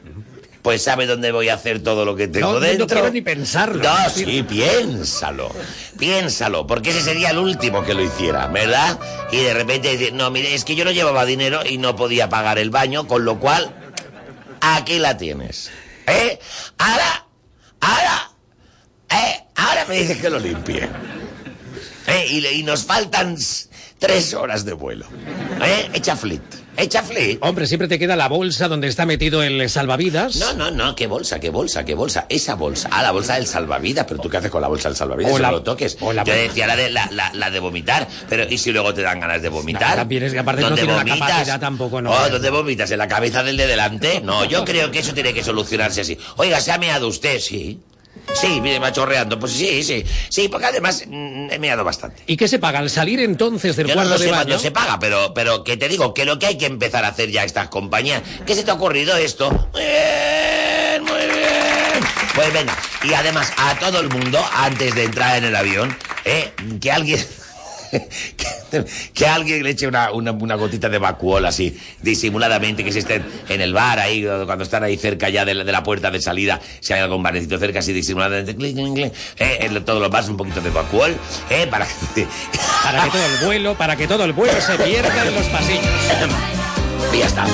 pues 0.62 0.84
sabe 0.84 1.06
dónde 1.08 1.32
voy 1.32 1.50
a 1.50 1.56
hacer 1.56 1.82
todo 1.82 2.06
lo 2.06 2.16
que 2.16 2.28
tengo 2.28 2.48
No, 2.48 2.54
no, 2.54 2.60
no 2.60 2.66
dentro. 2.66 2.88
quiero 2.88 3.10
ni 3.12 3.22
pensarlo. 3.22 3.82
No, 3.84 4.10
sí, 4.10 4.44
piénsalo. 4.44 5.52
Piénsalo, 5.98 6.68
porque 6.68 6.92
ese 6.92 7.02
sería 7.02 7.30
el 7.32 7.38
último 7.40 7.84
que 7.84 7.94
lo 7.94 8.02
hiciera, 8.04 8.48
¿verdad? 8.48 9.00
Y 9.32 9.38
de 9.38 9.54
repente 9.54 9.96
dice, 9.98 10.12
no, 10.12 10.30
mire, 10.32 10.54
es 10.54 10.64
que 10.66 10.76
yo 10.76 10.86
no 10.86 10.92
llevaba 10.92 11.26
dinero 11.26 11.62
y 11.68 11.78
no 11.78 11.96
podía 11.96 12.30
pagar 12.30 12.58
el 12.60 12.70
baño, 12.70 13.08
con 13.08 13.26
lo 13.26 13.40
cual, 13.40 13.74
aquí 14.62 15.00
la 15.00 15.18
tienes. 15.18 15.72
¿Eh? 16.08 16.40
Ahora, 16.78 17.26
ahora, 17.80 18.32
¿eh? 19.12 19.44
Ahora 19.56 19.86
me 19.88 19.96
dices 20.00 20.18
que 20.18 20.30
lo 20.30 20.40
limpie. 20.40 20.90
¿Eh? 22.08 22.26
Y, 22.30 22.46
y 22.48 22.64
nos 22.64 22.84
faltan 22.84 23.38
tres 24.00 24.34
horas 24.34 24.66
de 24.66 24.74
vuelo. 24.74 25.06
¿Eh? 25.64 25.90
Echa 25.94 26.16
flit. 26.16 26.42
Echa 26.78 27.04
flit. 27.04 27.38
Hombre, 27.44 27.68
siempre 27.68 27.88
te 27.88 28.00
queda 28.00 28.16
la 28.16 28.28
bolsa 28.28 28.68
donde 28.68 28.88
está 28.88 29.06
metido 29.06 29.44
el 29.44 29.70
salvavidas. 29.70 30.38
No, 30.38 30.54
no, 30.54 30.72
no, 30.72 30.96
qué 30.96 31.06
bolsa, 31.06 31.40
qué 31.40 31.50
bolsa, 31.50 31.84
qué 31.86 31.94
bolsa. 31.96 32.26
Esa 32.30 32.56
bolsa. 32.56 32.90
Ah, 32.92 33.04
la 33.04 33.12
bolsa 33.12 33.36
del 33.36 33.46
salvavidas. 33.46 34.06
Pero 34.08 34.20
tú 34.22 34.30
qué 34.30 34.38
haces 34.38 34.50
con 34.50 34.62
la 34.62 34.68
bolsa 34.68 34.88
del 34.90 34.96
salvavidas? 34.96 35.34
O 35.34 35.38
la- 35.40 35.50
no 35.50 35.58
lo 35.58 35.64
toques. 35.64 35.98
o 36.00 36.14
la- 36.14 36.24
Yo 36.24 36.34
decía 36.34 36.68
la 36.68 36.76
de, 36.76 36.90
la, 36.90 37.08
la- 37.12 37.32
la 37.34 37.52
de 37.52 37.60
vomitar. 37.60 38.08
Pero 38.30 38.46
¿y 38.50 38.58
si 38.58 38.72
luego 38.72 38.94
te 38.94 39.02
dan 39.02 39.20
ganas 39.20 39.42
de 39.42 39.50
vomitar? 39.50 39.96
También 39.98 40.24
es 40.24 40.34
que 40.34 40.40
aparte 40.40 40.62
no 40.62 40.70
¿Dónde 40.70 40.82
tiene 40.84 40.98
la 40.98 41.04
vomitas? 41.04 41.30
capacidad 41.30 41.60
tampoco, 41.60 42.02
¿no? 42.02 42.12
Oh, 42.12 42.30
¿Dónde 42.30 42.50
vomitas? 42.50 42.90
¿En 42.92 42.98
la 43.00 43.08
cabeza 43.08 43.44
del 43.44 43.58
de 43.58 43.68
delante? 43.68 44.22
No, 44.22 44.46
yo 44.46 44.64
creo 44.66 44.90
que 44.92 45.00
eso 45.00 45.14
tiene 45.14 45.34
que 45.34 45.44
solucionarse 45.44 46.02
así. 46.02 46.18
Oiga, 46.38 46.62
¿se 46.62 46.72
ha 46.72 46.78
meado 46.78 47.08
usted? 47.10 47.40
Sí. 47.40 47.80
Sí, 48.34 48.62
mire, 48.62 48.80
va 48.80 48.92
chorreando. 48.92 49.40
Pues 49.40 49.54
sí, 49.54 49.84
sí. 49.84 50.04
Sí, 50.30 50.48
porque 50.48 50.68
además 50.68 51.04
mm, 51.08 51.52
he 51.52 51.60
meado 51.60 51.84
bastante. 51.84 52.24
¿Y 52.28 52.38
qué 52.38 52.48
se 52.48 52.60
paga? 52.60 52.80
¿Al 52.80 52.90
salir 52.90 53.20
entonces 53.20 53.76
del 53.76 53.88
Yo 53.88 53.96
no 53.96 54.02
cuarto 54.02 54.14
lo 54.14 54.20
de 54.20 54.26
sé 54.26 54.32
baño? 54.32 54.44
cuándo 54.46 54.60
se 54.60 54.72
paga, 54.72 55.00
pero, 55.00 55.34
pero 55.34 55.64
que 55.64 55.78
te 55.78 55.88
digo 55.90 56.14
que 56.14 56.26
lo 56.26 56.40
que 56.40 56.48
hay 56.48 56.58
que 56.58 56.66
empezar 56.66 57.04
a 57.06 57.10
hacer 57.10 57.30
ya 57.30 57.44
estas 57.44 57.68
compañías. 57.70 58.22
¿Qué 58.46 58.56
se 58.56 58.64
te 58.64 58.72
ha 58.72 58.76
ocurrido 58.76 59.16
esto? 59.18 59.52
Muy 59.74 59.82
bien, 59.84 61.04
muy 61.04 61.20
bien. 61.38 62.04
Pues 62.34 62.54
venga, 62.54 62.78
y 63.04 63.14
además 63.14 63.52
a 63.58 63.78
todo 63.80 64.00
el 64.00 64.10
mundo, 64.10 64.40
antes 64.54 64.96
de 64.96 65.04
entrar 65.04 65.38
en 65.38 65.44
el 65.46 65.56
avión, 65.56 65.96
¿eh? 66.26 66.52
que 66.80 66.92
alguien... 66.92 67.20
Que, 67.92 68.86
que 69.14 69.28
alguien 69.28 69.64
le 69.64 69.72
eche 69.72 69.88
una, 69.88 70.12
una, 70.12 70.32
una 70.32 70.56
gotita 70.56 70.90
de 70.90 70.98
vacuol 70.98 71.46
así, 71.46 71.78
disimuladamente, 72.02 72.84
que 72.84 72.92
se 72.92 73.00
estén 73.00 73.24
en 73.50 73.62
el 73.62 73.74
bar 73.74 74.00
ahí, 74.00 74.26
cuando 74.46 74.64
están 74.64 74.84
ahí 74.84 74.98
cerca 74.98 75.30
ya 75.30 75.46
de 75.46 75.54
la, 75.54 75.64
de 75.64 75.72
la 75.72 75.84
puerta 75.84 76.10
de 76.12 76.22
salida, 76.22 76.60
si 76.80 76.94
hay 76.94 77.02
algún 77.02 77.22
barecito 77.22 77.58
cerca, 77.60 77.80
así 77.80 77.94
disimuladamente, 77.94 78.56
clink, 78.56 78.76
clink, 78.76 78.96
clink, 78.96 79.14
eh, 79.40 79.58
en 79.62 79.86
todos 79.86 80.02
los 80.02 80.10
bares 80.10 80.30
un 80.30 80.38
poquito 80.38 80.62
de 80.62 80.70
vacuol, 80.70 81.16
eh, 81.50 81.68
para 81.70 81.86
que... 81.86 82.28
Para 82.84 83.04
que 83.04 83.12
todo 83.12 83.26
el 83.26 83.46
vuelo, 83.46 83.76
para 83.76 83.96
que 83.96 84.08
todo 84.08 84.26
el 84.26 84.34
vuelo 84.34 84.60
se 84.60 84.76
pierda 84.78 85.28
en 85.28 85.36
los 85.36 85.46
pasillos. 85.48 85.86
Y 87.14 87.20
ya 87.20 87.28
está. 87.28 87.46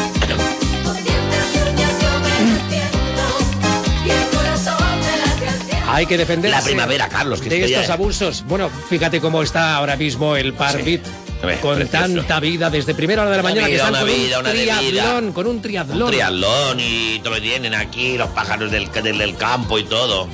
Hay 5.88 6.06
que 6.06 6.18
defenderse. 6.18 6.58
La 6.58 6.64
primavera, 6.64 7.08
Carlos, 7.10 7.42
que 7.42 7.50
de 7.50 7.60
ya 7.62 7.66
estos 7.66 7.84
es- 7.86 7.90
abusos. 7.90 8.44
Bueno, 8.48 8.70
fíjate 8.90 9.20
cómo 9.22 9.42
está 9.42 9.76
ahora 9.76 9.96
mismo 9.96 10.36
el 10.36 10.54
Parbit. 10.54 11.02
Hombre, 11.42 11.60
Con 11.60 11.76
precioso. 11.78 12.04
tanta 12.06 12.40
vida 12.40 12.70
desde 12.72 12.96
primera 12.96 13.22
hora 13.22 13.30
de 13.32 13.38
la 13.38 13.42
Una 13.44 13.50
mañana 13.52 13.68
que 13.68 13.74
vida, 13.74 13.84
están 13.88 13.94
una 14.04 14.12
con 14.12 14.22
vida, 14.22 14.38
un 14.40 14.46
una 14.46 14.54
de 14.54 14.60
vida. 14.64 14.78
triatlón, 14.80 15.32
con 15.34 15.48
un 15.48 15.62
triatlón. 15.62 16.02
Un 16.04 16.10
triatlón 16.10 16.80
y 16.80 17.20
todo 17.20 17.36
lo 17.36 17.42
tienen 17.42 17.76
aquí, 17.76 18.18
los 18.18 18.30
pájaros 18.30 18.72
del, 18.72 18.92
del, 18.92 19.18
del 19.20 19.36
campo 19.36 19.78
y 19.78 19.84
todo. 19.84 20.28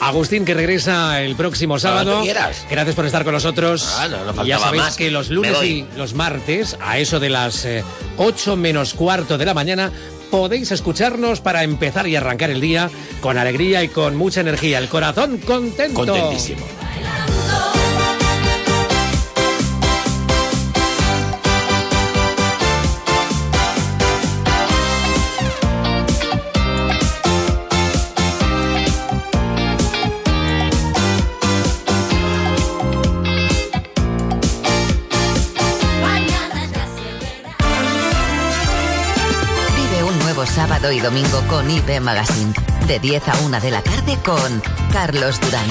Agustín, 0.00 0.44
que 0.44 0.54
regresa 0.54 1.20
el 1.22 1.34
próximo 1.36 1.78
sábado. 1.78 2.22
Gracias 2.70 2.94
por 2.94 3.04
estar 3.04 3.24
con 3.24 3.34
nosotros. 3.34 3.94
Ah, 3.98 4.08
no, 4.08 4.32
no 4.32 4.44
Y 4.44 4.48
ya 4.48 4.58
sabéis 4.58 4.82
más. 4.84 4.96
que 4.96 5.10
los 5.10 5.28
lunes 5.28 5.62
y 5.64 5.84
los 5.96 6.14
martes, 6.14 6.76
a 6.80 6.98
eso 6.98 7.18
de 7.20 7.28
las 7.30 7.64
eh, 7.64 7.84
8 8.16 8.56
menos 8.56 8.94
cuarto 8.94 9.36
de 9.36 9.44
la 9.44 9.54
mañana, 9.54 9.90
podéis 10.30 10.70
escucharnos 10.72 11.40
para 11.40 11.62
empezar 11.62 12.06
y 12.06 12.16
arrancar 12.16 12.50
el 12.50 12.60
día 12.60 12.90
con 13.20 13.38
alegría 13.38 13.82
y 13.82 13.88
con 13.88 14.16
mucha 14.16 14.40
energía. 14.40 14.78
El 14.78 14.88
corazón 14.88 15.38
contento. 15.38 15.94
Sábado 40.78 40.92
y 40.92 41.00
domingo 41.00 41.42
con 41.48 41.68
IB 41.68 42.00
Magazine. 42.00 42.52
De 42.86 43.00
10 43.00 43.28
a 43.28 43.38
1 43.44 43.60
de 43.60 43.70
la 43.70 43.82
tarde 43.82 44.16
con 44.24 44.62
Carlos 44.92 45.40
Durán. 45.40 45.66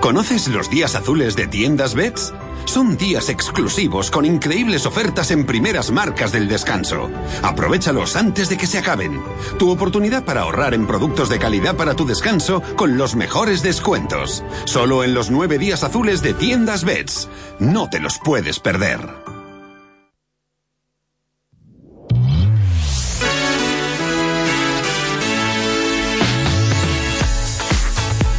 ¿Conoces 0.00 0.48
los 0.48 0.68
días 0.70 0.96
azules 0.96 1.36
de 1.36 1.46
tiendas 1.46 1.94
Bets? 1.94 2.32
Son 2.70 2.96
días 2.96 3.28
exclusivos 3.30 4.12
con 4.12 4.24
increíbles 4.24 4.86
ofertas 4.86 5.32
en 5.32 5.44
primeras 5.44 5.90
marcas 5.90 6.30
del 6.30 6.46
descanso. 6.46 7.10
Aprovechalos 7.42 8.14
antes 8.14 8.48
de 8.48 8.56
que 8.56 8.68
se 8.68 8.78
acaben. 8.78 9.20
Tu 9.58 9.68
oportunidad 9.68 10.24
para 10.24 10.42
ahorrar 10.42 10.72
en 10.72 10.86
productos 10.86 11.28
de 11.28 11.40
calidad 11.40 11.74
para 11.76 11.96
tu 11.96 12.06
descanso 12.06 12.62
con 12.76 12.96
los 12.96 13.16
mejores 13.16 13.64
descuentos. 13.64 14.44
Solo 14.66 15.02
en 15.02 15.14
los 15.14 15.32
nueve 15.32 15.58
días 15.58 15.82
azules 15.82 16.22
de 16.22 16.32
tiendas 16.32 16.84
Bets. 16.84 17.28
No 17.58 17.90
te 17.90 17.98
los 17.98 18.20
puedes 18.20 18.60
perder. 18.60 19.29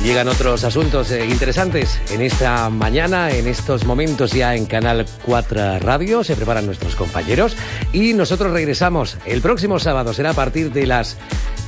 Llegan 0.03 0.27
otros 0.27 0.63
asuntos 0.63 1.11
eh, 1.11 1.27
interesantes 1.27 1.99
en 2.09 2.21
esta 2.21 2.69
mañana, 2.71 3.29
en 3.29 3.47
estos 3.47 3.85
momentos 3.85 4.31
ya 4.31 4.55
en 4.55 4.65
Canal 4.65 5.05
4 5.25 5.77
Radio. 5.77 6.23
Se 6.23 6.35
preparan 6.35 6.65
nuestros 6.65 6.95
compañeros 6.95 7.55
y 7.93 8.13
nosotros 8.13 8.51
regresamos 8.51 9.17
el 9.27 9.41
próximo 9.41 9.77
sábado. 9.77 10.11
Será 10.13 10.31
a 10.31 10.33
partir 10.33 10.71
de 10.71 10.87
las 10.87 11.17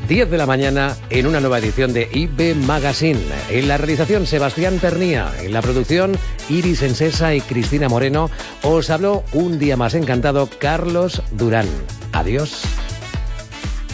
10 0.07 0.31
de 0.31 0.38
la 0.39 0.47
mañana 0.47 0.97
en 1.11 1.27
una 1.27 1.41
nueva 1.41 1.59
edición 1.59 1.93
de 1.93 2.09
IB 2.11 2.55
Magazine. 2.55 3.21
En 3.49 3.67
la 3.67 3.77
realización 3.77 4.25
Sebastián 4.25 4.79
Pernía, 4.81 5.31
en 5.39 5.53
la 5.53 5.61
producción 5.61 6.17
Iris 6.49 6.81
Ensesa 6.81 7.36
y 7.36 7.41
Cristina 7.41 7.88
Moreno. 7.88 8.31
Os 8.63 8.89
habló 8.89 9.23
un 9.34 9.59
día 9.59 9.77
más 9.77 9.93
encantado 9.93 10.49
Carlos 10.59 11.21
Durán. 11.31 11.67
Adiós. 12.11 12.63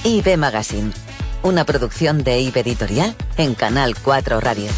IB 0.05 0.37
Magazine. 0.37 0.91
Una 1.41 1.65
producción 1.65 2.23
de 2.23 2.41
IB 2.41 2.57
Editorial 2.57 3.15
en 3.37 3.55
Canal 3.55 3.95
4 4.03 4.41
Radio. 4.41 4.69